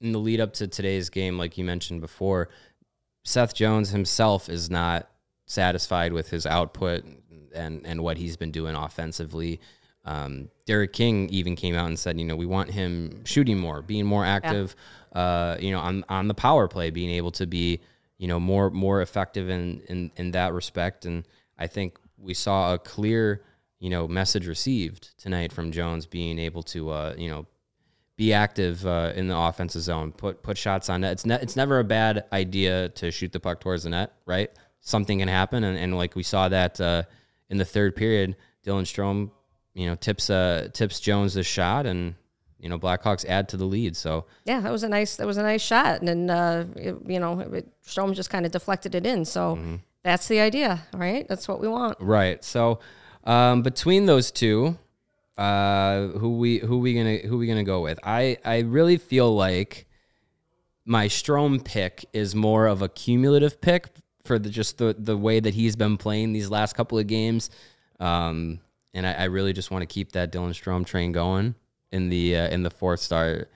in 0.00 0.12
the 0.12 0.18
lead 0.18 0.40
up 0.40 0.52
to 0.54 0.68
today's 0.68 1.08
game, 1.08 1.38
like 1.38 1.56
you 1.56 1.64
mentioned 1.64 2.00
before, 2.00 2.48
Seth 3.24 3.54
Jones 3.54 3.90
himself 3.90 4.48
is 4.48 4.70
not 4.70 5.08
satisfied 5.46 6.12
with 6.12 6.30
his 6.30 6.46
output 6.46 7.04
and 7.54 7.86
and 7.86 8.02
what 8.02 8.16
he's 8.16 8.36
been 8.36 8.50
doing 8.50 8.74
offensively. 8.74 9.60
Um, 10.04 10.48
Derek 10.66 10.92
King 10.92 11.28
even 11.28 11.54
came 11.54 11.76
out 11.76 11.86
and 11.86 11.98
said, 11.98 12.18
you 12.18 12.24
know, 12.24 12.34
we 12.34 12.46
want 12.46 12.70
him 12.70 13.24
shooting 13.24 13.58
more, 13.58 13.82
being 13.82 14.04
more 14.04 14.24
active, 14.24 14.74
uh, 15.12 15.56
you 15.60 15.70
know, 15.70 15.78
on 15.78 16.04
on 16.08 16.28
the 16.28 16.34
power 16.34 16.66
play, 16.68 16.90
being 16.90 17.10
able 17.10 17.30
to 17.32 17.46
be, 17.46 17.80
you 18.18 18.26
know, 18.26 18.40
more 18.40 18.70
more 18.70 19.00
effective 19.00 19.48
in 19.48 19.82
in 19.88 20.10
in 20.16 20.32
that 20.32 20.52
respect. 20.52 21.04
And 21.04 21.24
I 21.58 21.66
think 21.68 21.98
we 22.18 22.34
saw 22.34 22.74
a 22.74 22.78
clear, 22.78 23.42
you 23.78 23.90
know, 23.90 24.08
message 24.08 24.46
received 24.46 25.16
tonight 25.18 25.52
from 25.52 25.70
Jones 25.70 26.06
being 26.06 26.38
able 26.38 26.64
to, 26.64 26.90
uh, 26.90 27.14
you 27.16 27.30
know, 27.30 27.46
be 28.16 28.32
active 28.32 28.86
uh, 28.86 29.12
in 29.14 29.28
the 29.28 29.36
offensive 29.36 29.82
zone, 29.82 30.12
put 30.12 30.42
put 30.42 30.58
shots 30.58 30.88
on 30.88 31.00
net. 31.00 31.12
It's 31.12 31.26
ne- 31.26 31.40
it's 31.40 31.56
never 31.56 31.78
a 31.78 31.84
bad 31.84 32.24
idea 32.32 32.88
to 32.90 33.10
shoot 33.10 33.32
the 33.32 33.40
puck 33.40 33.60
towards 33.60 33.84
the 33.84 33.90
net, 33.90 34.12
right? 34.26 34.50
Something 34.80 35.20
can 35.20 35.28
happen, 35.28 35.64
and, 35.64 35.78
and 35.78 35.96
like 35.96 36.16
we 36.16 36.22
saw 36.22 36.48
that 36.48 36.80
uh, 36.80 37.04
in 37.52 37.58
the 37.58 37.64
third 37.64 37.94
period, 37.94 38.34
Dylan 38.66 38.82
Strome, 38.82 39.30
you 39.74 39.86
know, 39.86 39.94
tips 39.94 40.28
uh, 40.30 40.68
tips 40.72 40.98
Jones 40.98 41.34
the 41.34 41.44
shot, 41.44 41.86
and 41.86 42.14
you 42.58 42.68
know 42.68 42.78
Blackhawks 42.78 43.24
add 43.28 43.48
to 43.50 43.56
the 43.56 43.64
lead. 43.66 43.96
So 43.96 44.24
Yeah, 44.44 44.60
that 44.60 44.72
was 44.72 44.82
a 44.82 44.88
nice 44.88 45.16
that 45.16 45.26
was 45.26 45.36
a 45.36 45.42
nice 45.42 45.62
shot, 45.62 46.00
and 46.00 46.08
then 46.08 46.30
uh, 46.30 46.66
it- 46.76 46.96
you 47.06 47.20
know 47.20 47.38
it, 47.40 47.68
Strome 47.86 48.14
just 48.14 48.30
kind 48.30 48.44
of 48.46 48.50
deflected 48.52 48.94
it 48.96 49.06
in. 49.06 49.24
So 49.24 49.58
that's 50.02 50.26
the 50.26 50.40
idea, 50.40 50.82
right? 50.94 51.28
That's 51.28 51.46
what 51.46 51.60
we 51.60 51.68
want. 51.68 51.96
right, 52.00 52.42
so 52.42 52.80
um, 53.24 53.62
between 53.62 54.06
those 54.06 54.30
two, 54.32 54.76
uh, 55.38 56.08
who 56.08 56.38
we 56.38 56.58
who 56.58 56.78
we 56.78 56.94
gonna 56.94 57.18
who 57.18 57.38
we 57.38 57.46
gonna 57.46 57.64
go 57.64 57.80
with? 57.82 57.98
I 58.02 58.38
I 58.44 58.60
really 58.60 58.96
feel 58.96 59.32
like 59.34 59.86
my 60.84 61.06
Strome 61.06 61.62
pick 61.64 62.04
is 62.12 62.34
more 62.34 62.66
of 62.66 62.82
a 62.82 62.88
cumulative 62.88 63.60
pick 63.60 63.86
for 64.24 64.38
the 64.38 64.48
just 64.50 64.78
the 64.78 64.94
the 64.98 65.16
way 65.16 65.40
that 65.40 65.54
he's 65.54 65.76
been 65.76 65.96
playing 65.96 66.32
these 66.32 66.48
last 66.50 66.74
couple 66.74 66.98
of 66.98 67.06
games, 67.06 67.50
um, 68.00 68.60
and 68.94 69.06
I, 69.06 69.12
I 69.12 69.24
really 69.24 69.52
just 69.52 69.70
want 69.70 69.82
to 69.82 69.86
keep 69.86 70.12
that 70.12 70.32
Dylan 70.32 70.50
Strome 70.50 70.86
train 70.86 71.12
going 71.12 71.54
in 71.90 72.08
the 72.08 72.36
uh, 72.36 72.48
in 72.48 72.62
the 72.62 72.70
fourth 72.70 73.00
star 73.00 73.48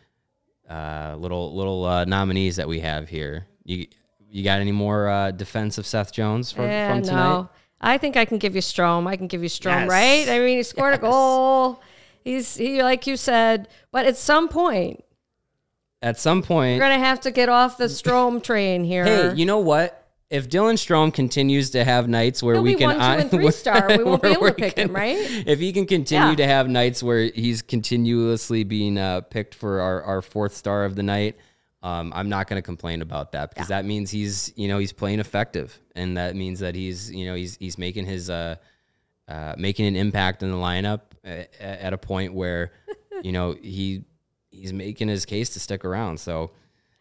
uh, 0.68 1.14
little 1.18 1.54
little 1.54 1.84
uh, 1.84 2.04
nominees 2.04 2.56
that 2.56 2.68
we 2.68 2.80
have 2.80 3.08
here. 3.08 3.46
You 3.64 3.86
you 4.28 4.42
got 4.44 4.60
any 4.60 4.72
more 4.72 5.08
uh, 5.08 5.30
defense 5.30 5.78
of 5.78 5.86
Seth 5.86 6.12
Jones 6.12 6.50
from, 6.52 6.64
yeah, 6.66 6.88
from 6.92 7.02
tonight? 7.02 7.16
no. 7.16 7.48
I 7.80 7.98
think 7.98 8.16
I 8.16 8.24
can 8.24 8.38
give 8.38 8.54
you 8.54 8.62
Strome. 8.62 9.06
I 9.06 9.16
can 9.16 9.26
give 9.26 9.42
you 9.42 9.48
Strome, 9.50 9.82
Yes. 9.82 9.88
right? 9.90 10.28
I 10.28 10.38
mean, 10.40 10.56
he 10.56 10.62
scored 10.62 10.92
Yes. 10.92 10.98
a 10.98 11.02
goal. 11.02 11.80
He's 12.24 12.56
he 12.56 12.82
like 12.82 13.06
you 13.06 13.16
said, 13.16 13.68
but 13.92 14.04
at 14.06 14.16
some 14.16 14.48
point 14.48 15.04
At 16.02 16.18
some 16.18 16.42
point, 16.42 16.80
we're 16.80 16.88
gonna 16.88 16.98
have 17.04 17.20
to 17.20 17.30
get 17.30 17.48
off 17.48 17.76
the 17.78 17.84
Strome 17.84 18.42
train 18.42 18.82
here. 18.82 19.04
hey, 19.04 19.34
you 19.34 19.46
know 19.46 19.58
what? 19.58 20.05
If 20.28 20.48
Dylan 20.48 20.74
Strome 20.74 21.14
continues 21.14 21.70
to 21.70 21.84
have 21.84 22.08
nights 22.08 22.42
where 22.42 22.56
He'll 22.56 22.64
we 22.64 22.74
can 22.74 22.88
one, 22.88 22.96
two, 22.96 23.02
and 23.22 23.30
three 23.30 23.50
star. 23.52 23.86
We 23.88 24.02
won't 24.02 24.22
be 24.22 24.30
able 24.30 24.46
to 24.48 24.54
pick 24.54 24.76
him, 24.76 24.92
right? 24.92 25.16
If 25.46 25.60
he 25.60 25.72
can 25.72 25.86
continue 25.86 26.30
Yeah. 26.30 26.34
to 26.36 26.46
have 26.46 26.68
nights 26.68 27.02
where 27.02 27.30
he's 27.34 27.62
continuously 27.62 28.64
being 28.64 28.98
uh, 28.98 29.20
picked 29.20 29.54
for 29.54 29.80
our, 29.80 30.02
our 30.02 30.22
fourth 30.22 30.54
star 30.54 30.84
of 30.84 30.96
the 30.96 31.04
night, 31.04 31.36
um, 31.82 32.12
I'm 32.14 32.28
not 32.28 32.48
going 32.48 32.60
to 32.60 32.64
complain 32.66 33.02
about 33.02 33.32
that 33.32 33.50
because 33.50 33.68
that 33.68 33.84
means 33.84 34.10
he's 34.10 34.52
you 34.56 34.66
know 34.66 34.78
he's 34.78 34.92
playing 34.92 35.20
effective, 35.20 35.78
and 35.94 36.16
that 36.16 36.34
means 36.34 36.58
that 36.58 36.74
he's 36.74 37.12
you 37.12 37.26
know 37.26 37.36
he's 37.36 37.56
he's 37.58 37.78
making 37.78 38.06
his 38.06 38.28
uh, 38.28 38.56
uh, 39.28 39.54
making 39.56 39.86
an 39.86 39.94
impact 39.94 40.42
in 40.42 40.50
the 40.50 40.56
lineup 40.56 41.02
at, 41.22 41.54
at 41.60 41.92
a 41.92 41.98
point 41.98 42.34
where 42.34 42.72
you 43.22 43.30
know 43.30 43.52
he 43.62 44.02
he's 44.50 44.72
making 44.72 45.06
his 45.06 45.24
case 45.24 45.50
to 45.50 45.60
stick 45.60 45.84
around. 45.84 46.18
So. 46.18 46.50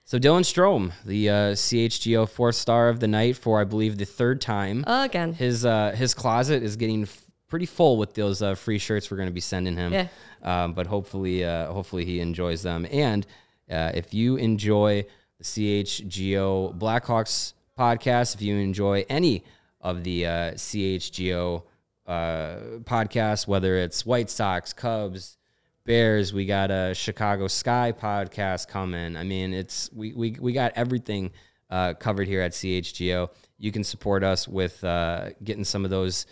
So 0.08 0.20
Dylan 0.20 0.42
Strome, 0.42 0.92
the 1.04 1.30
uh, 1.30 1.34
CHGO 1.54 2.30
fourth 2.30 2.54
star 2.54 2.90
of 2.90 3.00
the 3.00 3.08
night 3.08 3.38
for 3.38 3.60
I 3.60 3.64
believe 3.64 3.98
the 3.98 4.06
third 4.06 4.40
time. 4.40 4.84
Again. 4.86 5.34
His 5.34 5.66
uh, 5.66 5.94
his 5.96 6.14
closet 6.14 6.62
is 6.62 6.76
getting 6.76 7.04
f- 7.04 7.26
pretty 7.48 7.66
full 7.66 7.98
with 7.98 8.14
those 8.14 8.44
uh, 8.44 8.54
free 8.54 8.78
shirts 8.78 9.10
we're 9.10 9.18
going 9.18 9.30
to 9.30 9.34
be 9.34 9.42
sending 9.42 9.76
him. 9.76 9.92
Yeah. 9.94 10.08
Um, 10.44 10.74
but 10.74 10.86
hopefully, 10.86 11.44
uh, 11.44 11.74
hopefully 11.74 12.06
he 12.06 12.20
enjoys 12.20 12.62
them. 12.62 12.86
And 12.92 13.26
uh, 13.68 13.94
if 13.96 14.14
you 14.14 14.36
enjoy 14.36 15.06
the 15.40 15.44
CHGO 15.44 16.78
Blackhawks 16.78 17.54
podcast, 17.78 18.36
if 18.36 18.44
you 18.44 18.58
enjoy 18.58 19.06
any 19.10 19.44
of 19.82 20.04
the 20.04 20.28
uh, 20.28 20.52
CHGO 20.52 21.64
uh, 22.06 22.56
podcasts, 22.84 23.48
whether 23.48 23.76
it's 23.78 24.06
White 24.06 24.30
Sox, 24.30 24.72
Cubs, 24.72 25.38
Bears, 25.86 26.34
we 26.34 26.48
got 26.48 26.72
a 26.72 26.96
Chicago 26.96 27.48
Sky 27.48 27.94
podcast 27.96 28.68
coming. 28.68 29.16
I 29.16 29.24
mean, 29.24 29.54
it's 29.54 29.88
we 29.94 30.14
we, 30.14 30.36
we 30.40 30.52
got 30.52 30.72
everything 30.76 31.32
uh, 31.70 31.94
covered 31.94 32.28
here 32.28 32.42
at 32.42 32.54
CHGO. 32.54 33.30
You 33.60 33.72
can 33.72 33.84
support 33.84 34.24
us 34.24 34.48
with 34.48 34.84
uh, 34.84 35.30
getting 35.44 35.64
some 35.64 35.86
of 35.86 35.92
those 35.92 36.26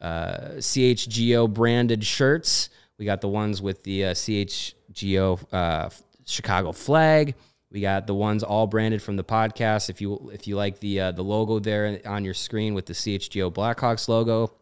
uh, 0.00 0.52
CHGO 0.58 1.52
branded 1.52 2.04
shirts. 2.04 2.70
We 2.96 3.04
got 3.04 3.20
the 3.20 3.28
ones 3.28 3.60
with 3.60 3.82
the 3.82 4.04
uh, 4.04 4.10
CHGO 4.12 5.52
uh, 5.52 5.90
Chicago 6.24 6.70
flag. 6.70 7.34
We 7.72 7.80
got 7.80 8.06
the 8.06 8.14
ones 8.14 8.44
all 8.44 8.68
branded 8.68 9.02
from 9.02 9.16
the 9.16 9.24
podcast. 9.24 9.90
If 9.90 10.00
you 10.00 10.30
if 10.32 10.46
you 10.46 10.54
like 10.54 10.78
the 10.78 11.00
uh, 11.00 11.10
the 11.10 11.24
logo 11.24 11.58
there 11.58 12.00
on 12.06 12.24
your 12.24 12.34
screen 12.34 12.72
with 12.72 12.86
the 12.86 12.94
CHGO 12.94 13.52
Blackhawks 13.52 14.06
logo, 14.06 14.52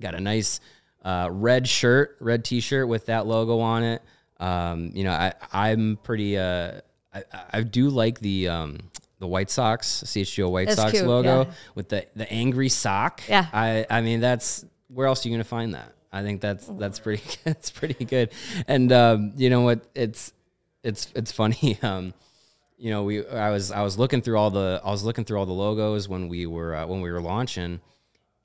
got 0.00 0.16
a 0.16 0.20
nice 0.20 0.58
uh, 1.02 1.28
red 1.30 1.68
shirt, 1.68 2.16
red 2.20 2.44
T-shirt 2.44 2.88
with 2.88 3.06
that 3.06 3.26
logo 3.26 3.60
on 3.60 3.82
it. 3.82 4.02
Um, 4.40 4.90
you 4.94 5.04
know, 5.04 5.12
I 5.12 5.32
I'm 5.52 5.98
pretty. 6.02 6.38
Uh, 6.38 6.80
I, 7.12 7.24
I 7.50 7.62
do 7.62 7.88
like 7.88 8.20
the 8.20 8.48
um, 8.48 8.78
the 9.18 9.26
White 9.26 9.50
Sox 9.50 10.02
CHGO 10.04 10.50
White 10.50 10.68
That's 10.68 10.80
Sox 10.80 10.92
cute, 10.92 11.06
logo 11.06 11.44
yeah. 11.44 11.52
with 11.74 11.88
the 11.88 12.06
the 12.14 12.30
angry 12.32 12.68
sock. 12.68 13.22
Yeah. 13.28 13.46
I 13.52 13.86
I 13.90 14.00
mean 14.00 14.20
that's 14.20 14.64
where 14.88 15.06
else 15.06 15.24
are 15.24 15.28
you 15.28 15.34
gonna 15.34 15.44
find 15.44 15.74
that? 15.74 15.92
I 16.12 16.22
think 16.22 16.40
that's 16.40 16.66
that's 16.66 16.98
pretty 16.98 17.22
that's 17.44 17.70
pretty 17.70 18.04
good. 18.04 18.30
And 18.66 18.92
um, 18.92 19.32
you 19.36 19.50
know 19.50 19.62
what? 19.62 19.86
It's 19.94 20.32
it's 20.82 21.12
it's 21.14 21.32
funny. 21.32 21.78
Um, 21.88 22.14
you 22.80 22.90
know, 22.90 23.02
we 23.02 23.26
I 23.26 23.50
was 23.50 23.72
I 23.72 23.82
was 23.82 23.98
looking 23.98 24.22
through 24.22 24.38
all 24.38 24.50
the 24.50 24.80
I 24.84 24.90
was 24.90 25.02
looking 25.02 25.24
through 25.24 25.40
all 25.40 25.46
the 25.46 25.52
logos 25.52 26.08
when 26.08 26.28
we 26.28 26.46
were 26.46 26.76
uh, 26.76 26.86
when 26.86 27.00
we 27.00 27.10
were 27.10 27.20
launching, 27.20 27.80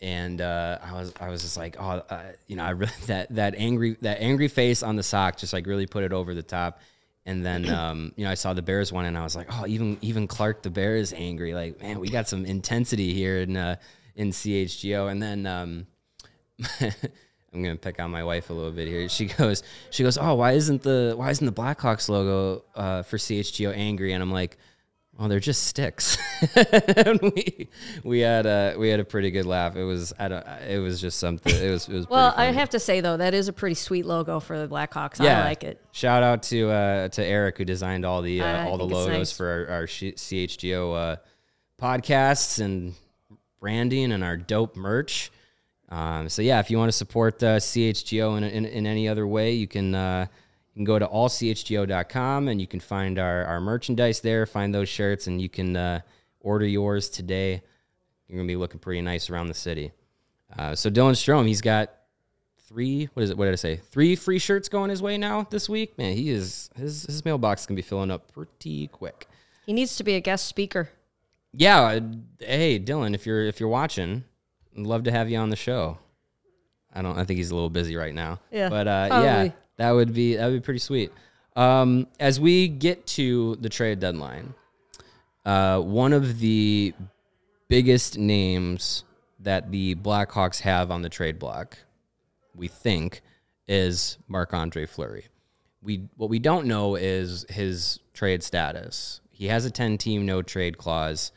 and 0.03 0.41
uh, 0.41 0.79
I 0.83 0.91
was 0.93 1.13
I 1.19 1.29
was 1.29 1.41
just 1.41 1.55
like, 1.55 1.77
oh, 1.79 2.03
uh, 2.09 2.23
you 2.47 2.57
know, 2.57 2.63
I 2.65 2.71
really 2.71 2.91
that 3.07 3.33
that 3.35 3.55
angry 3.57 3.97
that 4.01 4.19
angry 4.19 4.49
face 4.49 4.83
on 4.83 4.97
the 4.97 5.03
sock 5.03 5.37
just 5.37 5.53
like 5.53 5.65
really 5.65 5.87
put 5.87 6.03
it 6.03 6.11
over 6.11 6.35
the 6.35 6.43
top. 6.43 6.79
And 7.25 7.45
then 7.45 7.69
um, 7.69 8.11
you 8.17 8.25
know 8.25 8.31
I 8.31 8.35
saw 8.35 8.53
the 8.53 8.61
Bears 8.61 8.91
one, 8.91 9.05
and 9.05 9.17
I 9.17 9.23
was 9.23 9.35
like, 9.35 9.47
oh, 9.49 9.65
even 9.65 9.97
even 10.01 10.27
Clark 10.27 10.61
the 10.61 10.69
Bear 10.69 10.97
is 10.97 11.13
angry. 11.13 11.53
Like, 11.53 11.81
man, 11.81 11.99
we 11.99 12.09
got 12.09 12.27
some 12.27 12.45
intensity 12.45 13.13
here 13.13 13.39
in 13.39 13.55
uh, 13.55 13.77
in 14.15 14.31
CHGO. 14.31 15.09
And 15.09 15.23
then 15.23 15.45
um, 15.45 15.87
I'm 17.53 17.63
gonna 17.63 17.77
pick 17.77 17.99
on 17.99 18.11
my 18.11 18.25
wife 18.25 18.49
a 18.49 18.53
little 18.53 18.71
bit 18.71 18.89
here. 18.89 19.07
She 19.07 19.25
goes, 19.37 19.63
she 19.89 20.03
goes, 20.03 20.17
oh, 20.17 20.35
why 20.35 20.51
isn't 20.51 20.81
the 20.81 21.13
why 21.15 21.29
isn't 21.29 21.45
the 21.45 21.53
Blackhawks 21.61 22.09
logo 22.09 22.65
uh, 22.75 23.03
for 23.03 23.17
CHGO 23.17 23.73
angry? 23.75 24.11
And 24.11 24.21
I'm 24.21 24.31
like, 24.31 24.57
oh, 25.19 25.27
they're 25.27 25.39
just 25.39 25.63
sticks. 25.65 26.17
and 26.55 27.19
we 27.21 27.69
we 28.03 28.19
had 28.19 28.45
a 28.45 28.75
we 28.77 28.89
had 28.89 28.99
a 28.99 29.05
pretty 29.05 29.31
good 29.31 29.45
laugh. 29.45 29.75
It 29.75 29.83
was 29.83 30.13
I 30.17 30.27
don't 30.27 30.45
it 30.67 30.79
was 30.79 30.99
just 30.99 31.19
something. 31.19 31.53
It 31.53 31.69
was 31.69 31.87
it 31.87 31.93
was 31.93 32.09
Well, 32.09 32.33
I 32.35 32.45
have 32.45 32.69
to 32.69 32.79
say 32.79 33.01
though, 33.01 33.17
that 33.17 33.33
is 33.33 33.47
a 33.47 33.53
pretty 33.53 33.75
sweet 33.75 34.05
logo 34.05 34.39
for 34.39 34.59
the 34.59 34.67
Blackhawks. 34.67 35.23
yeah, 35.23 35.41
I 35.41 35.45
like 35.45 35.63
it. 35.63 35.81
Shout 35.91 36.23
out 36.23 36.43
to 36.43 36.69
uh, 36.69 37.09
to 37.09 37.23
Eric 37.23 37.57
who 37.57 37.65
designed 37.65 38.05
all 38.05 38.21
the 38.21 38.41
uh, 38.41 38.67
all 38.67 38.77
the 38.77 38.85
logos 38.85 39.09
nice. 39.09 39.31
for 39.31 39.67
our, 39.69 39.75
our 39.75 39.83
CHGO 39.85 41.13
uh, 41.13 41.15
podcasts 41.81 42.63
and 42.63 42.93
branding 43.59 44.11
and 44.11 44.23
our 44.23 44.37
dope 44.37 44.75
merch. 44.75 45.31
Um, 45.89 46.27
so 46.27 46.41
yeah, 46.41 46.59
if 46.59 46.71
you 46.71 46.77
want 46.77 46.89
to 46.89 46.97
support 46.97 47.41
uh, 47.43 47.57
CHGO 47.57 48.37
in, 48.37 48.43
in, 48.43 48.65
in 48.65 48.87
any 48.87 49.07
other 49.07 49.27
way, 49.27 49.53
you 49.53 49.67
can 49.67 49.93
uh, 49.93 50.25
you 50.73 50.79
can 50.79 50.85
go 50.85 50.97
to 50.97 51.05
allchgo.com 51.07 52.47
and 52.47 52.59
you 52.59 52.67
can 52.67 52.79
find 52.79 53.19
our, 53.19 53.45
our 53.45 53.61
merchandise 53.61 54.21
there. 54.21 54.45
Find 54.45 54.73
those 54.73 54.89
shirts 54.89 55.27
and 55.27 55.39
you 55.41 55.49
can 55.49 55.75
uh, 55.75 56.01
order 56.39 56.65
yours 56.65 57.09
today. 57.09 57.61
You're 58.27 58.37
gonna 58.39 58.47
be 58.47 58.55
looking 58.55 58.79
pretty 58.79 59.01
nice 59.01 59.29
around 59.29 59.47
the 59.47 59.53
city. 59.53 59.91
Uh, 60.57 60.73
so 60.75 60.89
Dylan 60.89 61.11
Strome, 61.13 61.47
he's 61.47 61.61
got 61.61 61.91
three. 62.67 63.09
What 63.13 63.23
is 63.23 63.29
it? 63.29 63.37
What 63.37 63.45
did 63.45 63.53
I 63.53 63.57
say? 63.57 63.75
Three 63.75 64.15
free 64.15 64.39
shirts 64.39 64.69
going 64.69 64.89
his 64.89 65.01
way 65.01 65.17
now 65.17 65.45
this 65.49 65.69
week. 65.69 65.95
Man, 65.97 66.15
he 66.15 66.29
is 66.29 66.69
his 66.75 67.03
his 67.05 67.23
mailbox 67.23 67.61
is 67.61 67.67
gonna 67.67 67.75
be 67.75 67.81
filling 67.83 68.09
up 68.09 68.31
pretty 68.31 68.87
quick. 68.87 69.27
He 69.65 69.73
needs 69.73 69.95
to 69.97 70.03
be 70.03 70.15
a 70.15 70.21
guest 70.21 70.47
speaker. 70.47 70.89
Yeah. 71.53 71.81
uh, 71.81 71.99
Hey, 72.39 72.79
Dylan, 72.79 73.13
if 73.13 73.25
you're 73.27 73.45
if 73.45 73.59
you're 73.59 73.69
watching, 73.69 74.23
I'd 74.75 74.85
love 74.87 75.03
to 75.03 75.11
have 75.11 75.29
you 75.29 75.37
on 75.37 75.49
the 75.49 75.55
show. 75.55 75.99
I 76.91 77.01
don't. 77.01 77.17
I 77.17 77.25
think 77.25 77.37
he's 77.37 77.51
a 77.51 77.55
little 77.55 77.69
busy 77.69 77.95
right 77.95 78.13
now. 78.13 78.39
Yeah, 78.51 78.69
But 78.69 78.87
uh, 78.87 79.07
yeah. 79.11 79.49
That 79.77 79.91
would 79.91 80.13
be 80.13 80.35
that 80.35 80.45
would 80.47 80.61
be 80.61 80.65
pretty 80.65 80.79
sweet. 80.79 81.11
Um, 81.55 82.07
as 82.19 82.39
we 82.39 82.67
get 82.67 83.05
to 83.07 83.55
the 83.57 83.69
trade 83.69 83.99
deadline, 83.99 84.53
uh, 85.45 85.79
one 85.79 86.13
of 86.13 86.39
the 86.39 86.93
biggest 87.67 88.17
names 88.17 89.03
that 89.39 89.71
the 89.71 89.95
Blackhawks 89.95 90.61
have 90.61 90.89
on 90.89 91.01
the 91.01 91.09
trade 91.09 91.37
block, 91.37 91.77
we 92.55 92.67
think, 92.67 93.21
is 93.67 94.17
Marc 94.27 94.53
Andre 94.53 94.85
Fleury. 94.85 95.27
We 95.81 96.07
what 96.15 96.29
we 96.29 96.39
don't 96.39 96.65
know 96.65 96.95
is 96.95 97.45
his 97.49 97.99
trade 98.13 98.41
status. 98.41 99.21
He 99.31 99.47
has 99.47 99.65
a 99.65 99.71
ten 99.71 99.97
team 99.97 100.25
no 100.25 100.41
trade 100.41 100.77
clause. 100.77 101.31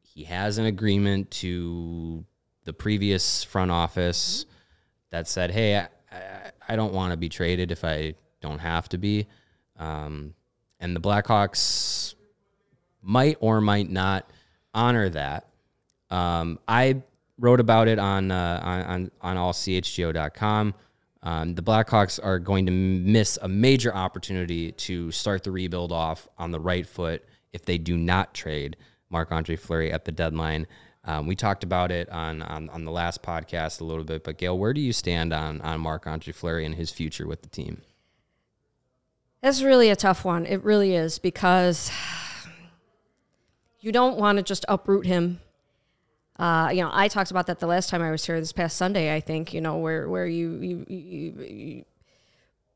He 0.00 0.24
has 0.24 0.58
an 0.58 0.66
agreement 0.66 1.30
to 1.32 2.24
the 2.64 2.72
previous 2.72 3.42
front 3.42 3.70
office 3.70 4.46
that 5.10 5.26
said, 5.26 5.50
"Hey, 5.50 5.86
I, 6.68 6.76
don't 6.76 6.92
want 6.92 7.12
to 7.12 7.16
be 7.16 7.28
traded 7.28 7.70
if 7.70 7.84
I 7.84 8.14
don't 8.40 8.58
have 8.58 8.88
to 8.90 8.98
be," 8.98 9.26
um, 9.78 10.34
and 10.80 10.94
the 10.94 11.00
Blackhawks 11.00 12.14
might 13.02 13.36
or 13.40 13.60
might 13.60 13.90
not 13.90 14.30
honor 14.74 15.08
that. 15.10 15.48
Um, 16.10 16.58
I 16.66 17.02
wrote 17.38 17.60
about 17.60 17.88
it 17.88 17.98
on 17.98 18.30
uh, 18.30 18.60
on 18.62 18.82
on, 18.82 19.10
on 19.20 19.36
allchgo.com. 19.36 20.74
Um, 21.22 21.54
the 21.54 21.62
Blackhawks 21.62 22.20
are 22.22 22.38
going 22.38 22.66
to 22.66 22.72
miss 22.72 23.38
a 23.42 23.48
major 23.48 23.94
opportunity 23.94 24.72
to 24.72 25.10
start 25.10 25.42
the 25.42 25.50
rebuild 25.50 25.90
off 25.90 26.28
on 26.38 26.52
the 26.52 26.60
right 26.60 26.86
foot 26.86 27.24
if 27.52 27.64
they 27.64 27.76
do 27.76 27.96
not 27.96 28.34
trade 28.34 28.76
Marc 29.10 29.32
Andre 29.32 29.56
Fleury 29.56 29.92
at 29.92 30.04
the 30.04 30.12
deadline. 30.12 30.66
Um, 31.04 31.26
we 31.26 31.36
talked 31.36 31.64
about 31.64 31.90
it 31.90 32.08
on, 32.10 32.42
on 32.42 32.68
on 32.70 32.84
the 32.84 32.90
last 32.90 33.22
podcast 33.22 33.80
a 33.80 33.84
little 33.84 34.04
bit, 34.04 34.24
but 34.24 34.36
Gail, 34.36 34.58
where 34.58 34.74
do 34.74 34.80
you 34.80 34.92
stand 34.92 35.32
on 35.32 35.60
on 35.62 35.80
Marc 35.80 36.06
Andre 36.06 36.32
Fleury 36.32 36.66
and 36.66 36.74
his 36.74 36.90
future 36.90 37.26
with 37.26 37.42
the 37.42 37.48
team? 37.48 37.82
That's 39.40 39.62
really 39.62 39.88
a 39.88 39.96
tough 39.96 40.24
one. 40.24 40.46
It 40.46 40.62
really 40.64 40.94
is 40.94 41.18
because 41.18 41.90
you 43.80 43.92
don't 43.92 44.18
want 44.18 44.36
to 44.38 44.42
just 44.42 44.64
uproot 44.68 45.06
him. 45.06 45.40
Uh, 46.38 46.70
you 46.72 46.82
know, 46.82 46.90
I 46.92 47.08
talked 47.08 47.30
about 47.30 47.46
that 47.46 47.58
the 47.58 47.66
last 47.66 47.88
time 47.88 48.02
I 48.02 48.10
was 48.10 48.24
here 48.24 48.38
this 48.40 48.52
past 48.52 48.76
Sunday. 48.76 49.14
I 49.14 49.20
think 49.20 49.54
you 49.54 49.60
know 49.60 49.78
where 49.78 50.08
where 50.08 50.26
you 50.26 50.58
you, 50.60 50.86
you, 50.88 51.42
you 51.42 51.84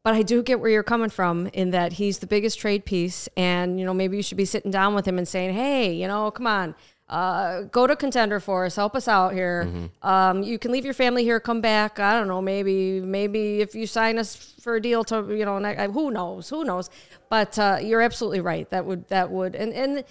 but 0.03 0.15
I 0.15 0.23
do 0.23 0.43
get 0.43 0.59
where 0.59 0.71
you're 0.71 0.83
coming 0.83 1.11
from 1.11 1.47
in 1.49 1.71
that 1.71 1.95
he's 1.95 2.19
the 2.19 2.27
biggest 2.27 2.59
trade 2.59 2.85
piece, 2.85 3.29
and 3.37 3.79
you 3.79 3.87
know 3.87 3.95
maybe 3.95 4.17
you 4.17 4.23
should 4.23 4.37
be 4.37 4.45
sitting 4.45 4.71
down 4.71 4.95
with 4.95 5.07
him 5.07 5.17
and 5.17 5.29
saying, 5.29 5.55
"Hey, 5.55 5.93
you 5.93 6.09
know, 6.09 6.31
come 6.33 6.47
on, 6.47 6.75
uh, 7.13 7.65
go 7.65 7.87
to 7.87 7.95
contender 7.95 8.41
for 8.41 8.65
us, 8.65 8.75
help 8.75 8.97
us 8.97 9.07
out 9.07 9.35
here. 9.35 9.71
Um, 10.03 10.43
you 10.43 10.59
can 10.59 10.73
leave 10.73 10.87
your 10.87 10.95
family 10.95 11.25
here, 11.25 11.39
come 11.41 11.61
back. 11.61 12.01
I 12.01 12.15
don't 12.15 12.27
know, 12.27 12.41
maybe 12.41 13.03
maybe 13.03 13.61
if 13.61 13.75
you 13.75 13.87
sign 13.87 14.19
us 14.19 14.35
for 14.35 14.77
a 14.77 14.81
deal 14.81 15.05
to 15.05 15.17
you 15.29 15.45
know, 15.45 15.59
ne- 15.59 15.93
who 15.93 16.11
knows, 16.11 16.49
who 16.49 16.65
knows. 16.65 16.89
But 17.29 17.59
uh, 17.59 17.79
you're 17.83 18.01
absolutely 18.01 18.41
right. 18.41 18.69
That 18.71 18.87
would 18.87 19.09
that 19.09 19.31
would 19.31 19.55
and 19.55 19.75
and 19.75 20.05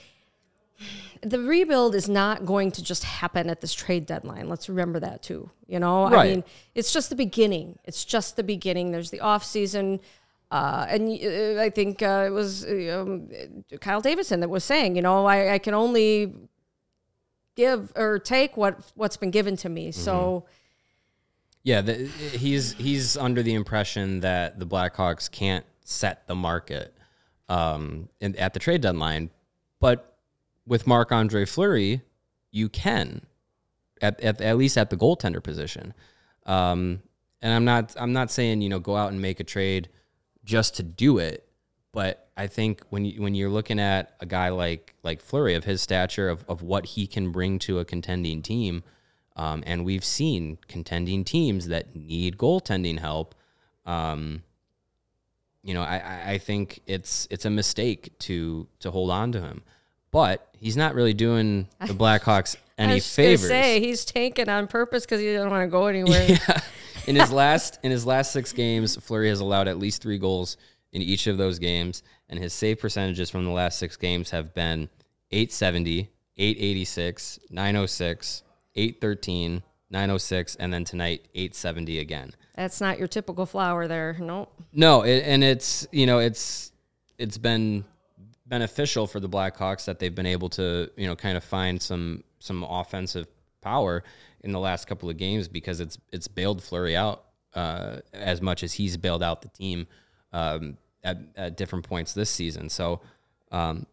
the 1.23 1.39
rebuild 1.39 1.95
is 1.95 2.07
not 2.07 2.45
going 2.45 2.71
to 2.73 2.83
just 2.83 3.03
happen 3.03 3.49
at 3.49 3.61
this 3.61 3.73
trade 3.73 4.05
deadline. 4.05 4.47
Let's 4.47 4.69
remember 4.69 4.99
that 4.99 5.23
too. 5.23 5.49
You 5.67 5.79
know, 5.79 6.05
I 6.05 6.09
mean, 6.27 6.43
it's 6.75 6.93
just 6.93 7.09
the 7.09 7.15
beginning. 7.15 7.79
It's 7.83 8.05
just 8.05 8.35
the 8.35 8.43
beginning. 8.43 8.91
There's 8.91 9.09
the 9.09 9.21
off 9.21 9.43
season. 9.43 10.01
Uh, 10.51 10.85
and 10.89 11.03
uh, 11.09 11.61
I 11.61 11.69
think 11.69 12.03
uh, 12.03 12.25
it 12.27 12.31
was 12.31 12.65
um, 12.65 13.29
Kyle 13.79 14.01
Davidson 14.01 14.41
that 14.41 14.49
was 14.49 14.63
saying, 14.65 14.97
you 14.97 15.01
know, 15.01 15.25
I, 15.25 15.53
I 15.53 15.59
can 15.59 15.73
only 15.73 16.33
give 17.55 17.91
or 17.95 18.19
take 18.19 18.57
what 18.57 18.79
what's 18.95 19.17
been 19.17 19.31
given 19.31 19.55
to 19.57 19.69
me. 19.69 19.91
So 19.91 20.45
Yeah, 21.63 21.81
the, 21.81 21.93
he's 22.05 22.73
he's 22.73 23.17
under 23.17 23.43
the 23.43 23.53
impression 23.53 24.21
that 24.21 24.59
the 24.59 24.65
Blackhawks 24.65 25.29
can't 25.29 25.65
set 25.83 26.27
the 26.27 26.35
market 26.35 26.95
um, 27.49 28.09
in, 28.19 28.35
at 28.37 28.53
the 28.53 28.59
trade 28.59 28.81
deadline, 28.81 29.29
but 29.79 30.17
with 30.65 30.87
Marc 30.87 31.11
Andre 31.11 31.45
Fleury, 31.45 32.01
you 32.51 32.69
can 32.69 33.25
at, 34.01 34.19
at 34.21 34.41
at 34.41 34.57
least 34.57 34.77
at 34.77 34.89
the 34.89 34.97
goaltender 34.97 35.43
position. 35.43 35.93
Um, 36.45 37.01
and 37.41 37.53
I'm 37.53 37.65
not 37.65 37.95
I'm 37.99 38.13
not 38.13 38.31
saying 38.31 38.61
you 38.61 38.69
know 38.69 38.79
go 38.79 38.95
out 38.95 39.11
and 39.11 39.21
make 39.21 39.39
a 39.39 39.43
trade 39.43 39.89
just 40.43 40.75
to 40.77 40.83
do 40.83 41.17
it, 41.17 41.47
but 41.93 42.27
I 42.37 42.47
think 42.47 42.81
when 42.89 43.05
you, 43.05 43.21
when 43.21 43.35
you're 43.35 43.49
looking 43.49 43.79
at 43.79 44.15
a 44.19 44.25
guy 44.25 44.49
like 44.49 44.93
like 45.03 45.21
Fleury 45.21 45.55
of 45.55 45.63
his 45.65 45.81
stature 45.81 46.29
of, 46.29 46.45
of 46.47 46.61
what 46.61 46.85
he 46.85 47.07
can 47.07 47.31
bring 47.31 47.59
to 47.59 47.79
a 47.79 47.85
contending 47.85 48.41
team, 48.41 48.83
um, 49.35 49.63
and 49.65 49.83
we've 49.85 50.05
seen 50.05 50.57
contending 50.67 51.23
teams 51.23 51.67
that 51.67 51.95
need 51.95 52.37
goaltending 52.37 52.99
help. 52.99 53.35
Um, 53.85 54.43
you 55.63 55.73
know, 55.73 55.81
I, 55.83 55.97
I- 55.97 56.31
I 56.33 56.37
think 56.37 56.81
it's 56.87 57.27
it's 57.29 57.45
a 57.45 57.49
mistake 57.49 58.17
to 58.19 58.67
to 58.79 58.91
hold 58.91 59.11
on 59.11 59.31
to 59.33 59.41
him, 59.41 59.61
but 60.11 60.47
he's 60.57 60.77
not 60.77 60.95
really 60.95 61.13
doing 61.13 61.67
the 61.85 61.93
Blackhawks 61.93 62.55
I 62.79 62.83
any 62.83 62.93
was 62.95 63.13
favors. 63.13 63.47
say 63.47 63.79
he's 63.79 64.05
tanking 64.05 64.49
on 64.49 64.67
purpose 64.67 65.05
because 65.05 65.19
he 65.21 65.31
doesn't 65.33 65.49
want 65.51 65.63
to 65.67 65.71
go 65.71 65.87
anywhere. 65.87 66.27
Yeah. 66.47 66.61
In 67.07 67.15
his 67.15 67.31
last 67.31 67.79
in 67.81 67.89
his 67.89 68.05
last 68.05 68.31
six 68.31 68.53
games, 68.53 68.95
Fleury 68.95 69.29
has 69.29 69.39
allowed 69.39 69.67
at 69.67 69.79
least 69.79 70.03
three 70.03 70.19
goals 70.19 70.55
in 70.91 71.01
each 71.01 71.27
of 71.27 71.37
those 71.37 71.59
games, 71.59 72.03
and 72.29 72.39
his 72.39 72.53
save 72.53 72.79
percentages 72.79 73.29
from 73.29 73.45
the 73.45 73.51
last 73.51 73.79
six 73.79 73.95
games 73.95 74.31
have 74.31 74.53
been 74.53 74.89
870, 75.31 76.09
886, 76.37 77.39
906, 77.49 78.43
813, 78.75 79.63
906, 79.89 80.55
and 80.55 80.73
then 80.73 80.83
tonight 80.83 81.27
870 81.33 81.99
again. 81.99 82.31
That's 82.55 82.81
not 82.81 82.99
your 82.99 83.07
typical 83.07 83.45
flower 83.45 83.87
there. 83.87 84.17
Nope. 84.19 84.53
No, 84.73 85.03
it, 85.03 85.23
and 85.25 85.43
it's 85.43 85.87
you 85.91 86.05
know 86.05 86.19
it's 86.19 86.71
it's 87.17 87.37
been 87.37 87.85
beneficial 88.45 89.07
for 89.07 89.19
the 89.19 89.29
Blackhawks 89.29 89.85
that 89.85 89.99
they've 89.99 90.13
been 90.13 90.25
able 90.25 90.49
to 90.49 90.91
you 90.97 91.07
know 91.07 91.15
kind 91.15 91.37
of 91.37 91.43
find 91.43 91.81
some 91.81 92.23
some 92.39 92.63
offensive 92.63 93.27
power 93.61 94.03
in 94.41 94.51
the 94.51 94.59
last 94.59 94.87
couple 94.87 95.09
of 95.09 95.17
games 95.17 95.47
because 95.47 95.79
it's 95.79 95.97
it's 96.11 96.27
bailed 96.27 96.61
Fleury 96.61 96.95
out 96.95 97.23
uh, 97.53 97.97
as 98.13 98.41
much 98.41 98.63
as 98.63 98.73
he's 98.73 98.97
bailed 98.97 99.23
out 99.23 99.41
the 99.41 99.47
team 99.49 99.87
um, 100.33 100.77
at 101.03 101.17
at 101.35 101.57
different 101.57 101.87
points 101.87 102.13
this 102.13 102.29
season. 102.29 102.69
So. 102.69 103.01
Um, 103.51 103.85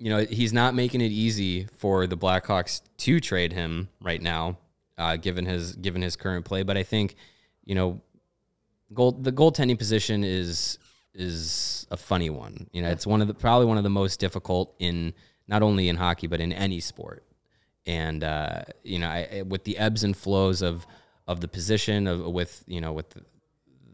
you 0.00 0.08
know 0.08 0.24
he's 0.24 0.52
not 0.52 0.74
making 0.74 1.02
it 1.02 1.12
easy 1.12 1.66
for 1.76 2.06
the 2.06 2.16
Blackhawks 2.16 2.80
to 2.96 3.20
trade 3.20 3.52
him 3.52 3.90
right 4.00 4.20
now, 4.20 4.56
uh, 4.96 5.16
given 5.16 5.44
his 5.44 5.76
given 5.76 6.02
his 6.02 6.16
current 6.16 6.46
play. 6.46 6.62
But 6.62 6.76
I 6.76 6.82
think, 6.82 7.16
you 7.64 7.74
know, 7.74 8.00
goal 8.94 9.12
the 9.12 9.30
goaltending 9.30 9.78
position 9.78 10.24
is 10.24 10.78
is 11.14 11.86
a 11.90 11.96
funny 11.98 12.30
one. 12.30 12.68
You 12.72 12.82
know, 12.82 12.88
it's 12.88 13.06
one 13.06 13.20
of 13.20 13.28
the 13.28 13.34
probably 13.34 13.66
one 13.66 13.76
of 13.76 13.84
the 13.84 13.90
most 13.90 14.20
difficult 14.20 14.74
in 14.78 15.12
not 15.46 15.62
only 15.62 15.88
in 15.88 15.96
hockey 15.96 16.26
but 16.26 16.40
in 16.40 16.52
any 16.52 16.80
sport. 16.80 17.24
And 17.86 18.24
uh, 18.24 18.62
you 18.82 18.98
know, 18.98 19.08
I, 19.08 19.42
with 19.46 19.64
the 19.64 19.76
ebbs 19.78 20.02
and 20.02 20.16
flows 20.16 20.62
of 20.62 20.86
of 21.26 21.40
the 21.40 21.48
position 21.48 22.06
of 22.06 22.24
with 22.26 22.64
you 22.66 22.80
know 22.80 22.92
with 22.92 23.14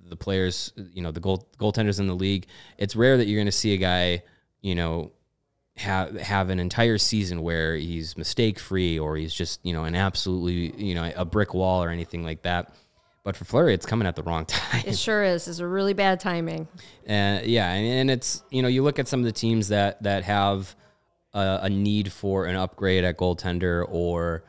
the, 0.09 0.16
players, 0.16 0.72
you 0.92 1.02
know, 1.02 1.11
the 1.11 1.20
goal 1.20 1.48
goaltenders 1.59 1.98
in 1.98 2.07
the 2.07 2.14
league, 2.14 2.46
it's 2.78 2.96
rare 2.96 3.16
that 3.16 3.26
you're 3.26 3.38
going 3.38 3.46
to 3.46 3.52
see 3.52 3.74
a 3.74 3.78
guy, 3.78 4.22
you 4.61 4.74
know, 4.74 5.12
have 5.76 6.16
have 6.18 6.48
an 6.48 6.59
entire 6.59 6.96
season 6.96 7.42
where 7.42 7.76
he's 7.76 8.16
mistake 8.16 8.59
free 8.59 8.98
or 8.98 9.16
he's 9.16 9.34
just 9.34 9.61
you 9.62 9.74
know 9.74 9.84
an 9.84 9.94
absolutely 9.94 10.74
you 10.82 10.94
know 10.94 11.12
a 11.14 11.24
brick 11.24 11.52
wall 11.52 11.82
or 11.82 11.90
anything 11.90 12.24
like 12.24 12.42
that. 12.42 12.74
But 13.24 13.36
for 13.36 13.44
Fleury, 13.44 13.74
it's 13.74 13.86
coming 13.86 14.07
at 14.07 14.16
the 14.16 14.22
wrong 14.22 14.46
time. 14.46 14.84
It 14.86 14.96
sure 14.96 15.22
is. 15.22 15.48
It's 15.48 15.59
a 15.59 15.66
really 15.66 15.92
bad 15.94 16.20
timing. 16.20 16.68
Uh, 17.09 17.40
yeah, 17.44 17.72
and, 17.72 17.86
and 17.86 18.11
it's 18.11 18.42
you 18.50 18.62
know 18.62 18.68
you 18.68 18.82
look 18.82 18.98
at 18.98 19.09
some 19.09 19.20
of 19.20 19.26
the 19.26 19.32
teams 19.32 19.68
that 19.68 20.02
that 20.02 20.24
have 20.24 20.74
a, 21.34 21.61
a 21.62 21.70
need 21.70 22.11
for 22.11 22.46
an 22.46 22.57
upgrade 22.57 23.04
at 23.04 23.18
goaltender 23.18 23.84
or 23.86 24.44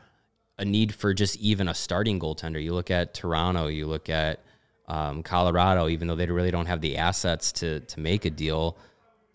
a 0.58 0.64
need 0.64 0.94
for 0.94 1.12
just 1.12 1.36
even 1.36 1.68
a 1.68 1.74
starting 1.74 2.18
goaltender. 2.18 2.62
You 2.62 2.72
look 2.72 2.90
at 2.90 3.14
Toronto, 3.14 3.66
you 3.66 3.86
look 3.86 4.08
at 4.08 4.42
um, 4.88 5.22
Colorado, 5.22 5.88
even 5.88 6.08
though 6.08 6.16
they 6.16 6.26
really 6.26 6.50
don't 6.50 6.66
have 6.66 6.80
the 6.80 6.96
assets 6.96 7.52
to 7.52 7.80
to 7.80 8.00
make 8.00 8.24
a 8.24 8.30
deal, 8.30 8.76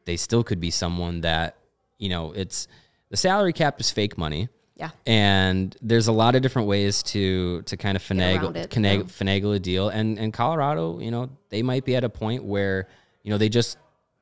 they 0.06 0.18
still 0.18 0.44
could 0.44 0.60
be 0.60 0.72
someone 0.72 1.22
that 1.22 1.58
you 2.00 2.10
know 2.10 2.34
it's 2.34 2.68
the 3.10 3.18
salary 3.18 3.54
cap 3.54 3.80
is 3.80 3.92
fake 3.92 4.18
money. 4.18 4.50
Yeah. 4.76 4.90
And 5.06 5.78
there's 5.82 6.08
a 6.08 6.12
lot 6.12 6.36
of 6.36 6.42
different 6.42 6.68
ways 6.68 7.04
to 7.04 7.62
to 7.64 7.78
kind 7.78 7.96
of 7.96 8.04
finagle 8.04 8.56
it, 8.56 8.72
finagle, 8.72 8.98
yeah. 8.98 9.04
finagle 9.04 9.56
a 9.56 9.60
deal. 9.60 9.90
And 9.90 10.18
and 10.18 10.34
Colorado, 10.34 11.00
you 11.00 11.12
know, 11.12 11.30
they 11.50 11.62
might 11.62 11.86
be 11.86 11.96
at 11.96 12.04
a 12.04 12.10
point 12.10 12.44
where 12.44 12.88
you 13.22 13.30
know 13.30 13.38
they 13.38 13.50
just 13.50 13.78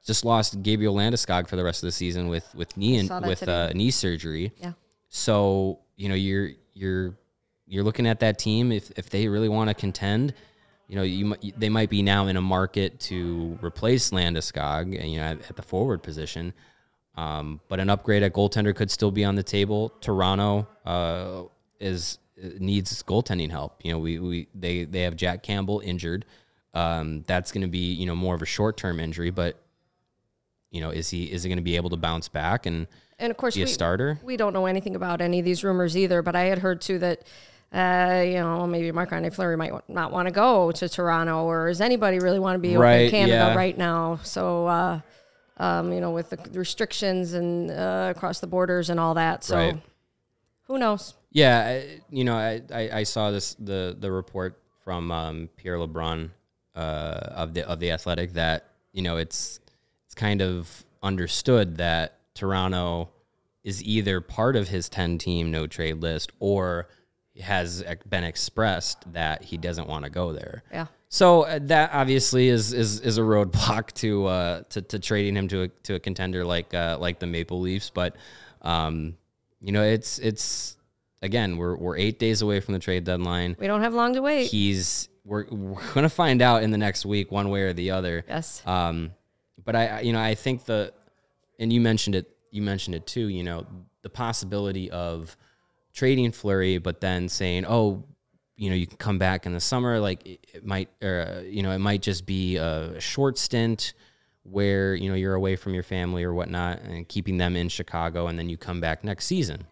just 0.06 0.26
lost 0.26 0.62
Gabriel 0.62 0.96
Landeskog 0.96 1.48
for 1.48 1.56
the 1.56 1.64
rest 1.64 1.82
of 1.84 1.88
the 1.88 1.94
season 1.94 2.28
with 2.28 2.54
with 2.54 2.76
knee 2.76 2.98
and 2.98 3.26
with 3.26 3.48
uh, 3.48 3.70
knee 3.70 3.92
surgery. 3.92 4.52
Yeah. 4.58 4.74
So 5.08 5.80
you 5.96 6.10
know 6.10 6.16
you're 6.16 6.52
you're 6.74 7.16
you're 7.68 7.84
looking 7.84 8.06
at 8.06 8.20
that 8.20 8.38
team 8.38 8.74
if 8.74 8.92
if 8.98 9.10
they 9.10 9.30
really 9.30 9.50
want 9.50 9.70
to 9.70 9.74
contend. 9.74 10.34
You 10.92 10.98
know, 10.98 11.04
you 11.04 11.36
they 11.58 11.70
might 11.70 11.90
be 11.90 12.02
now 12.02 12.28
in 12.28 12.36
a 12.36 12.42
market 12.42 13.00
to 13.02 13.58
replace 13.62 14.12
Landeskog, 14.12 15.00
and 15.00 15.10
you 15.10 15.22
know, 15.22 15.24
at, 15.24 15.50
at 15.50 15.56
the 15.56 15.62
forward 15.62 16.04
position. 16.04 16.54
Um, 17.16 17.62
but 17.70 17.80
an 17.80 17.90
upgrade 17.90 18.24
at 18.24 18.34
goaltender 18.34 18.76
could 18.76 18.92
still 18.92 19.10
be 19.10 19.24
on 19.24 19.36
the 19.36 19.44
table. 19.44 19.94
Toronto 20.02 20.68
uh, 20.86 21.44
is 21.80 22.20
needs 22.60 23.02
goaltending 23.04 23.50
help. 23.50 23.80
You 23.86 23.94
know, 23.94 24.00
we, 24.00 24.20
we 24.20 24.48
they 24.54 24.84
they 24.84 25.04
have 25.04 25.16
Jack 25.16 25.44
Campbell 25.44 25.80
injured. 25.80 26.26
Um, 26.74 27.24
that's 27.26 27.54
going 27.54 27.62
to 27.62 27.70
be 27.70 27.94
you 27.94 28.06
know 28.06 28.16
more 28.16 28.36
of 28.36 28.42
a 28.42 28.46
short 28.46 28.76
term 28.76 29.00
injury, 29.00 29.30
but 29.30 29.62
you 30.72 30.82
know, 30.82 30.90
is 30.90 31.10
he 31.10 31.24
is 31.32 31.44
he 31.44 31.50
going 31.50 31.58
to 31.58 31.64
be 31.64 31.78
able 31.78 31.92
to 31.92 31.98
bounce 31.98 32.28
back 32.28 32.66
and 32.66 32.86
And 33.18 33.32
of 33.32 33.38
course, 33.38 33.56
be 33.56 33.62
a 33.62 33.66
we, 33.66 33.72
starter? 33.72 34.20
we 34.24 34.36
don't 34.36 34.52
know 34.52 34.66
anything 34.66 34.98
about 34.98 35.22
any 35.22 35.40
of 35.40 35.46
these 35.46 35.64
rumors 35.64 35.96
either. 35.96 36.22
But 36.22 36.36
I 36.36 36.44
had 36.44 36.60
heard 36.60 36.82
too 36.82 37.00
that, 37.00 37.24
uh, 37.74 38.24
you 38.26 38.34
know, 38.36 38.68
maybe 38.68 38.92
Marc 38.92 39.14
Andre 39.14 39.30
Fleury 39.30 39.56
might 39.56 39.72
not 39.90 40.12
want 40.12 40.28
to 40.28 40.34
go 40.34 40.72
to 40.74 40.90
Toronto, 40.90 41.46
or 41.46 41.70
does 41.70 41.80
anybody 41.82 42.20
really 42.20 42.40
want 42.40 42.56
to 42.56 42.60
be 42.60 42.76
over 42.76 42.84
Right, 42.84 43.02
in 43.06 43.12
Canada 43.12 43.34
yeah. 43.34 43.56
right 43.56 43.78
now? 43.78 44.20
So, 44.24 44.68
uh, 44.68 45.00
um, 45.58 45.94
you 45.94 46.02
know, 46.02 46.12
with 46.12 46.30
the 46.32 46.38
restrictions 46.60 47.34
and 47.34 47.72
uh, 47.72 48.12
across 48.16 48.40
the 48.40 48.48
borders 48.48 48.90
and 48.90 49.00
all 49.00 49.14
that. 49.14 49.44
So, 49.44 49.56
Right. 49.56 49.82
who 50.64 50.78
knows? 50.78 51.14
Yeah, 51.32 51.60
I, 51.66 52.02
you 52.10 52.24
know, 52.26 52.36
I, 52.36 52.62
I, 52.74 52.90
I 53.00 53.04
saw 53.04 53.32
this 53.32 53.54
the 53.56 53.96
the 53.98 54.12
report 54.12 54.60
from 54.84 55.12
um, 55.12 55.50
Pierre 55.56 55.78
LeBrun 55.78 56.32
uh, 56.76 56.80
of 56.80 57.54
the 57.54 57.66
of 57.68 57.80
the 57.80 57.92
Athletic 57.92 58.34
that 58.34 58.66
you 58.92 59.02
know 59.02 59.16
it's 59.16 59.60
it's 60.06 60.16
kind 60.16 60.42
of 60.42 60.84
understood 61.02 61.78
that 61.78 62.18
Toronto 62.34 63.10
is 63.64 63.82
either 63.84 64.20
part 64.20 64.56
of 64.58 64.68
his 64.68 64.90
ten 64.90 65.18
team 65.18 65.52
no 65.52 65.68
trade 65.68 66.02
list 66.02 66.32
or 66.40 66.90
has 67.42 67.84
been 68.10 68.24
expressed 68.24 69.12
that 69.14 69.44
he 69.44 69.58
doesn't 69.58 69.88
want 69.88 70.06
to 70.06 70.10
go 70.12 70.34
there. 70.34 70.64
Yeah. 70.72 70.88
So 71.10 71.42
uh, 71.44 71.60
that 71.64 71.92
obviously 71.94 72.48
is 72.48 72.72
is 72.74 73.00
is 73.02 73.18
a 73.18 73.22
roadblock 73.22 73.92
to 73.96 74.26
uh 74.28 74.62
to, 74.70 74.82
to 74.82 75.00
trading 75.00 75.36
him 75.36 75.48
to 75.50 75.64
a 75.64 75.68
to 75.84 75.96
a 75.96 76.00
contender 76.00 76.46
like 76.46 76.74
uh 76.74 76.98
like 77.00 77.20
the 77.20 77.28
Maple 77.28 77.60
Leafs, 77.60 77.90
but 77.90 78.16
um 78.62 79.16
you 79.60 79.72
know 79.72 79.84
it's 79.84 80.20
it's 80.20 80.78
again 81.22 81.58
we're 81.58 81.76
we're 81.76 81.98
8 81.98 82.18
days 82.20 82.42
away 82.42 82.60
from 82.62 82.74
the 82.74 82.80
trade 82.80 83.04
deadline. 83.04 83.56
We 83.60 83.68
don't 83.68 83.82
have 83.82 83.94
long 83.94 84.14
to 84.14 84.22
wait. 84.22 84.46
He's 84.48 85.10
we're 85.26 85.46
we're 85.52 85.94
going 85.94 86.04
to 86.04 86.10
find 86.10 86.42
out 86.42 86.64
in 86.64 86.72
the 86.72 86.78
next 86.80 87.06
week 87.06 87.32
one 87.32 87.50
way 87.50 87.62
or 87.62 87.74
the 87.74 87.92
other. 87.92 88.26
yes. 88.28 88.64
Um, 88.66 89.12
but 89.64 89.76
I, 89.76 89.88
I- 89.88 90.02
you 90.02 90.14
know, 90.14 90.20
I 90.20 90.34
think 90.34 90.66
the, 90.66 90.94
and 91.60 91.72
you 91.72 91.80
mentioned 91.80 92.16
it, 92.16 92.36
you 92.50 92.64
mentioned 92.64 92.96
it 92.96 93.06
too. 93.06 93.28
You 93.28 93.44
know, 93.44 93.68
the 94.02 94.10
possibility 94.10 94.90
of 94.90 95.38
trading 95.94 96.32
Fleury, 96.32 96.78
but 96.78 97.02
then 97.02 97.30
saying, 97.30 97.66
oh, 97.68 98.04
you 98.56 98.70
know, 98.70 98.76
you 98.76 98.86
can 98.88 98.98
come 98.98 99.18
back 99.18 99.46
in 99.46 99.54
the 99.54 99.60
summer. 99.60 100.00
Like 100.00 100.26
it, 100.26 100.46
it 100.54 100.66
might, 100.66 100.90
or 101.02 101.28
uh, 101.28 101.42
you 101.42 101.64
know, 101.64 101.72
it 101.72 101.80
might 101.80 102.02
just 102.02 102.26
be 102.26 102.58
a 102.58 103.00
short 103.00 103.38
stint 103.38 103.94
where 104.44 104.96
you 104.96 105.08
know 105.10 105.16
you're 105.16 105.36
away 105.36 105.56
from 105.56 105.74
your 105.74 105.84
family 105.84 106.24
or 106.24 106.34
whatnot, 106.34 106.82
and 106.82 107.08
keeping 107.08 107.38
them 107.38 107.56
in 107.56 107.70
Chicago, 107.70 108.28
and 108.28 108.38
then 108.40 108.50
you 108.50 108.58
come 108.58 108.80
back 108.82 109.04
next 109.04 109.26
season. 109.26 109.66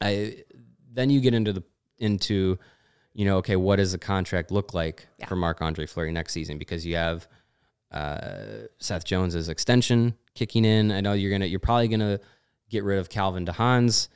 I 0.00 0.44
then 0.92 1.10
you 1.10 1.20
get 1.20 1.34
into 1.34 1.52
the 1.52 1.62
into 1.98 2.58
you 3.14 3.24
know 3.24 3.38
okay 3.38 3.56
what 3.56 3.76
does 3.76 3.92
the 3.92 3.98
contract 3.98 4.50
look 4.50 4.72
like 4.74 5.06
Yeah. 5.18 5.26
for 5.26 5.36
Marc 5.36 5.60
Andre 5.60 5.86
Fleury 5.86 6.12
next 6.12 6.32
season 6.32 6.58
because 6.58 6.86
you 6.86 6.96
have 6.96 7.26
uh, 7.90 8.66
Seth 8.78 9.04
Jones's 9.04 9.48
extension 9.48 10.14
kicking 10.34 10.64
in. 10.64 10.92
I 10.92 11.00
know 11.00 11.14
you're 11.14 11.30
gonna 11.30 11.46
you're 11.46 11.58
probably 11.60 11.88
gonna 11.88 12.20
get 12.70 12.84
rid 12.84 12.98
of 12.98 13.08
Calvin 13.08 13.44
DeHaan's 13.46 14.08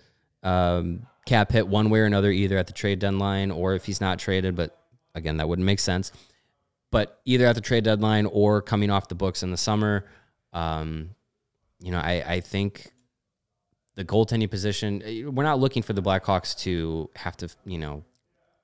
um, 0.43 1.07
cap 1.27 1.53
hit 1.53 1.69
one 1.69 1.91
way 1.91 2.01
or 2.01 2.05
another, 2.05 2.31
either 2.31 2.59
at 2.59 2.67
the 2.67 2.73
trade 2.73 2.99
deadline 2.99 3.51
or 3.51 3.75
if 3.75 3.85
he's 3.85 4.01
not 4.01 4.19
traded. 4.19 4.57
But 4.57 4.77
again, 5.15 5.37
that 5.39 5.49
wouldn't 5.49 5.67
make 5.67 5.81
sense. 5.81 6.13
But 6.91 7.21
either 7.25 7.47
at 7.47 7.55
the 7.55 7.61
trade 7.61 7.85
deadline 7.85 8.27
or 8.27 8.61
coming 8.61 8.91
off 8.91 9.09
the 9.09 9.15
books 9.15 9.43
in 9.43 9.51
the 9.51 9.57
summer, 9.57 10.05
um, 10.53 11.11
you 11.81 11.91
know, 11.91 11.99
I, 11.99 12.23
I 12.27 12.41
think 12.41 12.93
the 13.95 14.05
goaltending 14.05 14.51
position, 14.51 15.03
eh, 15.05 15.25
we're 15.25 15.43
not 15.43 15.59
looking 15.59 15.83
for 15.83 15.93
the 15.93 16.03
Blackhawks 16.03 16.57
to 16.61 17.11
have 17.17 17.37
to, 17.39 17.49
you 17.65 17.79
know, 17.79 18.05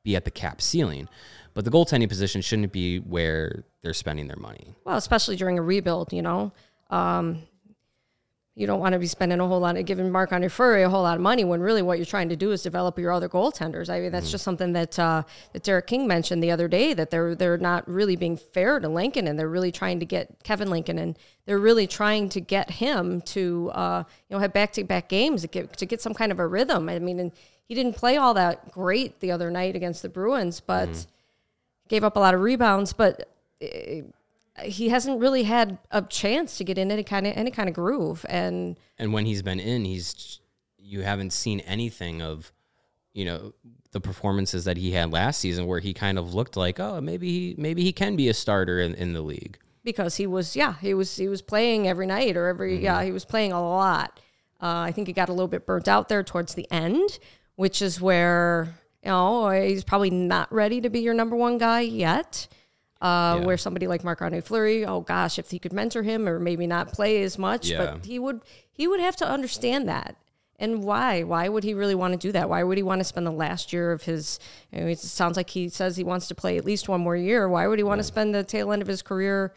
be 0.05 0.17
at 0.17 0.25
the 0.25 0.31
cap 0.31 0.61
ceiling, 0.61 1.09
but 1.55 1.65
the 1.65 1.71
goaltending 1.71 2.09
position 2.09 2.41
shouldn't 2.41 2.73
be 2.73 2.99
where 2.99 3.65
they're 3.83 3.95
spending 3.95 4.27
their 4.29 4.37
money. 4.37 4.75
Well, 4.85 4.97
especially 4.97 5.37
during 5.37 5.59
a 5.59 5.63
rebuild, 5.63 6.13
you 6.13 6.23
know. 6.23 6.53
Um, 6.91 7.43
you 8.59 8.67
don't 8.67 8.81
want 8.81 8.93
to 8.93 8.99
be 8.99 9.07
spending 9.07 9.39
a 9.39 9.47
whole 9.47 9.61
lot 9.61 9.77
of 9.77 9.87
giving 9.87 10.11
Marc 10.11 10.33
Andre 10.33 10.49
Fleury 10.49 10.83
a 10.83 10.91
whole 10.91 11.05
lot 11.05 11.15
of 11.15 11.21
money 11.21 11.45
when 11.45 11.61
really 11.61 11.81
what 11.81 11.97
you're 11.97 12.05
trying 12.05 12.29
to 12.31 12.35
do 12.35 12.51
is 12.51 12.61
develop 12.61 12.99
your 12.99 13.13
other 13.13 13.29
goaltenders. 13.29 13.89
I 13.89 14.01
mean, 14.01 14.11
that's 14.11 14.33
just 14.33 14.43
something 14.43 14.73
that 14.73 14.99
uh, 14.99 15.23
that 15.53 15.63
Derek 15.63 15.87
King 15.87 16.09
mentioned 16.09 16.43
the 16.43 16.51
other 16.51 16.67
day 16.67 16.93
that 16.93 17.11
they're 17.11 17.37
they're 17.37 17.57
not 17.57 17.89
really 17.89 18.17
being 18.17 18.37
fair 18.37 18.81
to 18.81 18.89
Lankinen 18.89 19.29
and 19.29 19.39
they're 19.39 19.49
really 19.49 19.71
trying 19.71 20.01
to 20.01 20.05
get 20.05 20.43
Kevin 20.43 20.71
Lankinen 20.71 20.99
and 20.99 21.19
they're 21.47 21.61
really 21.61 21.87
trying 21.87 22.29
to 22.31 22.41
get 22.41 22.69
him 22.69 23.21
to 23.21 23.71
uh, 23.75 24.03
you 24.29 24.35
know 24.35 24.41
have 24.41 24.53
back 24.53 24.73
to 24.73 24.83
back 24.83 25.09
games 25.09 25.43
to 25.43 25.47
get 25.47 25.77
to 25.77 25.87
get 25.87 26.03
some 26.03 26.13
kind 26.13 26.33
of 26.33 26.41
a 26.41 26.47
rhythm. 26.47 26.89
I 26.89 26.99
mean, 26.99 27.21
and 27.21 27.31
he 27.69 27.77
didn't 27.77 27.95
play 27.95 28.17
all 28.17 28.35
that 28.35 28.73
great 28.73 29.21
the 29.21 29.31
other 29.31 29.53
night 29.53 29.77
against 29.77 30.03
the 30.03 30.09
Bruins, 30.09 30.59
but 30.59 31.07
gave 31.87 32.03
up 32.03 32.17
a 32.17 32.21
lot 32.21 32.35
of 32.35 32.41
rebounds, 32.41 32.93
but. 32.93 33.29
uh, 33.63 34.03
he 34.63 34.89
hasn't 34.89 35.21
really 35.21 35.45
had 35.45 35.79
a 35.91 36.03
chance 36.03 36.59
to 36.59 36.65
get 36.65 36.79
in 36.79 36.91
any 36.91 37.05
kind 37.05 37.27
of 37.27 37.33
any 37.37 37.51
kind 37.51 37.69
of 37.69 37.75
groove 37.75 38.25
and 38.29 38.77
And 38.99 39.13
when 39.13 39.27
he's 39.27 39.43
been 39.43 39.61
in, 39.61 39.85
he's 39.85 40.41
you 40.79 41.03
haven't 41.03 41.33
seen 41.33 41.61
anything 41.61 42.23
of, 42.23 42.53
you 43.13 43.25
know, 43.25 43.53
the 43.93 44.01
performances 44.01 44.65
that 44.65 44.77
he 44.77 44.93
had 44.93 45.13
last 45.13 45.41
season 45.41 45.67
where 45.67 45.81
he 45.81 45.93
kind 45.93 46.19
of 46.19 46.35
looked 46.35 46.57
like, 46.57 46.79
oh, 46.81 47.01
maybe 47.01 47.29
he 47.29 47.55
maybe 47.59 47.83
he 47.83 47.93
can 47.93 48.17
be 48.17 48.29
a 48.29 48.35
starter 48.35 48.81
in, 48.81 48.95
in 48.95 49.13
the 49.13 49.23
league. 49.23 49.59
because 49.85 50.17
he 50.17 50.27
was 50.27 50.55
yeah 50.57 50.75
he 50.81 50.93
was 50.95 51.17
he 51.17 51.29
was 51.29 51.41
playing 51.43 51.89
every 51.89 52.07
night 52.07 52.37
or 52.37 52.47
every 52.49 52.83
yeah 52.83 53.03
he 53.03 53.13
was 53.13 53.25
playing 53.25 53.53
a 53.53 53.61
lot. 53.61 54.21
Uh, 54.61 54.83
i 54.89 54.93
think 54.93 55.07
he 55.07 55.13
got 55.13 55.29
a 55.29 55.33
little 55.33 55.49
bit 55.49 55.65
burnt 55.65 55.87
out 55.87 56.09
there 56.09 56.23
towards 56.25 56.55
the 56.55 56.67
end 56.71 57.21
which 57.55 57.81
is 57.81 58.01
where 58.01 58.75
you 59.05 59.11
know 59.11 59.49
he's 59.51 59.85
probably 59.85 60.11
not 60.11 60.53
ready 60.53 60.81
to 60.81 60.91
be 60.91 60.99
your 61.01 61.15
number 61.15 61.37
one 61.37 61.59
guy 61.59 61.81
yet 61.81 62.49
uh, 63.01 63.37
Yeah. 63.39 63.47
where 63.47 63.57
somebody 63.57 63.87
like 63.87 64.03
Marc 64.05 64.21
Andre 64.23 64.41
Fleury, 64.41 64.85
oh 64.85 65.01
gosh, 65.01 65.39
if 65.39 65.51
he 65.51 65.59
could 65.59 65.73
mentor 65.73 66.03
him 66.03 66.29
or 66.29 66.39
maybe 66.39 66.67
not 66.67 66.93
play 66.93 67.23
as 67.23 67.39
much, 67.39 67.69
Yeah. 67.69 67.79
but 67.95 68.07
he 68.07 68.19
would 68.19 68.41
he 68.71 68.87
would 68.89 69.01
have 69.01 69.17
to 69.17 69.27
understand 69.29 69.89
that. 69.89 70.17
And 70.61 70.83
why? 70.83 71.23
Why 71.23 71.49
would 71.49 71.63
he 71.63 71.73
really 71.75 71.95
want 71.95 72.13
to 72.15 72.19
do 72.19 72.33
that? 72.33 72.49
Why 72.49 72.65
would 72.65 72.77
he 72.77 72.83
want 72.83 72.99
to 72.99 73.05
spend 73.05 73.25
the 73.25 73.31
last 73.31 73.73
year 73.73 73.93
of 73.93 74.03
his? 74.03 74.41
You 74.73 74.81
know, 74.81 74.87
it 74.89 74.99
sounds 74.99 75.37
like 75.37 75.51
he 75.51 75.69
says 75.69 75.97
he 75.97 76.03
wants 76.03 76.27
to 76.29 76.35
play 76.35 76.57
at 76.59 76.65
least 76.65 76.89
one 76.89 77.01
more 77.01 77.15
year. 77.17 77.49
Why 77.49 77.69
would 77.69 77.79
he 77.79 77.85
want 77.85 78.01
to 78.01 78.03
spend 78.05 78.35
the 78.35 78.43
tail 78.43 78.73
end 78.73 78.83
of 78.83 78.89
his 78.89 79.01
career 79.03 79.55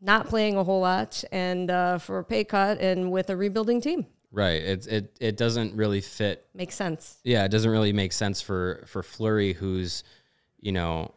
not 0.00 0.26
playing 0.28 0.56
a 0.56 0.64
whole 0.64 0.80
lot 0.80 1.22
and 1.32 1.70
uh, 1.70 1.98
for 1.98 2.18
a 2.18 2.24
pay 2.24 2.44
cut 2.44 2.80
and 2.80 3.10
with 3.12 3.30
a 3.30 3.36
rebuilding 3.36 3.80
team? 3.80 4.06
Right. 4.32 4.62
It 4.62 4.86
it 4.88 5.16
it 5.20 5.36
doesn't 5.36 5.74
really 5.76 6.00
fit 6.00 6.44
Makes 6.52 6.74
sense. 6.74 7.18
yeah, 7.24 7.44
it 7.44 7.50
doesn't 7.50 7.70
really 7.70 7.92
make 7.92 8.12
sense 8.12 8.42
for 8.42 8.84
for 8.86 9.02
Fleury, 9.02 9.52
who's, 9.54 10.02
you 10.60 10.72
know, 10.72 11.14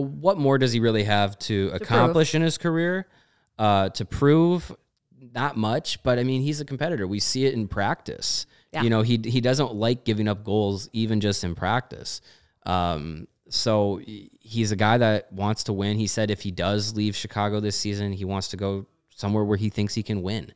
what 0.00 0.38
more 0.38 0.58
does 0.58 0.72
he 0.72 0.80
really 0.80 1.04
have 1.04 1.38
to, 1.40 1.70
accomplish 1.72 2.34
in 2.34 2.42
his 2.42 2.58
career? 2.58 3.06
Uh, 3.58 3.88
to 3.90 4.04
prove, 4.04 4.74
not 5.32 5.56
much, 5.56 6.02
but 6.02 6.18
I 6.18 6.24
mean, 6.24 6.42
he's 6.42 6.60
a 6.60 6.64
competitor. 6.64 7.06
We 7.06 7.20
see 7.20 7.46
it 7.46 7.54
in 7.54 7.68
practice. 7.68 8.46
Yeah. 8.72 8.82
You 8.82 8.90
know, 8.90 9.02
he 9.02 9.20
he 9.24 9.40
doesn't 9.40 9.74
like 9.74 10.04
giving 10.04 10.26
up 10.26 10.44
goals, 10.44 10.88
even 10.92 11.20
just 11.20 11.44
in 11.44 11.54
practice. 11.54 12.20
Um, 12.66 13.28
so 13.48 14.00
he's 14.04 14.72
a 14.72 14.76
guy 14.76 14.98
that 14.98 15.32
wants 15.32 15.64
to 15.64 15.72
win. 15.72 15.96
He 15.96 16.08
said 16.08 16.30
if 16.30 16.40
he 16.40 16.50
does 16.50 16.96
leave 16.96 17.14
Chicago 17.14 17.60
this 17.60 17.76
season, 17.76 18.12
he 18.12 18.24
wants 18.24 18.48
to 18.48 18.56
go 18.56 18.86
somewhere 19.10 19.44
where 19.44 19.56
he 19.56 19.70
thinks 19.70 19.94
he 19.94 20.02
can 20.02 20.22
win. 20.22 20.52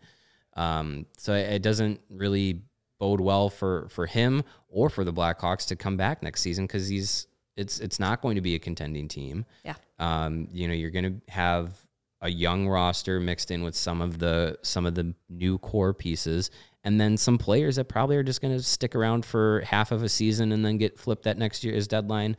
Um, 0.54 1.06
so 1.16 1.34
it, 1.34 1.52
it 1.52 1.62
doesn't 1.62 2.00
really 2.10 2.62
bode 2.98 3.20
well 3.20 3.48
for 3.48 3.88
for 3.90 4.06
him 4.06 4.42
or 4.68 4.90
for 4.90 5.04
the 5.04 5.12
Blackhawks 5.12 5.66
to 5.68 5.76
come 5.76 5.96
back 5.96 6.22
next 6.22 6.40
season 6.40 6.66
because 6.66 6.88
he's 6.88 7.28
it's 7.58 7.80
it's 7.80 7.98
not 8.00 8.22
going 8.22 8.36
to 8.36 8.40
be 8.40 8.54
a 8.54 8.58
contending 8.58 9.08
team. 9.08 9.44
Yeah. 9.64 9.74
Um, 9.98 10.48
you 10.52 10.68
know, 10.68 10.74
you're 10.74 10.90
going 10.90 11.20
to 11.20 11.32
have 11.32 11.72
a 12.20 12.30
young 12.30 12.66
roster 12.68 13.20
mixed 13.20 13.50
in 13.50 13.62
with 13.62 13.74
some 13.76 14.00
of 14.00 14.18
the 14.18 14.58
some 14.62 14.86
of 14.86 14.94
the 14.94 15.14
new 15.28 15.58
core 15.58 15.92
pieces, 15.92 16.50
and 16.84 17.00
then 17.00 17.16
some 17.16 17.36
players 17.38 17.76
that 17.76 17.84
probably 17.88 18.16
are 18.16 18.22
just 18.22 18.40
going 18.40 18.56
to 18.56 18.62
stick 18.62 18.94
around 18.94 19.26
for 19.26 19.60
half 19.62 19.92
of 19.92 20.02
a 20.02 20.08
season 20.08 20.52
and 20.52 20.64
then 20.64 20.78
get 20.78 20.98
flipped 20.98 21.26
at 21.26 21.36
next 21.36 21.64
year's 21.64 21.86
deadline. 21.86 22.36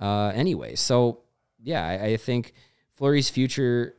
Uh, 0.00 0.30
anyway, 0.34 0.74
so 0.74 1.22
yeah, 1.62 1.84
I, 1.86 2.04
I 2.04 2.16
think 2.16 2.52
Fleury's 2.94 3.28
future 3.30 3.94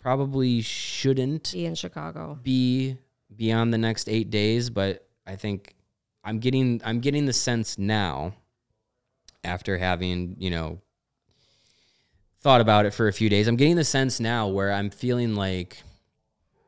probably 0.00 0.60
shouldn't 0.62 1.52
Be 1.52 1.66
in 1.66 1.74
Chicago. 1.74 2.38
be 2.42 2.96
beyond 3.34 3.72
the 3.72 3.78
next 3.78 4.08
eight 4.08 4.30
days, 4.30 4.70
but 4.70 5.06
I 5.26 5.36
think 5.36 5.74
I'm 6.24 6.38
getting 6.38 6.80
I'm 6.84 7.00
getting 7.00 7.26
the 7.26 7.32
sense 7.32 7.78
now, 7.78 8.34
after 9.46 9.78
having 9.78 10.36
you 10.38 10.50
know 10.50 10.80
thought 12.40 12.60
about 12.60 12.86
it 12.86 12.94
for 12.94 13.08
a 13.08 13.12
few 13.12 13.28
days, 13.28 13.48
I'm 13.48 13.56
getting 13.56 13.76
the 13.76 13.84
sense 13.84 14.20
now 14.20 14.46
where 14.46 14.72
I'm 14.72 14.90
feeling 14.90 15.34
like, 15.34 15.82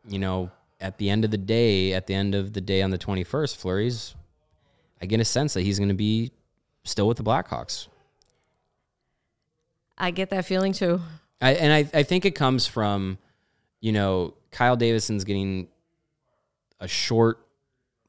you 0.08 0.18
know, 0.18 0.50
at 0.80 0.98
the 0.98 1.08
end 1.08 1.24
of 1.24 1.30
the 1.30 1.38
day, 1.38 1.92
at 1.92 2.06
the 2.06 2.14
end 2.14 2.34
of 2.34 2.52
the 2.52 2.60
day 2.60 2.82
on 2.82 2.90
the 2.90 2.98
21st, 2.98 3.56
Fleury's, 3.56 4.14
I 5.00 5.06
get 5.06 5.20
a 5.20 5.24
sense 5.24 5.54
that 5.54 5.62
he's 5.62 5.78
going 5.78 5.88
to 5.88 5.94
be 5.94 6.32
still 6.84 7.06
with 7.06 7.16
the 7.16 7.22
Blackhawks. 7.22 7.86
I 9.96 10.10
get 10.10 10.30
that 10.30 10.44
feeling 10.46 10.72
too. 10.72 11.00
I, 11.40 11.52
and 11.54 11.72
I, 11.72 11.98
I 11.98 12.02
think 12.02 12.24
it 12.24 12.34
comes 12.34 12.66
from, 12.66 13.18
you 13.80 13.92
know, 13.92 14.34
Kyle 14.50 14.76
Davidson's 14.76 15.24
getting 15.24 15.68
a 16.80 16.88
short 16.88 17.38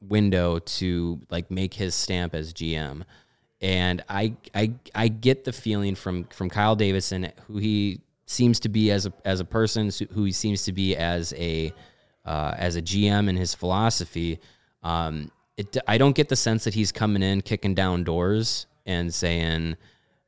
window 0.00 0.58
to 0.58 1.20
like 1.30 1.50
make 1.50 1.74
his 1.74 1.94
stamp 1.94 2.34
as 2.34 2.52
GM. 2.52 3.04
And 3.60 4.02
I, 4.08 4.34
I, 4.54 4.72
I 4.94 5.08
get 5.08 5.44
the 5.44 5.52
feeling 5.52 5.94
from, 5.94 6.24
from 6.24 6.48
Kyle 6.48 6.76
Davidson, 6.76 7.30
who 7.46 7.58
he 7.58 8.00
seems 8.26 8.60
to 8.60 8.68
be 8.68 8.90
as 8.90 9.06
a, 9.06 9.12
as 9.24 9.40
a 9.40 9.44
person, 9.44 9.90
who 10.12 10.24
he 10.24 10.32
seems 10.32 10.64
to 10.64 10.72
be 10.72 10.96
as 10.96 11.34
a, 11.34 11.72
uh, 12.24 12.54
as 12.56 12.76
a 12.76 12.82
GM 12.82 13.28
in 13.28 13.36
his 13.36 13.54
philosophy. 13.54 14.40
Um, 14.82 15.30
it, 15.56 15.76
I 15.86 15.98
don't 15.98 16.14
get 16.16 16.28
the 16.28 16.36
sense 16.36 16.64
that 16.64 16.74
he's 16.74 16.90
coming 16.90 17.22
in, 17.22 17.42
kicking 17.42 17.74
down 17.74 18.04
doors 18.04 18.66
and 18.86 19.12
saying, 19.12 19.76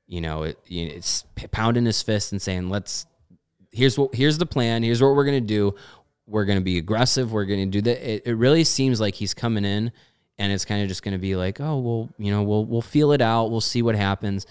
you 0.06 0.20
know, 0.20 0.42
it, 0.42 0.58
you 0.66 0.86
know, 0.86 0.94
it's 0.94 1.24
pounding 1.52 1.86
his 1.86 2.02
fist 2.02 2.32
and 2.32 2.42
saying, 2.42 2.68
"Let's 2.68 3.06
here's 3.70 3.98
what 3.98 4.14
here's 4.14 4.36
the 4.36 4.46
plan. 4.46 4.82
Here's 4.82 5.02
what 5.02 5.14
we're 5.14 5.24
gonna 5.24 5.40
do. 5.40 5.74
We're 6.26 6.44
gonna 6.44 6.60
be 6.60 6.76
aggressive. 6.76 7.32
We're 7.32 7.46
gonna 7.46 7.66
do 7.66 7.80
that." 7.80 8.06
It, 8.06 8.26
it 8.26 8.34
really 8.34 8.64
seems 8.64 9.00
like 9.00 9.14
he's 9.14 9.32
coming 9.32 9.64
in, 9.64 9.90
and 10.42 10.50
it's 10.50 10.64
kind 10.64 10.82
of 10.82 10.88
just 10.88 11.04
gonna 11.04 11.20
be 11.20 11.36
like, 11.36 11.60
"Oh, 11.60 11.78
well, 11.78 12.08
you 12.18 12.32
know, 12.32 12.42
we'll 12.42 12.64
we'll 12.64 12.82
feel 12.82 13.12
it 13.12 13.20
out. 13.20 13.52
We'll 13.52 13.60
see 13.60 13.80
what 13.80 13.94
happens." 13.94 14.44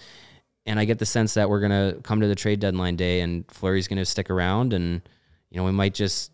And 0.64 0.80
I 0.80 0.86
get 0.86 0.98
the 0.98 1.04
sense 1.04 1.34
that 1.34 1.50
we're 1.50 1.60
gonna 1.60 1.96
come 2.02 2.22
to 2.22 2.26
the 2.26 2.34
trade 2.34 2.60
deadline 2.60 2.96
day, 2.96 3.20
and 3.20 3.44
Fleury's 3.50 3.88
gonna 3.88 4.06
stick 4.06 4.30
around, 4.30 4.72
and 4.72 5.02
you 5.50 5.58
know, 5.58 5.64
we 5.64 5.72
might 5.72 5.92
just 5.92 6.32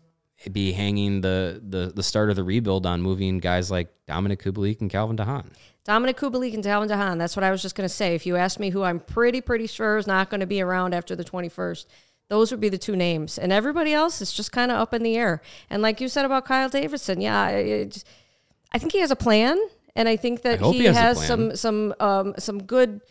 be 0.53 0.71
hanging 0.71 1.19
the 1.19 1.61
the 1.67 1.91
the 1.93 2.03
start 2.03 2.29
of 2.29 2.37
the 2.37 2.43
rebuild 2.43 2.85
on 2.85 3.01
moving 3.01 3.39
guys 3.39 3.69
like 3.69 3.89
Dominic 4.07 4.41
Kubalik 4.41 4.79
and 4.79 4.89
Calvin 4.89 5.17
DeHaan. 5.17 5.47
Dominic 5.83 6.15
Kubalik 6.15 6.53
and 6.53 6.63
Calvin 6.63 6.87
DeHaan. 6.87 7.17
That's 7.17 7.35
what 7.35 7.43
I 7.43 7.51
was 7.51 7.61
just 7.61 7.75
going 7.75 7.87
to 7.87 7.93
say. 7.93 8.13
If 8.13 8.25
you 8.25 8.35
asked 8.35 8.59
me 8.59 8.69
who 8.69 8.83
I'm 8.83 8.99
pretty, 8.99 9.41
pretty 9.41 9.65
sure 9.65 9.97
is 9.97 10.05
not 10.05 10.29
going 10.29 10.39
to 10.39 10.45
be 10.45 10.61
around 10.61 10.93
after 10.93 11.15
the 11.15 11.23
21st, 11.23 11.85
those 12.29 12.51
would 12.51 12.59
be 12.59 12.69
the 12.69 12.77
two 12.77 12.95
names. 12.95 13.39
And 13.39 13.51
everybody 13.51 13.91
else 13.91 14.21
is 14.21 14.31
just 14.31 14.51
kind 14.51 14.71
of 14.71 14.77
up 14.77 14.93
in 14.93 15.01
the 15.01 15.17
air. 15.17 15.41
And 15.67 15.81
like 15.81 15.99
you 15.99 16.07
said 16.07 16.25
about 16.25 16.45
Kyle 16.45 16.69
Davidson, 16.69 17.21
yeah, 17.21 17.85
I 18.71 18.77
think 18.79 18.91
he 18.91 18.99
has 18.99 19.11
a 19.11 19.15
plan. 19.15 19.57
And 19.95 20.07
I 20.07 20.15
think 20.15 20.43
that 20.43 20.61
I 20.61 20.71
he, 20.71 20.79
he 20.79 20.85
has 20.85 20.95
has 20.95 21.25
some 21.27 21.55
some 21.55 21.93
um, 21.99 22.33
some 22.37 22.63
good 22.63 23.01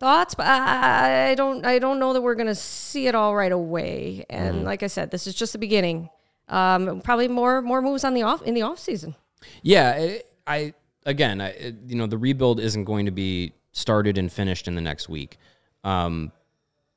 thoughts, 0.00 0.34
but 0.34 0.46
I, 0.46 1.30
I 1.30 1.34
don't 1.34 1.64
I 1.64 1.78
don't 1.78 1.98
know 1.98 2.12
that 2.12 2.20
we're 2.22 2.34
going 2.34 2.46
to 2.48 2.54
see 2.54 3.06
it 3.06 3.14
all 3.14 3.34
right 3.36 3.52
away. 3.52 4.24
And 4.30 4.56
Mm-hmm. 4.56 4.64
like 4.66 4.82
I 4.82 4.86
said, 4.86 5.10
this 5.10 5.26
is 5.26 5.34
just 5.34 5.52
the 5.52 5.58
beginning. 5.58 6.08
Um, 6.48 7.00
probably 7.02 7.28
more 7.28 7.60
more 7.62 7.82
moves 7.82 8.04
on 8.04 8.14
the 8.14 8.22
off 8.22 8.42
in 8.42 8.54
the 8.54 8.62
off 8.62 8.78
season. 8.78 9.14
Yeah, 9.62 9.92
I, 9.96 10.22
I 10.46 10.74
again, 11.04 11.40
I, 11.40 11.48
it- 11.50 11.76
you 11.86 11.96
know, 11.96 12.06
the 12.06 12.18
rebuild 12.18 12.58
isn't 12.60 12.84
going 12.84 13.06
to 13.06 13.12
be 13.12 13.52
started 13.72 14.18
and 14.18 14.32
finished 14.32 14.66
in 14.66 14.74
the 14.74 14.80
next 14.80 15.08
week, 15.08 15.36
um, 15.84 16.32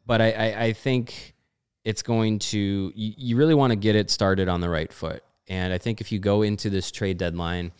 but 0.07 0.21
I, 0.21 0.31
I, 0.31 0.63
I 0.65 0.73
think 0.73 1.35
it's 1.83 2.01
going 2.01 2.39
to. 2.39 2.57
You, 2.95 3.13
you 3.17 3.37
really 3.37 3.53
want 3.55 3.71
to 3.71 3.75
get 3.75 3.95
it 3.95 4.09
started 4.09 4.47
on 4.47 4.61
the 4.61 4.69
right 4.69 4.91
foot, 4.91 5.21
and 5.51 5.73
I 5.73 5.77
think 5.77 5.99
if 5.99 6.11
you 6.13 6.19
go 6.19 6.41
into 6.43 6.69
this 6.69 6.91
trade 6.91 7.17
deadline, 7.17 7.73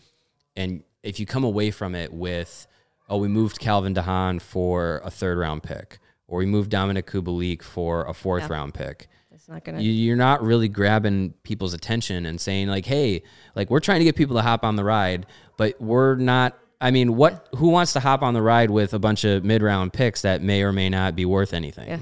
and 0.54 0.82
if 1.02 1.18
you 1.18 1.24
come 1.26 1.42
away 1.44 1.70
from 1.70 1.94
it 1.94 2.12
with, 2.12 2.66
oh, 3.08 3.16
we 3.16 3.28
moved 3.28 3.58
Calvin 3.58 3.94
DeHaan 3.94 4.40
for 4.42 5.00
a 5.04 5.10
third 5.10 5.38
round 5.38 5.62
pick, 5.62 5.98
or 6.28 6.38
we 6.38 6.46
moved 6.46 6.70
Dominic 6.70 7.06
Kubalik 7.06 7.62
for 7.62 8.04
a 8.04 8.12
fourth 8.12 8.42
Yeah. 8.44 8.52
round 8.56 8.74
pick. 8.74 9.08
It's 9.34 9.48
not 9.48 9.64
gonna. 9.64 9.80
you, 9.80 9.90
you're 9.90 10.16
not 10.16 10.42
really 10.42 10.68
grabbing 10.68 11.32
people's 11.42 11.72
attention 11.74 12.26
and 12.26 12.38
saying 12.40 12.68
like, 12.68 12.84
"Hey, 12.86 13.22
like 13.56 13.70
we're 13.70 13.80
trying 13.80 14.00
to 14.00 14.04
get 14.04 14.16
people 14.16 14.36
to 14.36 14.42
hop 14.42 14.64
on 14.64 14.76
the 14.76 14.84
ride, 14.84 15.24
but 15.56 15.80
we're 15.80 16.14
not." 16.16 16.58
I 16.80 16.90
mean, 16.90 17.16
what? 17.16 17.48
Who 17.56 17.68
wants 17.70 17.92
to 17.94 18.00
hop 18.00 18.22
on 18.22 18.34
the 18.34 18.42
ride 18.42 18.70
with 18.70 18.92
a 18.92 18.98
bunch 18.98 19.24
of 19.24 19.44
mid-round 19.44 19.92
picks 19.94 20.22
that 20.22 20.42
may 20.42 20.62
or 20.62 20.72
may 20.72 20.88
not 20.90 21.16
be 21.16 21.24
worth 21.24 21.54
anything? 21.54 21.88
Yeah. 21.88 21.98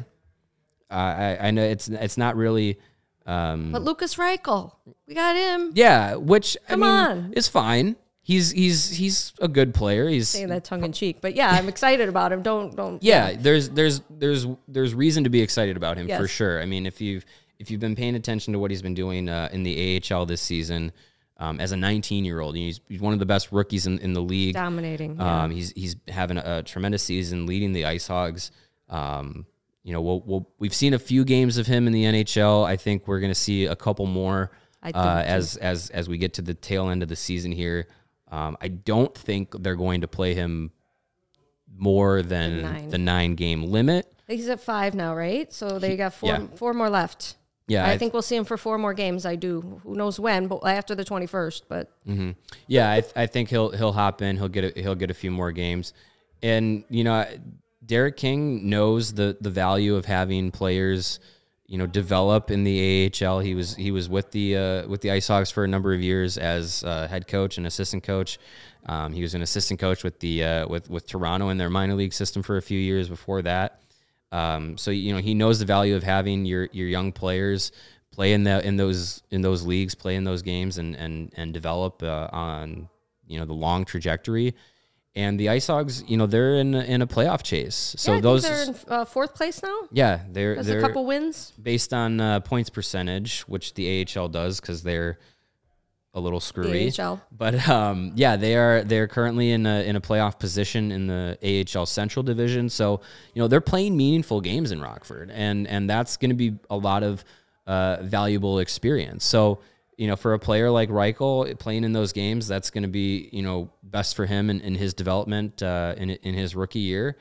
Uh, 0.90 0.94
I, 0.94 1.48
I 1.48 1.50
know 1.52 1.62
it's 1.62 1.88
it's 1.88 2.18
not 2.18 2.34
really. 2.36 2.78
Um, 3.26 3.70
but 3.72 3.82
Lukas 3.82 4.16
Reichel, 4.16 4.72
we 5.06 5.14
got 5.14 5.36
him. 5.36 5.72
yeah, 5.74 6.14
which 6.16 6.56
Come 6.68 6.82
I 6.82 6.86
mean 6.86 7.18
on. 7.24 7.32
is 7.34 7.48
fine. 7.48 7.96
He's 8.22 8.50
he's 8.50 8.90
he's 8.90 9.32
a 9.40 9.48
good 9.48 9.74
player. 9.74 10.08
He's 10.08 10.28
Saying 10.28 10.48
that 10.48 10.64
tongue 10.64 10.84
in 10.84 10.92
cheek, 10.92 11.18
but 11.20 11.34
yeah, 11.34 11.50
I'm 11.50 11.68
excited 11.68 12.08
about 12.08 12.32
him. 12.32 12.42
Don't 12.42 12.76
don't. 12.76 13.02
yeah, 13.02 13.34
there's 13.36 13.70
there's 13.70 14.02
there's 14.10 14.46
there's 14.68 14.94
reason 14.94 15.24
to 15.24 15.30
be 15.30 15.40
excited 15.42 15.76
about 15.76 15.96
him 15.96 16.06
for 16.06 16.22
Yes. 16.22 16.30
sure. 16.30 16.60
I 16.62 16.66
mean, 16.66 16.86
if 16.86 17.00
you've 17.00 17.24
if 17.58 17.70
you've 17.70 17.80
been 17.80 17.96
paying 17.96 18.14
attention 18.14 18.52
to 18.52 18.58
what 18.58 18.70
he's 18.70 18.82
been 18.82 18.94
doing 18.94 19.28
uh, 19.28 19.48
in 19.52 19.62
the 19.64 20.00
AHL 20.12 20.26
this 20.26 20.40
season, 20.40 20.92
um, 21.38 21.60
as 21.60 21.72
a 21.72 21.76
19 21.76 22.24
year 22.24 22.40
old, 22.40 22.56
he's, 22.56 22.80
he's 22.88 23.00
one 23.00 23.12
of 23.12 23.18
the 23.18 23.26
best 23.26 23.52
rookies 23.52 23.86
in, 23.86 23.98
in 23.98 24.12
the 24.14 24.22
league. 24.22 24.54
dominating. 24.54 25.16
yeah. 25.16 25.42
Um, 25.44 25.50
he's 25.50 25.72
he's 25.72 25.96
having 26.08 26.36
a, 26.38 26.58
a 26.58 26.62
tremendous 26.62 27.02
season, 27.02 27.46
leading 27.46 27.72
the 27.72 27.84
Ice 27.86 28.06
Hogs. 28.06 28.50
Um, 28.88 29.46
you 29.82 29.92
know, 29.92 30.00
we'll, 30.00 30.20
we'll 30.20 30.48
we've 30.58 30.74
seen 30.74 30.94
a 30.94 30.98
few 30.98 31.24
games 31.24 31.56
of 31.56 31.66
him 31.66 31.86
in 31.86 31.92
the 31.92 32.04
NHL. 32.04 32.66
I 32.66 32.76
think 32.76 33.08
we're 33.08 33.20
going 33.20 33.32
to 33.32 33.38
see 33.38 33.66
a 33.66 33.76
couple 33.76 34.06
more 34.06 34.50
uh, 34.82 35.22
as 35.24 35.56
as 35.56 35.90
as 35.90 36.08
we 36.08 36.18
get 36.18 36.34
to 36.34 36.42
the 36.42 36.54
tail 36.54 36.90
end 36.90 37.02
of 37.02 37.08
the 37.08 37.16
season 37.16 37.52
here. 37.52 37.86
Um, 38.30 38.56
I 38.60 38.68
don't 38.68 39.14
think 39.16 39.54
they're 39.62 39.76
going 39.76 40.02
to 40.02 40.08
play 40.08 40.34
him 40.34 40.70
more 41.76 42.22
than 42.22 42.62
nine. 42.62 42.90
the 42.90 42.98
nine 42.98 43.34
game 43.34 43.64
limit. 43.64 44.12
He's 44.28 44.48
at 44.48 44.60
five 44.60 44.94
now, 44.94 45.14
right? 45.14 45.52
So 45.52 45.78
they 45.78 45.96
got 45.96 46.14
four 46.14 46.28
yeah. 46.28 46.46
four 46.54 46.72
more 46.74 46.90
left. 46.90 47.36
Yeah, 47.66 47.86
I, 47.86 47.92
I 47.92 47.98
think 47.98 48.12
we'll 48.12 48.22
see 48.22 48.36
him 48.36 48.44
for 48.44 48.56
four 48.56 48.78
more 48.78 48.94
games. 48.94 49.24
I 49.24 49.36
do. 49.36 49.80
Who 49.84 49.94
knows 49.94 50.18
when? 50.18 50.48
But 50.48 50.64
after 50.66 50.94
the 50.94 51.04
twenty 51.04 51.26
first. 51.26 51.68
But 51.68 51.90
Yeah, 52.66 52.92
I, 52.92 53.00
th- 53.00 53.12
I 53.16 53.26
think 53.26 53.48
he'll 53.48 53.70
he'll 53.70 53.92
hop 53.92 54.22
in. 54.22 54.36
He'll 54.36 54.48
get 54.48 54.76
a, 54.76 54.80
he'll 54.80 54.94
get 54.94 55.10
a 55.10 55.14
few 55.14 55.30
more 55.30 55.52
games, 55.52 55.92
and 56.42 56.84
you 56.90 57.04
know, 57.04 57.26
Derek 57.84 58.16
King 58.16 58.68
knows 58.68 59.14
the 59.14 59.36
the 59.40 59.50
value 59.50 59.96
of 59.96 60.04
having 60.04 60.50
players, 60.50 61.18
you 61.66 61.78
know, 61.78 61.86
develop 61.86 62.50
in 62.50 62.64
the 62.64 63.10
AHL. 63.22 63.40
He 63.40 63.54
was 63.54 63.74
he 63.74 63.90
was 63.90 64.08
with 64.08 64.30
the 64.32 64.56
uh, 64.56 64.88
with 64.88 65.00
the 65.00 65.10
Ice 65.10 65.28
Hogs 65.28 65.50
for 65.50 65.64
a 65.64 65.68
number 65.68 65.94
of 65.94 66.00
years 66.00 66.36
as 66.36 66.84
uh, 66.84 67.08
head 67.08 67.26
coach 67.26 67.58
and 67.58 67.66
assistant 67.66 68.02
coach. 68.02 68.38
Um, 68.86 69.12
he 69.12 69.22
was 69.22 69.34
an 69.34 69.42
assistant 69.42 69.80
coach 69.80 70.04
with 70.04 70.20
the 70.20 70.44
uh, 70.44 70.68
with 70.68 70.90
with 70.90 71.06
Toronto 71.06 71.48
in 71.48 71.58
their 71.58 71.70
minor 71.70 71.94
league 71.94 72.12
system 72.12 72.42
for 72.42 72.56
a 72.56 72.62
few 72.62 72.78
years 72.78 73.08
before 73.08 73.42
that. 73.42 73.82
Um, 74.32 74.76
so 74.76 74.90
you 74.90 75.12
know 75.12 75.20
he 75.20 75.34
knows 75.34 75.58
the 75.58 75.64
value 75.64 75.96
of 75.96 76.02
having 76.02 76.44
your 76.44 76.68
your 76.72 76.86
young 76.86 77.12
players 77.12 77.72
play 78.10 78.32
in 78.32 78.44
the 78.44 78.64
in 78.66 78.76
those 78.76 79.22
in 79.30 79.40
those 79.40 79.64
leagues, 79.64 79.94
play 79.94 80.16
in 80.16 80.24
those 80.24 80.42
games, 80.42 80.78
and 80.78 80.94
and 80.96 81.32
and 81.36 81.54
develop 81.54 82.02
uh, 82.02 82.28
on 82.32 82.88
you 83.26 83.38
know 83.38 83.46
the 83.46 83.54
long 83.54 83.84
trajectory. 83.84 84.54
And 85.16 85.40
the 85.40 85.48
Ice 85.48 85.66
Hogs, 85.66 86.04
you 86.06 86.16
know, 86.16 86.26
they're 86.26 86.54
in 86.56 86.74
a, 86.74 86.82
in 86.82 87.02
a 87.02 87.06
playoff 87.06 87.42
chase. 87.42 87.94
So 87.98 88.12
yeah, 88.12 88.18
I 88.18 88.20
those, 88.20 88.42
they're 88.42 88.62
in 88.62 88.76
uh, 88.86 89.04
fourth 89.04 89.34
place 89.34 89.60
now. 89.62 89.76
yeah, 89.90 90.20
they're 90.30 90.54
There's 90.54 90.66
they're 90.66 90.78
a 90.78 90.82
couple 90.82 91.04
wins. 91.04 91.52
based 91.60 91.92
on 91.92 92.20
uh, 92.20 92.40
points 92.40 92.70
percentage, 92.70 93.40
which 93.42 93.74
the 93.74 94.06
AHL 94.16 94.28
does 94.28 94.60
because 94.60 94.84
they're 94.84 95.18
a 96.14 96.20
little 96.20 96.40
screwy. 96.40 96.92
AHL. 96.96 97.20
But 97.30 97.68
um, 97.68 98.12
yeah, 98.14 98.36
they 98.36 98.56
are 98.56 98.82
they're 98.84 99.08
currently 99.08 99.50
in 99.50 99.66
a 99.66 99.82
in 99.82 99.96
a 99.96 100.00
playoff 100.00 100.38
position 100.38 100.92
in 100.92 101.06
the 101.06 101.66
AHL 101.76 101.86
Central 101.86 102.22
Division. 102.22 102.68
So 102.68 103.00
you 103.34 103.42
know 103.42 103.48
they're 103.48 103.60
playing 103.60 103.96
meaningful 103.96 104.40
games 104.40 104.72
in 104.72 104.80
Rockford, 104.80 105.30
and 105.32 105.66
and 105.66 105.88
that's 105.88 106.16
going 106.16 106.30
to 106.30 106.36
be 106.36 106.54
a 106.68 106.76
lot 106.76 107.02
of 107.02 107.24
uh, 107.66 107.98
valuable 108.02 108.58
experience. 108.58 109.24
So 109.24 109.60
you 110.00 110.06
know 110.08 110.16
for 110.16 110.32
a 110.32 110.38
player 110.38 110.70
like 110.70 110.88
Reichel 110.88 111.56
playing 111.58 111.84
in 111.84 111.92
those 111.92 112.12
games, 112.12 112.48
that's 112.48 112.70
going 112.70 112.82
to 112.84 112.88
be 112.88 113.28
you 113.32 113.42
know 113.42 113.70
best 113.82 114.16
for 114.16 114.24
him 114.26 114.48
in, 114.50 114.60
in 114.60 114.74
his 114.74 114.94
development 114.94 115.62
uh, 115.62 115.94
in 115.96 116.10
in 116.10 116.34
his 116.34 116.56
rookie 116.56 116.78
year. 116.92 117.16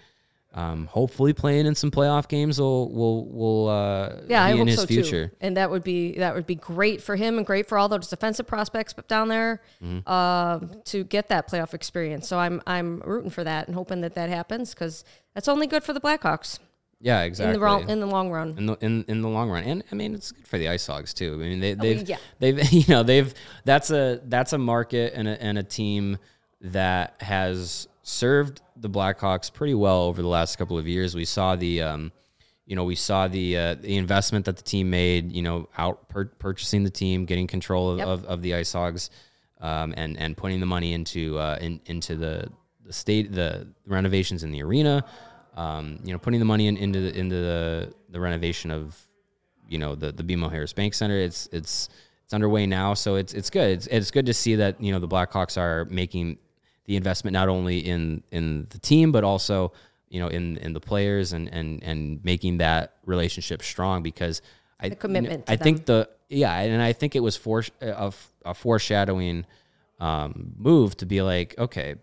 Um, 0.52 0.88
hopefully, 0.88 1.32
playing 1.34 1.68
in 1.68 1.76
some 1.76 1.92
playoff 1.92 2.28
games 2.28 2.60
will 2.60 2.90
will 2.92 3.26
will 3.40 3.68
uh, 3.70 4.22
Yeah, 4.28 4.46
be 4.48 4.50
I 4.50 4.52
in 4.52 4.58
hope 4.60 4.68
his 4.68 4.80
so 4.80 4.86
future. 4.88 5.28
too. 5.28 5.36
And 5.42 5.58
that 5.58 5.70
would 5.70 5.84
be 5.84 6.14
that 6.18 6.34
would 6.34 6.48
be 6.48 6.56
great 6.56 7.04
for 7.04 7.16
him 7.16 7.38
and 7.38 7.46
great 7.46 7.68
for 7.68 7.78
all 7.78 7.88
those 7.90 8.08
defensive 8.08 8.48
prospects 8.48 8.94
down 9.08 9.28
there 9.28 9.62
Mm-hmm. 9.84 10.00
uh, 10.08 10.60
to 10.86 11.04
get 11.04 11.28
that 11.28 11.48
playoff 11.52 11.74
experience. 11.76 12.28
So 12.28 12.40
I'm 12.40 12.62
I'm 12.66 13.00
rooting 13.02 13.30
for 13.30 13.44
that 13.44 13.68
and 13.68 13.76
hoping 13.76 14.02
that 14.02 14.16
that 14.16 14.30
happens 14.30 14.74
because 14.74 15.04
that's 15.36 15.48
only 15.48 15.68
good 15.68 15.84
for 15.84 15.94
the 15.94 16.02
Blackhawks 16.02 16.58
Yeah, 17.02 17.22
in 17.22 17.28
exactly. 17.28 17.54
the 17.54 17.60
wrong, 17.62 17.90
in 17.90 18.00
the 18.02 18.06
long 18.06 18.30
run. 18.30 18.56
in 18.58 18.66
the 18.66 18.74
in, 18.82 19.06
in 19.08 19.22
the 19.22 19.30
long 19.30 19.50
run. 19.50 19.64
And 19.64 19.84
I 19.92 19.96
mean, 19.96 20.14
it's 20.14 20.32
good 20.34 20.48
for 20.48 20.58
the 20.58 20.68
Ice 20.70 20.86
Hogs 20.86 21.14
too. 21.14 21.34
I 21.36 21.38
mean, 21.38 21.60
they, 21.62 21.74
they've 21.74 22.02
Oh, 22.02 22.06
yeah. 22.08 22.18
they've 22.40 22.72
you 22.74 22.84
know 22.90 23.04
they've 23.04 23.34
that's 23.64 23.90
a 23.92 24.20
that's 24.26 24.52
a 24.54 24.58
market 24.58 25.14
and 25.16 25.28
a, 25.28 25.42
and 25.42 25.58
a 25.58 25.64
team 25.64 26.18
that 26.62 27.16
has 27.22 27.88
served 28.04 28.62
the 28.76 28.90
Blackhawks 28.90 29.52
pretty 29.54 29.74
well 29.76 30.04
over 30.04 30.22
the 30.22 30.28
last 30.28 30.58
couple 30.58 30.78
of 30.78 30.88
years. 30.88 31.16
We 31.16 31.24
saw 31.26 31.56
the 31.56 31.82
um, 31.84 32.12
you 32.66 32.76
know 32.76 32.84
we 32.84 32.96
saw 32.96 33.30
the 33.30 33.58
uh, 33.58 33.76
the 33.76 33.96
investment 33.96 34.44
that 34.46 34.58
the 34.58 34.64
team 34.64 34.90
made. 34.90 35.32
You 35.32 35.42
know, 35.42 35.70
out 35.78 36.10
pur- 36.10 36.26
purchasing 36.38 36.84
the 36.84 36.90
team, 36.90 37.24
getting 37.26 37.48
control 37.48 37.92
of, 37.92 37.98
Yep. 38.00 38.08
of, 38.08 38.26
of 38.26 38.42
the 38.42 38.56
Ice 38.56 38.74
Hogs, 38.74 39.10
um, 39.62 39.94
and 39.96 40.18
and 40.18 40.36
putting 40.36 40.60
the 40.60 40.66
money 40.66 40.92
into 40.92 41.38
uh, 41.40 41.58
in, 41.62 41.80
into 41.86 42.16
the 42.18 42.50
the 42.84 42.92
state 42.92 43.32
the 43.32 43.68
renovations 43.88 44.44
in 44.44 44.52
the 44.52 44.62
arena. 44.64 45.06
Um, 45.60 46.00
you 46.04 46.14
know, 46.14 46.20
putting 46.20 46.40
the 46.40 46.46
money 46.46 46.68
in, 46.68 46.78
into 46.78 47.02
the, 47.02 47.20
into 47.20 47.36
the, 47.36 47.94
the 48.10 48.20
renovation 48.20 48.72
of 48.72 48.98
you 49.68 49.78
know 49.78 49.96
the 49.96 50.12
the 50.12 50.24
BMO 50.24 50.50
Harris 50.52 50.74
Bank 50.74 50.94
Center. 50.94 51.18
It's 51.18 51.50
it's 51.52 51.90
it's 52.24 52.34
underway 52.34 52.66
now, 52.66 52.94
so 52.94 53.16
it's 53.16 53.34
it's 53.34 53.50
good. 53.50 53.70
It's 53.72 53.88
it's 53.88 54.12
good 54.12 54.26
to 54.28 54.34
see 54.34 54.56
that 54.56 54.82
you 54.82 54.92
know 54.92 55.00
the 55.00 55.08
Blackhawks 55.08 55.58
are 55.58 55.86
making 55.86 56.38
the 56.86 56.96
investment 56.96 57.34
not 57.34 57.50
only 57.50 57.80
in 57.80 58.24
in 58.32 58.68
the 58.70 58.80
team 58.80 59.12
but 59.12 59.24
also 59.24 59.72
you 60.10 60.20
know 60.20 60.28
in 60.28 60.58
in 60.58 60.74
the 60.74 60.80
players 60.80 61.34
and 61.34 61.48
and 61.54 61.84
and 61.84 62.24
making 62.24 62.58
that 62.58 62.96
relationship 63.06 63.62
strong 63.62 64.02
because 64.02 64.42
I 64.80 64.90
The 64.90 64.96
commitment 64.96 65.46
to 65.46 65.52
I 65.52 65.56
think 65.56 65.86
the 65.86 66.10
yeah, 66.30 66.56
and 66.58 66.82
I 66.82 66.94
think 66.94 67.16
it 67.16 67.20
was 67.20 67.36
for 67.36 67.64
a, 67.82 68.12
a 68.46 68.54
foreshadowing 68.54 69.46
um, 70.00 70.54
move 70.58 70.96
to 70.98 71.06
be 71.06 71.22
like 71.22 71.58
okay, 71.58 71.96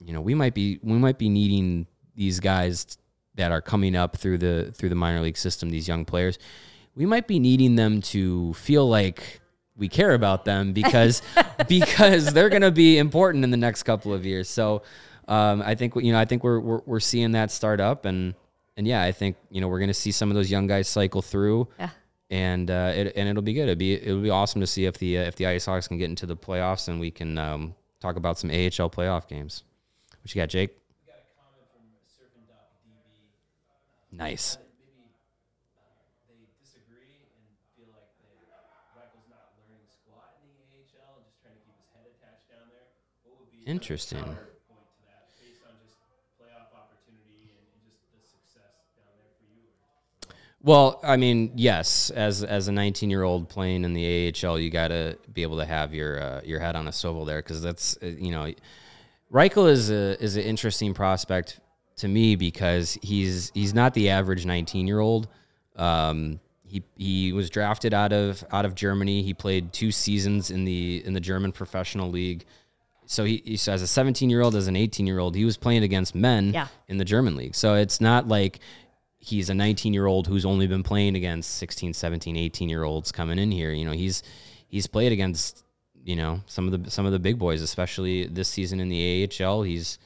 you 0.00 0.12
know 0.12 0.20
we 0.20 0.34
might 0.34 0.54
be 0.54 0.78
we 0.82 0.94
might 0.94 1.18
be 1.18 1.28
needing 1.28 1.86
these 2.16 2.40
guys 2.40 2.98
that 3.34 3.52
are 3.52 3.60
coming 3.60 3.94
up 3.94 4.16
through 4.16 4.38
the 4.38 4.72
through 4.74 4.88
the 4.88 4.94
minor 4.94 5.20
league 5.20 5.36
system 5.36 5.70
these 5.70 5.86
young 5.86 6.04
players 6.04 6.38
we 6.94 7.04
might 7.06 7.26
be 7.28 7.38
needing 7.38 7.76
them 7.76 8.00
to 8.00 8.52
feel 8.54 8.88
like 8.88 9.40
we 9.76 9.88
care 9.88 10.14
about 10.14 10.44
them 10.46 10.72
because 10.72 11.20
because 11.68 12.32
they're 12.32 12.48
going 12.48 12.62
to 12.62 12.70
be 12.70 12.96
important 12.98 13.44
in 13.44 13.50
the 13.50 13.56
next 13.56 13.82
couple 13.82 14.12
of 14.12 14.24
years 14.24 14.48
so 14.48 14.82
um, 15.28 15.60
I 15.62 15.74
think 15.74 15.94
you 15.96 16.12
know 16.12 16.18
I 16.18 16.24
think 16.24 16.42
we're, 16.44 16.60
we're 16.60 16.80
we're 16.86 17.00
seeing 17.00 17.32
that 17.32 17.50
start 17.50 17.80
up 17.80 18.04
and 18.06 18.34
and 18.76 18.86
yeah 18.86 19.02
I 19.02 19.12
think 19.12 19.36
you 19.50 19.60
know 19.60 19.68
we're 19.68 19.78
going 19.80 19.88
to 19.88 19.94
see 19.94 20.12
some 20.12 20.30
of 20.30 20.34
those 20.36 20.50
young 20.50 20.66
guys 20.66 20.88
cycle 20.88 21.20
through 21.20 21.68
Yeah. 21.78 21.90
and 22.30 22.70
uh, 22.70 22.92
it, 22.94 23.12
and 23.16 23.28
it'll 23.28 23.42
be 23.42 23.52
good. 23.52 23.64
It'll 23.68 23.74
be 23.74 23.94
it'll 23.94 24.22
be 24.22 24.30
awesome 24.30 24.60
to 24.60 24.66
see 24.66 24.86
if 24.86 24.96
the 24.98 25.18
uh, 25.18 25.22
if 25.22 25.34
the 25.36 25.46
Ice 25.48 25.66
Hogs 25.66 25.88
can 25.88 25.98
get 25.98 26.08
into 26.08 26.26
the 26.26 26.36
playoffs 26.36 26.88
and 26.88 26.98
we 27.00 27.10
can 27.10 27.36
um, 27.38 27.74
talk 28.00 28.16
about 28.16 28.38
some 28.38 28.50
AHL 28.50 28.88
playoff 28.88 29.26
games. 29.28 29.64
What 30.22 30.34
you 30.34 30.40
got, 30.40 30.48
Jake? 30.48 30.76
Nice. 34.16 34.56
they 36.24 36.40
disagree 36.56 37.28
and 37.36 37.44
feel 37.76 37.92
like 37.92 38.08
they, 38.24 38.32
Reichel's 38.96 39.28
not 39.28 39.52
learning 39.60 39.84
squat 39.92 40.40
in 40.40 40.48
the 40.56 40.64
AHL 40.72 41.20
and 41.20 41.24
just 41.28 41.36
trying 41.44 41.52
to 41.52 41.62
keep 41.68 41.76
his 41.76 41.92
head 41.92 42.08
attached 42.08 42.48
down 42.48 42.64
there. 42.72 42.88
What 43.28 43.36
would 43.44 43.52
be 43.52 43.60
the 43.60 43.68
Interesting. 43.68 44.24
counterpoint 44.24 44.88
to 44.88 45.00
that 45.04 45.28
based 45.36 45.60
on 45.68 45.76
just 45.84 46.00
playoff 46.40 46.72
opportunity 46.72 47.52
and, 47.52 47.60
and 47.60 47.80
just 47.84 48.08
the 48.08 48.24
success 48.24 48.88
down 48.96 49.12
there 49.20 49.36
for 49.36 49.44
you? 49.52 49.68
Well, 50.64 50.96
I 51.04 51.20
mean, 51.20 51.52
yes, 51.52 52.08
as 52.08 52.40
as 52.42 52.68
a 52.68 52.72
19 52.72 53.12
year 53.12 53.22
old 53.22 53.52
playing 53.52 53.84
in 53.84 53.92
the 53.92 54.32
AHL, 54.32 54.58
you 54.58 54.70
got 54.72 54.88
to 54.88 55.20
be 55.28 55.44
able 55.44 55.60
to 55.60 55.68
have 55.68 55.92
your 55.92 56.16
uh, 56.16 56.40
your 56.40 56.60
head 56.60 56.72
on 56.72 56.88
a 56.88 56.92
swivel 56.92 57.28
there 57.28 57.44
because 57.44 57.60
that's 57.60 57.98
uh, 58.02 58.06
you 58.06 58.30
know, 58.32 58.48
Reichel 59.30 59.68
is 59.68 59.90
a 59.90 60.16
is 60.24 60.36
an 60.36 60.42
interesting 60.44 60.94
prospect 60.94 61.60
to 61.96 62.08
me 62.08 62.36
because 62.36 62.98
he's 63.02 63.50
he's 63.54 63.74
not 63.74 63.94
the 63.94 64.10
average 64.10 64.44
19 64.46 64.86
year 64.86 65.00
old. 65.00 65.28
Um, 65.76 66.40
he 66.64 66.82
he 66.96 67.32
was 67.32 67.48
drafted 67.50 67.94
out 67.94 68.12
of 68.12 68.44
out 68.52 68.64
of 68.64 68.74
Germany. 68.74 69.22
He 69.22 69.34
played 69.34 69.72
two 69.72 69.90
seasons 69.92 70.50
in 70.50 70.64
the 70.64 71.02
in 71.04 71.12
the 71.12 71.20
German 71.20 71.52
professional 71.52 72.10
league. 72.10 72.44
So 73.08 73.24
he, 73.24 73.40
he 73.44 73.56
so 73.56 73.72
as 73.72 73.82
a 73.82 73.86
17 73.86 74.30
year 74.30 74.42
old, 74.42 74.56
as 74.56 74.66
an 74.66 74.74
18 74.76 75.06
year 75.06 75.18
old, 75.20 75.36
he 75.36 75.44
was 75.44 75.56
playing 75.56 75.84
against 75.84 76.14
men 76.14 76.52
Yeah. 76.52 76.66
in 76.88 76.96
the 76.98 77.04
German 77.04 77.36
league. 77.36 77.54
So 77.54 77.74
it's 77.74 78.00
not 78.00 78.26
like 78.26 78.58
he's 79.18 79.48
a 79.48 79.54
19 79.54 79.94
year 79.94 80.06
old 80.06 80.26
who's 80.26 80.44
only 80.44 80.66
been 80.66 80.82
playing 80.82 81.14
against 81.16 81.54
16, 81.56 81.94
17, 81.94 82.36
18 82.36 82.68
year 82.68 82.82
olds 82.82 83.12
coming 83.12 83.38
in 83.38 83.50
here. 83.52 83.70
You 83.72 83.84
know, 83.84 83.92
he's 83.92 84.22
he's 84.68 84.86
played 84.88 85.12
against 85.12 85.62
you 86.04 86.16
know 86.16 86.40
some 86.46 86.66
of 86.72 86.82
the 86.84 86.90
some 86.90 87.06
of 87.06 87.12
the 87.12 87.18
big 87.20 87.38
boys, 87.38 87.62
especially 87.62 88.26
this 88.26 88.48
season 88.48 88.80
in 88.80 88.88
the 88.88 89.30
AHL. 89.40 89.62
He's 89.62 89.98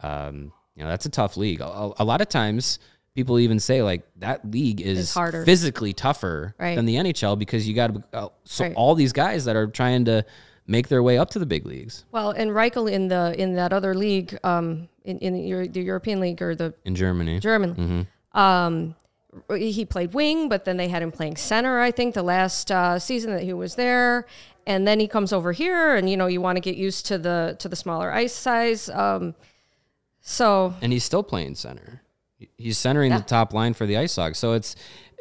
um, 0.00 0.52
you 0.80 0.84
know 0.86 0.90
that's 0.90 1.04
a 1.04 1.10
tough 1.10 1.36
league. 1.36 1.60
A, 1.60 1.92
a 1.98 2.04
lot 2.04 2.22
of 2.22 2.28
times 2.30 2.78
people 3.14 3.38
even 3.38 3.60
say 3.60 3.82
like 3.82 4.02
that 4.16 4.50
league 4.50 4.80
is 4.80 4.98
It's 4.98 5.12
harder. 5.14 5.44
physically 5.44 5.92
tougher 5.92 6.54
Right. 6.58 6.74
than 6.74 6.86
the 6.86 6.96
NHL 6.96 7.38
because 7.38 7.68
you 7.68 7.74
got 7.74 7.90
uh, 8.14 8.28
so 8.44 8.64
Right. 8.64 8.74
all 8.74 8.94
these 8.94 9.12
guys 9.12 9.44
that 9.44 9.56
are 9.56 9.66
trying 9.66 10.06
to 10.06 10.24
make 10.66 10.88
their 10.88 11.02
way 11.02 11.18
up 11.18 11.28
to 11.30 11.38
the 11.38 11.44
big 11.44 11.66
leagues 11.66 12.04
Well, 12.12 12.30
and 12.30 12.50
Reichel 12.52 12.90
in 12.90 13.08
the 13.08 13.34
in 13.36 13.56
that 13.56 13.74
other 13.74 13.94
league, 13.94 14.38
um, 14.42 14.88
in 15.04 15.18
in 15.18 15.34
the, 15.34 15.40
Euro- 15.42 15.68
the 15.68 15.82
European 15.82 16.18
league 16.20 16.40
or 16.40 16.54
the 16.54 16.72
in 16.86 16.94
Germany. 16.94 17.40
German, 17.40 18.06
um, 18.32 18.94
he 19.54 19.84
played 19.84 20.14
wing, 20.14 20.48
but 20.48 20.64
then 20.64 20.76
they 20.78 20.88
had 20.88 21.02
him 21.02 21.12
playing 21.12 21.36
center. 21.36 21.78
I 21.80 21.90
think 21.90 22.14
the 22.14 22.22
last 22.22 22.72
uh, 22.72 22.98
season 22.98 23.30
that 23.32 23.42
he 23.42 23.52
was 23.52 23.74
there, 23.76 24.26
and 24.66 24.86
then 24.88 24.98
he 24.98 25.06
comes 25.06 25.32
over 25.32 25.52
here, 25.52 25.94
and 25.94 26.08
you 26.10 26.16
know 26.16 26.26
you 26.26 26.40
want 26.40 26.56
to 26.56 26.60
get 26.60 26.76
used 26.76 27.06
to 27.06 27.18
the 27.18 27.54
to 27.58 27.68
the 27.68 27.76
smaller 27.76 28.10
ice 28.12 28.32
size. 28.32 28.88
Um, 28.88 29.34
so 30.20 30.74
and 30.82 30.92
he's 30.92 31.04
still 31.04 31.22
playing 31.22 31.54
center. 31.54 32.02
He's 32.56 32.78
centering 32.78 33.12
the 33.12 33.20
top 33.20 33.52
line 33.52 33.74
for 33.74 33.84
the 33.86 33.98
Ice 33.98 34.16
Hogs. 34.16 34.38
So 34.38 34.54
it's, 34.54 34.74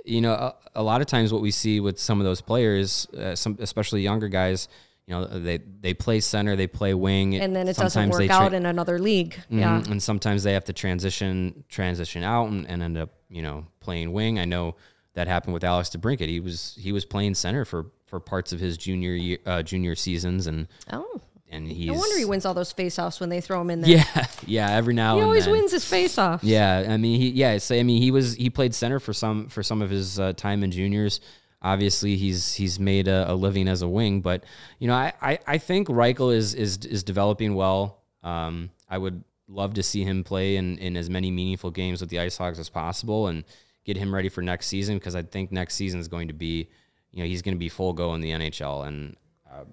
you 0.06 0.22
know, 0.22 0.32
a, 0.34 0.56
a 0.76 0.84
lot 0.84 1.02
of 1.02 1.08
times 1.08 1.34
what 1.34 1.42
we 1.42 1.52
see 1.52 1.80
with 1.82 2.00
some 2.00 2.20
of 2.22 2.26
those 2.26 2.40
players, 2.42 3.08
uh, 3.18 3.36
some 3.36 3.58
especially 3.60 4.02
younger 4.02 4.30
guys, 4.30 4.70
you 5.06 5.16
know, 5.16 5.26
they 5.26 5.58
they 5.58 5.94
play 5.94 6.20
center, 6.22 6.56
they 6.56 6.68
play 6.68 6.94
wing, 6.94 7.36
and 7.36 7.54
then 7.56 7.68
it 7.68 7.76
doesn't 7.76 8.10
work 8.10 8.26
tra- 8.26 8.34
out 8.36 8.54
in 8.54 8.66
another 8.66 9.00
league. 9.00 9.36
Yeah. 9.50 9.82
Mhm, 9.82 9.92
and 9.92 10.04
sometimes 10.04 10.44
they 10.44 10.54
have 10.54 10.66
to 10.66 10.74
transition 10.74 11.64
transition 11.68 12.24
out 12.24 12.50
and, 12.50 12.66
and 12.70 12.82
end 12.84 12.98
up, 12.98 13.10
you 13.30 13.42
know, 13.42 13.66
playing 13.82 14.14
wing. 14.14 14.40
I 14.40 14.46
know 14.46 14.76
that 15.16 15.28
happened 15.28 15.54
with 15.56 15.64
Alex 15.64 15.90
DeBrincat. 15.90 16.28
He 16.30 16.40
was 16.40 16.78
he 16.80 16.92
was 16.92 17.06
playing 17.06 17.34
center 17.36 17.66
for 17.66 17.88
for 18.06 18.20
parts 18.20 18.54
of 18.54 18.60
his 18.60 18.78
junior 18.78 19.14
year, 19.14 19.40
uh, 19.46 19.62
junior 19.64 19.96
seasons, 19.96 20.48
and 20.48 20.68
Oh, 20.94 21.20
and 21.50 21.68
he's 21.68 21.88
no 21.88 21.94
wonder 21.94 22.18
he 22.18 22.26
wins 22.26 22.46
all 22.46 22.54
those 22.54 22.74
faceoffs 22.74 23.20
when 23.20 23.30
they 23.30 23.42
throw 23.42 23.60
him 23.62 23.70
in 23.70 23.82
there. 23.82 23.98
Yeah, 23.98 24.26
yeah. 24.46 24.72
Every 24.72 24.94
now 24.94 25.14
and 25.14 25.18
then 25.18 25.18
he 25.18 25.22
and 25.22 25.26
always 25.26 25.46
then. 25.46 25.52
wins 25.54 25.72
his 25.72 25.86
faceoff. 25.86 26.40
Yeah, 26.44 26.86
I 26.90 26.98
mean, 26.98 27.20
he 27.20 27.30
yeah. 27.30 27.58
So 27.58 27.76
I 27.76 27.84
mean, 27.84 28.02
he 28.02 28.12
was 28.12 28.36
he 28.36 28.50
played 28.50 28.76
center 28.76 29.00
for 29.00 29.14
some 29.14 29.48
for 29.48 29.64
some 29.64 29.82
of 29.82 29.90
his 29.90 30.20
uh, 30.20 30.34
time 30.34 30.64
in 30.64 30.72
juniors. 30.72 31.22
Obviously, 31.62 32.16
he's 32.16 32.54
he's 32.54 32.80
made 32.80 33.08
a, 33.08 33.32
a 33.32 33.34
living 33.34 33.68
as 33.68 33.82
a 33.82 33.88
wing, 33.88 34.22
but 34.22 34.44
you 34.80 34.88
know, 34.88 34.94
I, 34.94 35.14
I, 35.22 35.40
I 35.46 35.58
think 35.58 35.88
Reichel 35.88 36.34
is 36.34 36.54
is 36.54 36.78
is 36.86 37.04
developing 37.04 37.56
well. 37.56 38.04
Um, 38.24 38.70
I 38.90 38.98
would 38.98 39.24
love 39.50 39.74
to 39.74 39.84
see 39.84 40.04
him 40.04 40.24
play 40.24 40.56
in, 40.56 40.78
in 40.78 40.96
as 40.96 41.10
many 41.10 41.32
meaningful 41.32 41.72
games 41.72 42.02
with 42.02 42.10
the 42.10 42.20
Ice 42.20 42.38
Hogs 42.38 42.60
as 42.60 42.70
possible 42.70 43.28
and 43.28 43.44
get 43.84 43.98
him 43.98 44.14
ready 44.14 44.30
for 44.30 44.42
next 44.42 44.68
season 44.68 44.98
because 44.98 45.16
I 45.16 45.24
think 45.24 45.52
next 45.52 45.76
season 45.76 46.00
is 46.00 46.08
going 46.08 46.28
to 46.28 46.34
be, 46.34 46.70
you 47.12 47.24
know, 47.24 47.26
he's 47.26 47.42
going 47.42 47.56
to 47.56 47.60
be 47.60 47.70
full 47.70 47.94
go 47.94 48.14
in 48.14 48.22
the 48.22 48.30
NHL, 48.30 48.88
and 48.88 49.16
uh, 49.52 49.64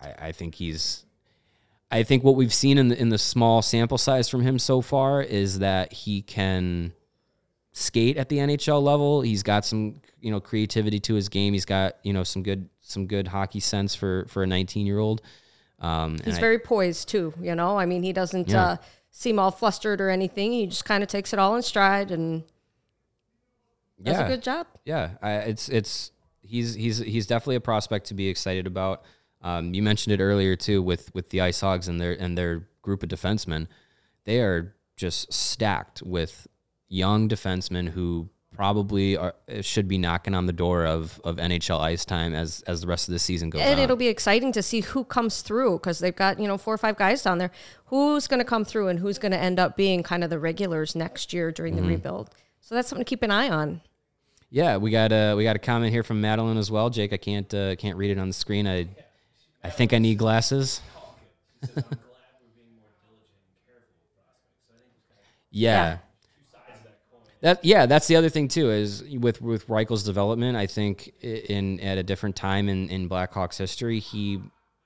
I, 0.00 0.26
I 0.26 0.32
think 0.32 0.56
he's 0.56 1.06
I 1.90 2.02
think 2.04 2.22
what 2.22 2.36
we've 2.36 2.54
seen 2.54 2.78
in 2.78 2.88
the 2.88 3.00
in 3.00 3.08
the 3.08 3.18
small 3.18 3.62
sample 3.62 3.98
size 3.98 4.28
from 4.28 4.42
him 4.42 4.58
so 4.58 4.80
far 4.80 5.22
is 5.22 5.58
that 5.58 5.92
he 5.92 6.22
can 6.22 6.92
skate 7.72 8.16
at 8.16 8.28
the 8.28 8.38
NHL 8.38 8.82
level. 8.82 9.22
He's 9.22 9.42
got 9.42 9.64
some 9.64 10.00
you 10.20 10.30
know 10.30 10.40
creativity 10.40 11.00
to 11.00 11.14
his 11.14 11.28
game. 11.28 11.52
He's 11.52 11.64
got 11.64 11.96
you 12.02 12.12
know 12.12 12.22
some 12.24 12.42
good 12.42 12.68
some 12.80 13.06
good 13.06 13.26
hockey 13.28 13.60
sense 13.60 13.94
for 13.94 14.26
for 14.28 14.42
a 14.42 14.46
19 14.46 14.86
year 14.86 14.98
old. 14.98 15.22
Um, 15.80 16.18
He's 16.24 16.36
I- 16.36 16.40
very 16.40 16.58
poised 16.58 17.08
too. 17.08 17.32
You 17.40 17.54
know, 17.54 17.78
I 17.78 17.86
mean, 17.86 18.02
he 18.02 18.12
doesn't 18.12 18.48
Yeah. 18.50 18.62
uh, 18.64 18.76
seem 19.10 19.38
all 19.38 19.50
flustered 19.50 20.00
or 20.00 20.10
anything. 20.10 20.52
He 20.52 20.66
just 20.66 20.84
kind 20.84 21.02
of 21.02 21.08
takes 21.08 21.32
it 21.32 21.38
all 21.38 21.56
in 21.56 21.62
stride 21.62 22.10
and 22.10 22.44
does 24.02 24.16
yeah, 24.16 24.24
a 24.24 24.28
good 24.28 24.42
job. 24.42 24.66
yeah. 24.84 25.10
I, 25.22 25.32
it's 25.36 25.68
it's 25.68 26.12
he's 26.42 26.74
he's 26.74 26.98
he's 26.98 27.26
definitely 27.26 27.56
a 27.56 27.60
prospect 27.60 28.06
to 28.06 28.14
be 28.14 28.28
excited 28.28 28.66
about. 28.66 29.02
Um, 29.42 29.72
you 29.74 29.82
mentioned 29.82 30.12
it 30.18 30.22
earlier 30.22 30.56
too 30.56 30.82
with 30.82 31.14
with 31.14 31.30
the 31.30 31.40
Ice 31.40 31.60
Hogs 31.60 31.88
and 31.88 32.00
their 32.00 32.12
and 32.12 32.36
their 32.36 32.68
group 32.82 33.02
of 33.02 33.08
defensemen. 33.08 33.66
They 34.24 34.40
are 34.40 34.74
just 34.96 35.32
stacked 35.32 36.02
with 36.02 36.46
young 36.88 37.28
defensemen 37.28 37.88
who 37.88 38.28
probably 38.54 39.16
are, 39.16 39.34
should 39.62 39.88
be 39.88 39.96
knocking 39.96 40.34
on 40.34 40.44
the 40.44 40.52
door 40.52 40.84
of, 40.84 41.18
of 41.24 41.36
NHL 41.36 41.80
ice 41.80 42.04
time 42.04 42.34
as 42.34 42.62
as 42.66 42.82
the 42.82 42.86
rest 42.86 43.08
of 43.08 43.12
the 43.12 43.18
season 43.18 43.48
goes 43.48 43.62
And 43.62 43.78
on. 43.78 43.84
it'll 43.84 43.96
be 43.96 44.08
exciting 44.08 44.52
to 44.52 44.62
see 44.62 44.80
who 44.80 45.04
comes 45.04 45.40
through 45.40 45.78
because 45.78 46.00
they've 46.00 46.14
got 46.14 46.38
you 46.38 46.46
know 46.46 46.58
four 46.58 46.74
or 46.74 46.78
five 46.78 46.96
guys 46.96 47.22
down 47.22 47.38
there. 47.38 47.50
Who's 47.86 48.26
going 48.26 48.40
to 48.40 48.44
come 48.44 48.64
through 48.64 48.88
and 48.88 48.98
who's 48.98 49.18
going 49.18 49.32
to 49.32 49.38
end 49.38 49.58
up 49.58 49.76
being 49.76 50.02
kind 50.02 50.22
of 50.22 50.28
the 50.30 50.38
regulars 50.38 50.94
next 50.94 51.32
year 51.32 51.50
during 51.50 51.74
Mm-hmm. 51.76 51.82
the 51.84 51.88
rebuild? 51.94 52.30
So 52.60 52.74
that's 52.74 52.88
something 52.88 53.04
to 53.04 53.08
keep 53.08 53.22
an 53.22 53.30
eye 53.30 53.48
on. 53.48 53.80
Yeah, 54.50 54.76
we 54.76 54.90
got 54.90 55.12
a 55.12 55.34
we 55.34 55.44
got 55.44 55.56
a 55.56 55.60
comment 55.60 55.92
here 55.92 56.02
from 56.02 56.20
Madeline 56.20 56.58
as 56.58 56.70
well. 56.70 56.90
Jake, 56.90 57.12
I 57.12 57.16
can't 57.16 57.52
uh, 57.54 57.76
can't 57.76 57.96
read 57.96 58.10
it 58.10 58.18
on 58.18 58.26
the 58.28 58.34
screen. 58.34 58.66
I 58.66 58.88
I 59.62 59.70
think 59.70 59.92
I 59.92 59.98
need 59.98 60.18
glasses. 60.18 60.80
yeah. 65.50 65.98
That 67.42 67.64
yeah, 67.64 67.86
that's 67.86 68.06
the 68.06 68.16
other 68.16 68.28
thing 68.28 68.48
too 68.48 68.70
is 68.70 69.02
with 69.02 69.40
with 69.40 69.66
Reichel's 69.68 70.02
development. 70.04 70.56
I 70.56 70.66
think 70.66 71.12
in 71.22 71.80
at 71.80 71.96
a 71.96 72.02
different 72.02 72.36
time 72.36 72.68
in 72.68 72.90
in 72.90 73.08
Blackhawks 73.08 73.56
history, 73.56 73.98
he 73.98 74.40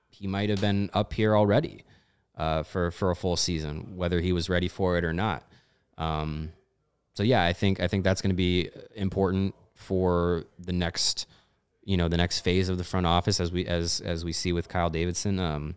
he 0.09 0.27
might 0.27 0.49
have 0.49 0.61
been 0.61 0.89
up 0.93 1.11
here 1.11 1.35
already 1.35 1.83
uh, 2.37 2.63
for 2.63 2.91
for 2.91 3.11
a 3.11 3.15
full 3.15 3.35
season, 3.35 3.97
whether 3.97 4.21
he 4.21 4.31
was 4.31 4.49
ready 4.49 4.69
for 4.69 4.97
it 4.97 5.03
or 5.03 5.11
not. 5.11 5.43
Um, 5.97 6.53
so 7.13 7.23
yeah, 7.23 7.43
I 7.43 7.53
think 7.53 7.79
I 7.79 7.87
think 7.87 8.03
that's 8.03 8.21
going 8.21 8.31
to 8.31 8.35
be 8.35 8.69
important 8.95 9.53
for 9.73 10.45
the 10.57 10.73
next, 10.73 11.27
you 11.85 11.95
know, 11.97 12.07
the 12.09 12.17
next 12.17 12.39
phase 12.41 12.67
of 12.67 12.77
the 12.77 12.83
front 12.83 13.05
office 13.05 13.39
as 13.39 13.51
we 13.51 13.65
as 13.65 14.01
as 14.01 14.25
we 14.25 14.33
see 14.33 14.51
with 14.51 14.67
Kyle 14.67 14.89
Davidson. 14.89 15.39
Um, 15.39 15.75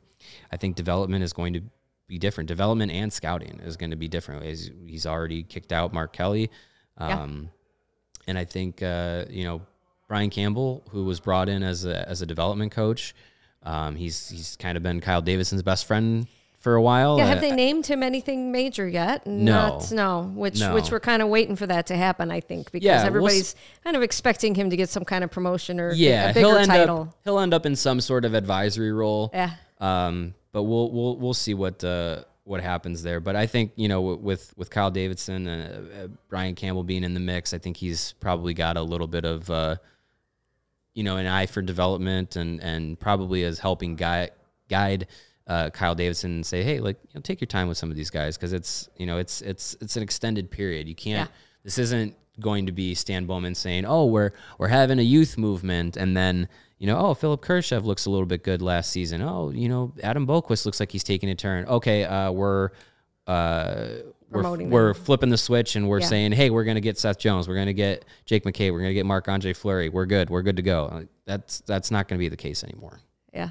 I 0.50 0.56
think 0.56 0.74
development 0.74 1.22
is 1.22 1.32
going 1.32 1.52
to 1.52 1.60
be 2.08 2.18
different. 2.18 2.48
Development 2.48 2.90
and 2.90 3.12
scouting 3.12 3.60
is 3.64 3.76
going 3.76 3.90
to 3.90 3.96
be 3.96 4.08
different. 4.08 4.42
He's, 4.44 4.70
he's 4.86 5.06
already 5.06 5.42
kicked 5.42 5.72
out 5.72 5.92
Mark 5.92 6.12
Kelly, 6.12 6.50
Yeah. 6.98 7.22
um, 7.22 7.50
and 8.26 8.36
I 8.38 8.44
think 8.44 8.82
uh, 8.82 9.26
you 9.30 9.44
know 9.44 9.60
Brian 10.08 10.30
Campbell, 10.30 10.82
who 10.90 11.04
was 11.04 11.20
brought 11.20 11.48
in 11.48 11.62
as 11.62 11.84
a 11.84 12.08
as 12.08 12.22
a 12.22 12.26
development 12.26 12.72
coach. 12.72 13.14
Um, 13.62 13.96
he's 13.96 14.28
he's 14.28 14.56
kind 14.56 14.76
of 14.76 14.82
been 14.82 15.00
Kyle 15.00 15.20
Davidson's 15.22 15.62
best 15.62 15.84
friend 15.86 16.26
for 16.58 16.74
a 16.74 16.82
while. 16.82 17.18
Yeah, 17.18 17.24
Uh, 17.24 17.28
have 17.28 17.40
they 17.40 17.52
named 17.52 17.86
him 17.86 18.02
anything 18.02 18.50
major 18.50 18.88
yet? 18.88 19.26
No. 19.26 19.52
Not, 19.78 19.92
no. 19.92 20.22
Which 20.34 20.58
No. 20.60 20.74
which 20.74 20.90
we're 20.90 20.98
kind 21.00 21.22
of 21.22 21.28
waiting 21.28 21.54
for 21.56 21.66
that 21.68 21.86
to 21.86 21.96
happen. 21.96 22.30
I 22.30 22.40
think 22.40 22.72
because 22.72 22.84
Yeah, 22.84 22.96
we'll 22.98 23.06
everybody's 23.06 23.54
kind 23.84 23.96
of 23.96 24.02
expecting 24.02 24.54
him 24.54 24.70
to 24.70 24.76
get 24.76 24.88
some 24.88 25.04
kind 25.04 25.22
of 25.22 25.30
promotion 25.30 25.78
or 25.80 25.92
yeah, 25.92 26.30
a 26.30 26.34
bigger 26.34 26.48
he'll 26.48 26.56
end 26.56 26.66
title. 26.68 27.00
up 27.02 27.16
he'll 27.24 27.38
end 27.38 27.54
up 27.54 27.64
in 27.64 27.76
some 27.76 28.00
sort 28.00 28.24
of 28.24 28.34
advisory 28.34 28.92
role. 28.92 29.30
Yeah. 29.32 29.52
Um, 29.80 30.34
but 30.52 30.64
we'll 30.64 30.90
we'll 30.90 31.16
we'll 31.16 31.34
see 31.34 31.54
what 31.54 31.84
uh, 31.84 32.24
what 32.42 32.60
happens 32.60 33.02
there. 33.04 33.20
But 33.20 33.36
I 33.36 33.46
think 33.46 33.72
you 33.76 33.86
know 33.86 34.00
with 34.00 34.52
with 34.56 34.68
Kyle 34.70 34.90
Davidson 34.90 35.46
and 35.46 35.62
uh, 35.92 36.04
uh, 36.04 36.08
Brian 36.28 36.56
Campbell 36.56 36.82
being 36.82 37.04
in 37.04 37.14
the 37.14 37.20
mix, 37.20 37.54
I 37.54 37.58
think 37.58 37.76
he's 37.76 38.14
probably 38.18 38.54
got 38.54 38.76
a 38.76 38.82
little 38.82 39.06
bit 39.06 39.24
of 39.24 39.48
uh, 39.48 39.76
you 40.94 41.04
know 41.04 41.16
an 41.18 41.26
eye 41.26 41.46
for 41.46 41.62
development 41.62 42.34
and 42.34 42.60
and 42.60 42.98
probably 42.98 43.44
as 43.44 43.60
helping 43.60 43.94
guide 43.94 44.32
guide 44.68 45.06
uh, 45.48 45.70
Kyle 45.70 45.94
Davidson 45.94 46.30
and 46.32 46.46
say, 46.46 46.62
hey, 46.62 46.78
like 46.78 46.96
you 47.02 47.10
know, 47.16 47.20
take 47.22 47.40
your 47.40 47.46
time 47.46 47.66
with 47.68 47.78
some 47.78 47.90
of 47.90 47.96
these 47.96 48.10
guys 48.10 48.36
because 48.36 48.52
it's 48.52 48.88
you 48.96 49.06
know 49.06 49.18
it's 49.18 49.40
it's 49.40 49.76
it's 49.80 49.96
an 49.96 50.02
extended 50.02 50.50
period. 50.50 50.86
You 50.88 50.94
can't. 50.94 51.28
Yeah. 51.28 51.34
This 51.64 51.78
isn't 51.78 52.14
going 52.40 52.66
to 52.66 52.72
be 52.72 52.94
Stan 52.94 53.26
Bowman 53.26 53.54
saying, 53.54 53.84
"Oh, 53.86 54.06
we're 54.06 54.32
we're 54.58 54.68
having 54.68 54.98
a 54.98 55.02
youth 55.02 55.36
movement," 55.38 55.96
and 55.96 56.16
then 56.16 56.48
you 56.78 56.86
know, 56.86 56.98
"Oh, 56.98 57.14
Philip 57.14 57.42
Kurashev 57.42 57.84
looks 57.84 58.06
a 58.06 58.10
little 58.10 58.26
bit 58.26 58.44
good 58.44 58.62
last 58.62 58.90
season." 58.92 59.22
Oh, 59.22 59.50
you 59.50 59.68
know, 59.68 59.92
Adam 60.02 60.26
Boqvist 60.26 60.64
looks 60.66 60.78
like 60.80 60.92
he's 60.92 61.02
taking 61.04 61.28
a 61.30 61.34
turn. 61.34 61.64
Okay, 61.66 62.04
uh, 62.04 62.30
we're 62.30 62.70
uh, 63.26 63.88
we're, 64.30 64.56
we're 64.64 64.94
flipping 64.94 65.30
the 65.30 65.38
switch 65.38 65.74
and 65.76 65.88
we're 65.88 66.00
Yeah. 66.00 66.06
saying, 66.06 66.32
"Hey, 66.32 66.50
we're 66.50 66.64
going 66.64 66.76
to 66.76 66.80
get 66.82 66.98
Seth 66.98 67.18
Jones. 67.18 67.48
We're 67.48 67.54
going 67.54 67.66
to 67.66 67.74
get 67.74 68.04
Jake 68.26 68.44
McCabe. 68.44 68.72
We're 68.72 68.80
going 68.80 68.90
to 68.90 68.94
get 68.94 69.06
Marc 69.06 69.28
Andre 69.28 69.52
Fleury. 69.52 69.88
We're 69.88 70.06
good. 70.06 70.30
We're 70.30 70.42
good 70.42 70.56
to 70.56 70.62
go." 70.62 71.06
That's 71.26 71.60
that's 71.62 71.90
not 71.90 72.06
going 72.08 72.18
to 72.18 72.22
be 72.22 72.28
the 72.28 72.36
case 72.36 72.62
anymore. 72.64 73.00
Yeah. 73.32 73.50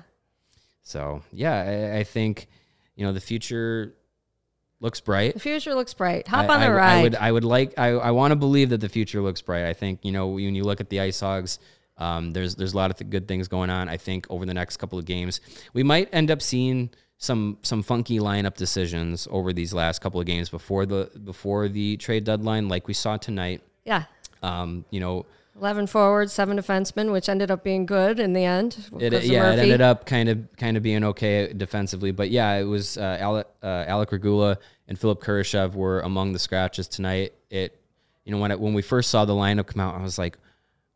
So 0.87 1.21
yeah, 1.33 1.91
I, 1.93 1.99
I 1.99 2.03
think 2.05 2.47
you 2.95 3.05
know 3.05 3.11
the 3.11 3.19
future 3.19 3.93
looks 4.79 5.01
bright. 5.01 5.33
The 5.33 5.39
future 5.39 5.75
looks 5.75 5.93
bright. 5.93 6.27
Hop 6.29 6.49
I- 6.49 6.53
on 6.53 6.59
the 6.61 6.67
I, 6.67 6.69
ride. 6.71 6.91
I 6.99 7.01
would 7.01 7.15
I 7.15 7.31
would 7.31 7.43
like 7.43 7.77
I, 7.77 7.87
I 7.89 8.11
want 8.11 8.31
to 8.31 8.35
believe 8.37 8.69
that 8.69 8.79
the 8.79 8.89
future 8.89 9.21
looks 9.21 9.41
bright. 9.41 9.65
I 9.65 9.73
think 9.73 9.99
you 10.03 10.11
know 10.13 10.27
when 10.27 10.55
you 10.55 10.63
look 10.63 10.79
at 10.79 10.89
the 10.89 11.01
Ice 11.01 11.19
Hogs, 11.19 11.59
um, 11.97 12.31
there's 12.31 12.55
there's 12.55 12.73
a 12.73 12.77
lot 12.77 12.89
of 12.89 12.97
th- 12.97 13.09
good 13.09 13.27
things 13.27 13.49
going 13.49 13.69
on. 13.69 13.89
I 13.89 13.97
think 13.97 14.27
over 14.29 14.45
the 14.45 14.53
next 14.53 14.77
couple 14.77 14.97
of 14.97 15.03
games, 15.05 15.41
we 15.73 15.83
might 15.83 16.07
end 16.13 16.31
up 16.31 16.41
seeing 16.41 16.89
some 17.17 17.57
some 17.63 17.83
funky 17.83 18.19
lineup 18.19 18.55
decisions 18.55 19.27
over 19.29 19.51
these 19.51 19.73
last 19.73 19.99
couple 19.99 20.21
of 20.21 20.25
games 20.25 20.49
before 20.49 20.85
the 20.85 21.11
before 21.25 21.67
the 21.67 21.97
trade 21.97 22.23
deadline, 22.23 22.69
like 22.69 22.87
we 22.87 22.93
saw 22.93 23.17
tonight. 23.17 23.61
yeah. 23.83 24.03
Um, 24.43 24.85
you 24.91 24.99
know, 24.99 25.25
11 25.59 25.87
forwards, 25.87 26.33
seven 26.33 26.57
defensemen, 26.57 27.11
which 27.11 27.29
ended 27.29 27.49
up 27.49 27.63
being 27.63 27.85
good 27.85 28.19
in 28.19 28.33
the 28.33 28.43
end. 28.43 28.77
It, 28.99 29.23
yeah, 29.23 29.51
it 29.51 29.59
ended 29.59 29.81
up 29.81 30.05
kind 30.05 30.29
of 30.29 30.47
kind 30.57 30.77
of 30.77 30.83
being 30.83 31.03
okay 31.03 31.51
defensively, 31.53 32.11
but 32.11 32.29
yeah, 32.29 32.53
it 32.53 32.63
was 32.63 32.97
uh, 32.97 33.17
Alec, 33.19 33.47
uh, 33.63 33.85
Alec 33.87 34.11
Regula 34.11 34.57
and 34.87 34.99
Philip 34.99 35.21
Kurashev 35.21 35.73
were 35.73 36.01
among 36.01 36.33
the 36.33 36.39
scratches 36.39 36.87
tonight. 36.87 37.33
It, 37.49 37.79
you 38.23 38.31
know, 38.31 38.37
when 38.39 38.51
it, 38.51 38.59
when 38.59 38.73
we 38.73 38.81
first 38.81 39.09
saw 39.09 39.25
the 39.25 39.33
lineup 39.33 39.67
come 39.67 39.81
out, 39.81 39.95
I 39.95 40.03
was 40.03 40.17
like, 40.17 40.37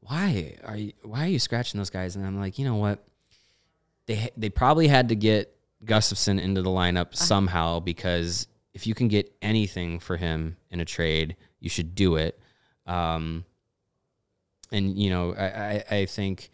why 0.02 0.56
are 0.64 0.78
you 0.78 0.94
why 1.04 1.26
are 1.26 1.30
you 1.30 1.40
scratching 1.40 1.80
those 1.80 1.90
guys? 1.90 2.16
And 2.16 2.26
I'm 2.26 2.40
like, 2.40 2.60
you 2.60 2.66
know 2.66 2.76
what, 2.76 3.04
they 4.06 4.30
they 4.38 4.50
probably 4.50 4.88
had 4.88 5.10
to 5.10 5.16
get 5.16 5.56
Gustafsson 5.86 6.40
into 6.40 6.62
the 6.62 6.70
lineup 6.70 7.16
somehow 7.16 7.80
because 7.80 8.48
if 8.74 8.86
you 8.86 8.94
can 8.94 9.08
get 9.08 9.34
anything 9.42 10.00
for 10.00 10.18
him 10.18 10.58
in 10.70 10.80
a 10.80 10.86
trade, 10.86 11.36
you 11.60 11.70
should 11.70 11.96
do 11.96 12.16
it. 12.16 12.40
Um, 12.86 13.46
and 14.72 14.98
you 14.98 15.10
know, 15.10 15.34
I, 15.34 15.84
I, 15.90 15.96
I 15.98 16.06
think 16.06 16.50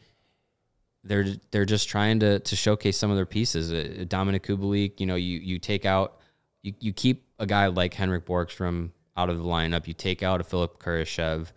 they're 1.04 1.26
they're 1.52 1.66
just 1.66 1.88
trying 1.90 2.20
to 2.22 2.40
to 2.40 2.56
showcase 2.56 2.98
some 2.98 3.10
of 3.10 3.16
their 3.16 3.26
pieces. 3.26 3.72
Uh, 3.72 4.06
Dominic 4.08 4.44
Kubalik, 4.44 5.00
you 5.00 5.06
know, 5.06 5.16
you 5.16 5.40
you 5.40 5.60
take 5.60 5.86
out 5.86 6.18
you 6.64 6.74
you 6.80 6.94
keep 6.94 7.26
a 7.40 7.46
guy 7.46 7.68
like 7.68 7.94
Henrik 7.94 8.26
Borgstrom 8.26 8.92
out 9.16 9.30
of 9.30 9.38
the 9.38 9.44
lineup. 9.44 9.88
You 9.88 9.94
take 9.94 10.24
out 10.24 10.42
a 10.42 10.44
Philip 10.44 10.80
Kurashev. 10.82 11.48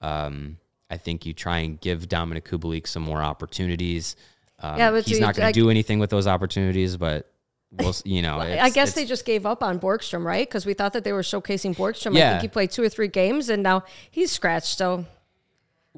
Um, 0.00 0.58
I 0.90 0.96
think 0.96 1.26
you 1.26 1.32
try 1.32 1.58
and 1.58 1.80
give 1.80 2.08
Dominic 2.08 2.44
Kubalik 2.44 2.86
some 2.86 3.02
more 3.02 3.22
opportunities. 3.22 4.16
Um, 4.60 4.78
Yeah, 4.78 4.90
but 4.90 5.04
he's 5.04 5.18
you- 5.18 5.24
not 5.24 5.34
going 5.36 5.52
to 5.52 5.58
do 5.60 5.70
anything 5.70 5.98
with 5.98 6.10
those 6.10 6.26
opportunities, 6.26 6.96
but 6.96 7.30
we'll 7.72 7.94
you 8.04 8.22
know. 8.22 8.38
I 8.40 8.70
guess 8.70 8.94
they 8.94 9.04
just 9.04 9.24
gave 9.24 9.46
up 9.46 9.62
on 9.62 9.78
Borgstrom, 9.78 10.24
right? 10.24 10.46
Because 10.48 10.66
we 10.66 10.74
thought 10.74 10.92
that 10.94 11.04
they 11.04 11.12
were 11.12 11.22
showcasing 11.22 11.76
Borgstrom. 11.76 12.14
I 12.14 12.18
Yeah. 12.18 12.30
think 12.32 12.42
he 12.42 12.48
played 12.48 12.70
two 12.70 12.82
or 12.82 12.88
three 12.88 13.08
games, 13.08 13.48
and 13.48 13.62
now 13.62 13.84
he's 14.10 14.30
scratched. 14.32 14.76
So 14.78 15.04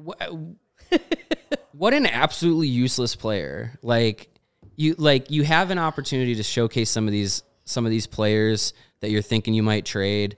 what 1.71 1.93
an 1.93 2.05
absolutely 2.05 2.67
useless 2.67 3.15
player. 3.15 3.77
Like 3.81 4.29
you 4.75 4.95
like 4.97 5.31
you 5.31 5.43
have 5.43 5.71
an 5.71 5.77
opportunity 5.77 6.35
to 6.35 6.43
showcase 6.43 6.89
some 6.89 7.07
of 7.07 7.11
these 7.11 7.43
some 7.65 7.85
of 7.85 7.91
these 7.91 8.07
players 8.07 8.73
that 8.99 9.09
you're 9.11 9.21
thinking 9.21 9.53
you 9.53 9.63
might 9.63 9.85
trade 9.85 10.37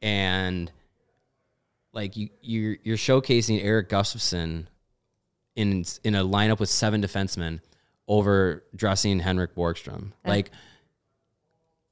and 0.00 0.70
like 1.92 2.16
you 2.16 2.30
you're 2.40 2.76
you're 2.82 2.96
showcasing 2.96 3.62
Erik 3.62 3.88
Gustafsson 3.88 4.66
in 5.54 5.84
in 6.04 6.14
a 6.14 6.24
lineup 6.24 6.58
with 6.58 6.70
seven 6.70 7.02
defensemen 7.02 7.60
over 8.08 8.64
dressing 8.74 9.20
Henrik 9.20 9.54
Borgstrom. 9.54 10.12
Like 10.24 10.50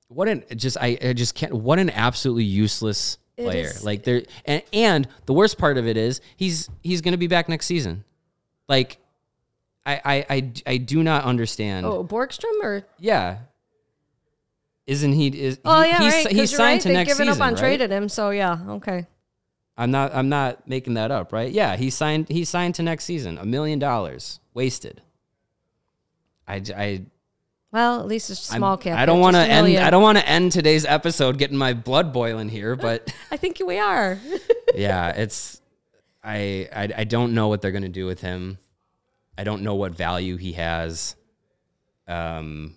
what 0.08 0.28
an 0.28 0.44
just 0.56 0.76
I, 0.80 0.98
I 1.02 1.12
just 1.12 1.34
can't 1.34 1.54
what 1.54 1.78
an 1.78 1.90
absolutely 1.90 2.44
useless 2.44 3.18
player. 3.44 3.66
is- 3.66 3.84
Like 3.84 4.04
there 4.04 4.22
and 4.44 4.62
and 4.72 5.08
the 5.26 5.32
worst 5.32 5.58
part 5.58 5.78
of 5.78 5.86
it 5.86 5.96
is 5.96 6.20
he's 6.36 6.68
he's 6.82 7.00
going 7.00 7.12
to 7.12 7.18
be 7.18 7.26
back 7.26 7.48
next 7.48 7.66
season. 7.66 8.04
Like 8.68 8.98
I 9.86 10.00
I 10.04 10.26
I, 10.36 10.52
I 10.66 10.76
do 10.76 11.02
not 11.02 11.24
understand. 11.24 11.86
oh, 11.86 12.04
Borgstrom 12.04 12.62
or 12.62 12.84
Yeah. 12.98 13.38
Isn't 14.86 15.12
he 15.12 15.28
is 15.28 15.60
oh 15.64 15.82
yeah, 15.84 15.98
he's, 16.00 16.12
right? 16.24 16.32
he's 16.34 16.50
signed 16.50 16.60
right. 16.74 16.80
to 16.80 16.88
They've 16.88 16.94
next 16.96 17.12
given 17.12 17.26
season, 17.28 17.42
up 17.42 17.46
on 17.46 17.54
right? 17.54 17.60
trading 17.60 17.90
him. 17.90 18.08
So 18.08 18.30
yeah, 18.30 18.58
okay. 18.70 19.06
I'm 19.76 19.90
not 19.92 20.12
I'm 20.14 20.28
not 20.28 20.66
making 20.68 20.94
that 20.94 21.10
up, 21.12 21.32
right? 21.32 21.50
Yeah, 21.50 21.76
he 21.76 21.90
signed 21.90 22.28
he 22.28 22.44
signed 22.44 22.74
to 22.76 22.82
next 22.82 23.04
season. 23.04 23.38
A 23.38 23.44
million 23.46 23.78
dollars 23.78 24.40
wasted. 24.52 25.00
I, 26.48 26.60
I 26.76 27.02
Well, 27.72 28.00
at 28.00 28.06
least 28.06 28.30
it's 28.30 28.40
small 28.40 28.76
cap. 28.76 28.98
I 28.98 29.06
don't 29.06 29.20
want 29.20 29.36
to 29.36 29.42
end. 29.42 29.76
I 29.78 29.90
don't 29.90 30.02
want 30.02 30.18
to 30.18 30.28
end 30.28 30.50
today's 30.50 30.84
episode 30.84 31.38
getting 31.38 31.56
my 31.56 31.72
blood 31.72 32.12
boiling 32.12 32.48
here, 32.48 32.74
but 32.88 33.14
I 33.30 33.36
think 33.36 33.60
we 33.64 33.78
are. 33.78 34.18
yeah, 34.74 35.10
it's. 35.10 35.60
I, 36.22 36.68
I 36.74 36.88
I 36.98 37.04
don't 37.04 37.32
know 37.32 37.48
what 37.48 37.62
they're 37.62 37.72
gonna 37.72 37.88
do 37.88 38.06
with 38.06 38.20
him. 38.20 38.58
I 39.38 39.44
don't 39.44 39.62
know 39.62 39.76
what 39.76 39.92
value 39.92 40.36
he 40.36 40.52
has. 40.52 41.14
Um. 42.08 42.76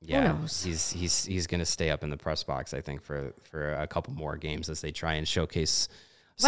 Yeah, 0.00 0.36
he's 0.40 0.90
he's 0.90 1.24
he's 1.24 1.46
gonna 1.46 1.66
stay 1.66 1.90
up 1.90 2.02
in 2.02 2.10
the 2.10 2.16
press 2.16 2.42
box. 2.42 2.74
I 2.74 2.80
think 2.80 3.02
for 3.02 3.34
for 3.42 3.74
a 3.74 3.86
couple 3.86 4.14
more 4.14 4.36
games 4.36 4.68
as 4.68 4.80
they 4.80 4.90
try 4.90 5.14
and 5.14 5.26
showcase 5.26 5.88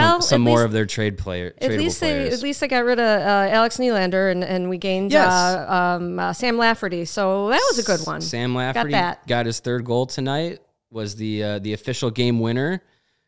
Well, 0.01 0.21
some 0.21 0.43
at 0.43 0.45
more 0.45 0.59
least- 0.59 0.67
of 0.67 0.73
their 0.73 0.87
trade 0.87 1.19
player. 1.19 1.55
At 1.59 1.71
tradable 1.71 1.79
least 1.79 2.01
they 2.01 2.07
players. 2.13 2.35
at 2.35 2.43
least 2.43 2.61
they 2.61 2.69
got 2.69 2.85
rid 2.85 2.99
of 2.99 3.21
uh, 3.23 3.49
Alex 3.53 3.77
Nylander 3.79 4.31
and, 4.33 4.43
and 4.45 4.69
we 4.69 4.79
gained 4.79 5.13
Yes. 5.13 5.31
uh, 5.33 5.67
um, 5.99 6.19
uh, 6.19 6.33
Sam 6.33 6.57
Lafferty. 6.59 7.05
So 7.05 7.49
that 7.49 7.61
was 7.71 7.79
a 7.79 7.83
good 7.83 8.07
one. 8.07 8.21
Sam 8.21 8.55
Lafferty 8.55 8.91
got, 8.91 9.27
that. 9.29 9.47
his 9.47 9.61
third 9.61 9.85
goal 9.85 10.07
tonight. 10.07 10.61
Was 10.91 11.17
the 11.17 11.43
uh, 11.43 11.59
the 11.59 11.73
official 11.73 12.11
game 12.13 12.39
winner. 12.39 12.81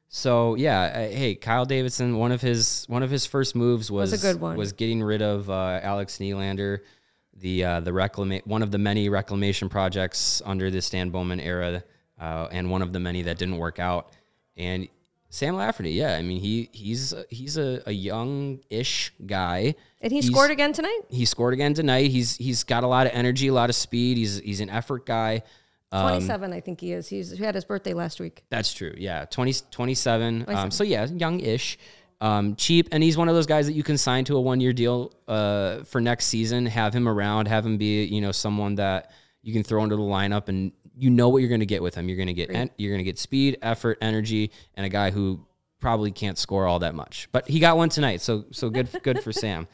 So 0.09 0.55
yeah, 0.55 0.83
uh, 0.83 0.99
hey, 1.09 1.35
Kyle 1.35 1.65
Davidson. 1.65 2.17
One 2.17 2.31
of 2.31 2.41
his 2.41 2.85
one 2.89 3.03
of 3.03 3.11
his 3.11 3.27
first 3.27 3.57
moves 3.57 3.91
was, 3.91 4.13
Was 4.13 4.25
a 4.25 4.33
good 4.33 4.41
one. 4.41 4.57
Was 4.57 4.73
getting 4.73 5.03
rid 5.03 5.21
of 5.21 5.51
uh, 5.51 5.81
Alex 5.83 6.19
Nylander, 6.19 6.79
the 7.35 7.65
uh, 7.65 7.81
the 7.81 7.91
reclama- 7.91 8.47
one 8.47 8.63
of 8.63 8.71
the 8.71 8.79
many 8.79 9.09
reclamation 9.09 9.69
projects 9.69 10.41
under 10.45 10.71
the 10.71 10.81
Stan 10.81 11.11
Bowman 11.11 11.41
era, 11.41 11.83
uh, 12.21 12.47
and 12.53 12.71
one 12.71 12.83
of 12.83 12.93
the 12.93 13.01
many 13.01 13.23
that 13.23 13.37
didn't 13.37 13.57
work 13.57 13.81
out. 13.81 14.11
And 14.57 14.87
Sam 15.37 15.55
Lafferty, 15.55 15.91
yeah, 15.91 16.15
I 16.15 16.23
mean 16.23 16.41
he 16.41 16.71
he's 16.73 17.13
he's 17.29 17.59
a, 17.59 17.83
a 17.85 17.93
young-ish 17.93 19.13
guy. 19.27 19.75
And 20.01 20.11
he 20.11 20.21
He's- 20.21 20.27
scored 20.33 20.51
again 20.51 20.73
tonight? 20.73 21.01
He 21.11 21.27
scored 21.27 21.53
again 21.53 21.75
tonight. 21.75 22.11
He's 22.11 22.37
he's 22.37 22.65
got 22.65 22.85
a 22.85 22.87
lot 22.87 23.07
of 23.07 23.13
energy, 23.13 23.49
a 23.49 23.53
lot 23.53 23.69
of 23.69 23.77
speed. 23.77 24.17
He's 24.17 24.39
he's 24.39 24.61
an 24.61 24.71
effort 24.71 25.05
guy. 25.05 25.43
Um, 25.93 26.09
27, 26.09 26.53
I 26.55 26.61
think 26.61 26.81
he 26.81 26.93
is. 26.93 27.09
He's 27.09 27.33
he 27.33 27.45
had 27.45 27.55
his 27.55 27.67
birthday 27.67 27.93
last 27.93 28.19
week. 28.19 28.45
That's 28.49 28.73
true. 28.73 28.95
Yeah. 28.97 29.27
20, 29.27 29.53
27. 29.71 30.47
Um, 30.49 30.71
so 30.71 30.85
yeah, 30.85 31.05
young 31.05 31.41
ish. 31.41 31.79
Um, 32.23 32.57
cheap. 32.57 32.89
And 32.93 33.03
he's 33.03 33.19
one 33.19 33.29
of 33.29 33.35
those 33.35 33.47
guys 33.47 33.67
that 33.67 33.75
you 33.75 33.83
can 33.83 33.99
sign 33.99 34.25
to 34.25 34.37
a 34.37 34.41
one 34.41 34.61
year 34.61 34.73
deal 34.73 35.13
uh, 35.29 35.85
for 35.85 36.01
next 36.01 36.27
season, 36.27 36.65
have 36.65 36.95
him 36.95 37.07
around, 37.07 37.47
have 37.49 37.67
him 37.67 37.77
be, 37.77 38.05
you 38.05 38.23
know, 38.23 38.33
someone 38.33 38.77
that 38.77 39.13
you 39.43 39.53
can 39.53 39.63
throw 39.63 39.85
into 39.85 39.97
the 39.97 40.03
lineup 40.03 40.49
and 40.49 40.73
you 40.97 41.11
know 41.11 41.29
what 41.29 41.39
you're 41.39 41.49
going 41.49 41.61
to 41.61 41.67
get 41.67 41.83
with 41.83 41.95
him. 41.95 42.09
You're 42.09 42.17
going 42.17 42.27
to 42.29 42.35
get, 42.35 42.51
en- 42.51 42.71
you're 42.77 42.91
going 42.91 43.01
to 43.01 43.05
get 43.05 43.19
speed, 43.19 43.59
effort, 43.63 43.99
energy, 44.01 44.51
and 44.75 44.87
a 44.87 44.89
guy 44.89 45.11
who 45.11 45.47
probably 45.81 46.11
can't 46.11 46.39
score 46.39 46.67
all 46.67 46.79
that 46.81 46.95
much, 46.95 47.29
but 47.33 47.47
he 47.49 47.61
got 47.61 47.77
one 47.77 47.89
tonight. 47.89 48.21
So, 48.21 48.47
so 48.51 48.71
good, 48.71 48.89
good 49.03 49.23
for 49.23 49.33
Sam. 49.33 49.69